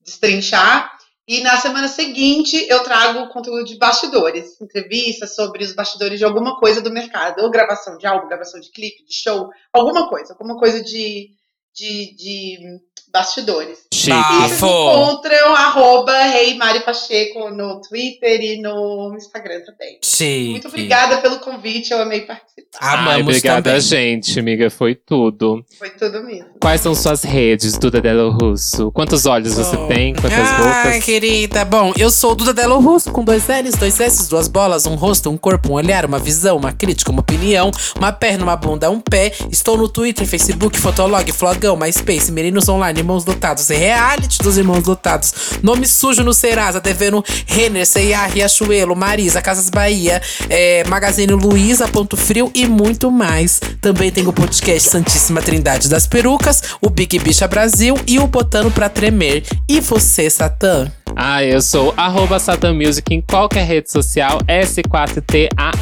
destrinchar. 0.00 0.90
E 1.26 1.42
na 1.42 1.58
semana 1.58 1.88
seguinte 1.88 2.56
eu 2.70 2.82
trago 2.82 3.28
conteúdo 3.28 3.62
de 3.62 3.76
bastidores, 3.76 4.58
entrevistas 4.60 5.34
sobre 5.34 5.62
os 5.62 5.74
bastidores 5.74 6.18
de 6.18 6.24
alguma 6.24 6.58
coisa 6.58 6.80
do 6.80 6.90
mercado, 6.90 7.42
ou 7.42 7.50
gravação 7.50 7.98
de 7.98 8.06
álbum, 8.06 8.28
gravação 8.28 8.58
de 8.58 8.70
clipe, 8.70 9.04
de 9.04 9.14
show, 9.14 9.50
alguma 9.70 10.08
coisa, 10.08 10.32
alguma 10.32 10.58
coisa 10.58 10.82
de, 10.82 11.28
de, 11.74 12.14
de 12.16 12.58
bastidores. 13.12 13.78
Chique. 13.92 14.10
Bafo. 14.10 14.66
encontram 14.66 15.54
arroba 15.54 16.12
Rei 16.24 16.56
Mari 16.56 16.80
Pacheco 16.80 17.50
no 17.50 17.80
Twitter 17.80 18.40
e 18.40 18.60
no 18.60 19.14
Instagram 19.16 19.60
também. 19.64 19.98
Chique. 20.04 20.50
Muito 20.50 20.68
obrigada 20.68 21.18
pelo 21.18 21.38
convite, 21.38 21.92
eu 21.92 22.00
amei 22.02 22.22
participar. 22.22 22.58
Amamos 22.80 23.10
Ai, 23.12 23.22
obrigada, 23.22 23.62
também. 23.70 23.80
gente, 23.80 24.38
amiga. 24.38 24.68
Foi 24.70 24.94
tudo. 24.94 25.64
Foi 25.78 25.90
tudo 25.90 26.22
mesmo. 26.22 26.48
Quais 26.60 26.80
são 26.80 26.94
suas 26.94 27.22
redes, 27.22 27.78
Duda 27.78 28.00
Delo 28.00 28.30
Russo? 28.30 28.92
Quantos 28.92 29.24
olhos 29.26 29.54
você 29.54 29.76
tem? 29.88 30.14
Quantas 30.14 30.32
Ai, 30.38 30.84
bocas? 30.84 31.04
querida. 31.04 31.64
Bom, 31.64 31.92
eu 31.96 32.10
sou 32.10 32.34
Duda 32.34 32.52
Delo 32.52 32.78
Russo, 32.78 33.10
com 33.10 33.24
dois 33.24 33.46
L's, 33.48 33.74
dois 33.76 33.98
S's, 33.98 34.28
duas 34.28 34.48
bolas, 34.48 34.86
um 34.86 34.94
rosto, 34.94 35.30
um 35.30 35.36
corpo, 35.36 35.70
um 35.70 35.74
olhar, 35.74 36.04
uma 36.04 36.18
visão, 36.18 36.56
uma 36.56 36.72
crítica, 36.72 37.10
uma 37.10 37.20
opinião, 37.20 37.70
uma 37.96 38.12
perna, 38.12 38.44
uma 38.44 38.56
bunda, 38.56 38.90
um 38.90 39.00
pé. 39.00 39.32
Estou 39.50 39.78
no 39.78 39.88
Twitter, 39.88 40.26
Facebook, 40.26 40.78
Fotolog, 40.78 41.32
Flogão, 41.58 41.76
MySpace, 41.76 42.30
Meninos 42.30 42.68
Online, 42.68 43.00
Irmãos 43.00 43.24
Dotados, 43.24 43.68
Reality 43.68 44.38
dos 44.38 44.56
Irmãos 44.56 44.84
Dotados, 44.84 45.34
Nome 45.60 45.86
Sujo 45.88 46.22
no 46.22 46.32
Serasa, 46.32 46.80
devendo 46.80 47.24
Renner, 47.46 47.84
C&A, 47.84 48.26
Riachuelo, 48.26 48.94
Marisa, 48.94 49.42
Casas 49.42 49.68
Bahia, 49.68 50.22
é, 50.48 50.84
Magazine 50.86 51.32
Luiza, 51.32 51.88
Ponto 51.88 52.16
Frio 52.16 52.48
e 52.54 52.64
muito 52.64 53.10
mais. 53.10 53.60
Também 53.80 54.12
tem 54.12 54.26
o 54.28 54.32
podcast 54.32 54.88
Santíssima 54.88 55.42
Trindade 55.42 55.88
das 55.88 56.06
Perucas, 56.06 56.62
o 56.80 56.88
Big 56.88 57.18
Bicha 57.18 57.48
Brasil 57.48 57.96
e 58.06 58.20
o 58.20 58.28
Botando 58.28 58.70
Pra 58.70 58.88
Tremer. 58.88 59.42
E 59.68 59.80
você, 59.80 60.30
Satã? 60.30 60.88
Ah, 61.16 61.44
eu 61.44 61.60
sou 61.60 61.92
arroba 61.96 62.38
Satan 62.38 62.74
Music 62.74 63.14
em 63.14 63.20
qualquer 63.20 63.64
rede 63.64 63.90
social, 63.90 64.38
S4TAN. 64.46 65.78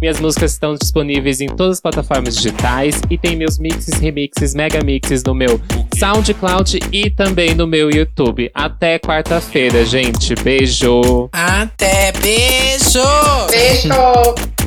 Minhas 0.00 0.20
músicas 0.20 0.52
estão 0.52 0.74
disponíveis 0.74 1.40
em 1.40 1.48
todas 1.48 1.74
as 1.76 1.80
plataformas 1.80 2.36
digitais 2.36 3.00
e 3.10 3.18
tem 3.18 3.36
meus 3.36 3.58
mixes, 3.58 3.98
remixes, 3.98 4.54
mega 4.54 4.82
mixes 4.82 5.22
no 5.24 5.34
meu 5.34 5.60
SoundCloud 5.96 6.78
e 6.92 7.10
também 7.10 7.54
no 7.54 7.66
meu 7.66 7.90
YouTube. 7.90 8.50
Até 8.54 8.98
quarta-feira, 8.98 9.84
gente. 9.84 10.34
Beijo! 10.36 11.28
Até 11.32 12.12
beijo! 12.12 13.02
Beijo! 13.50 14.57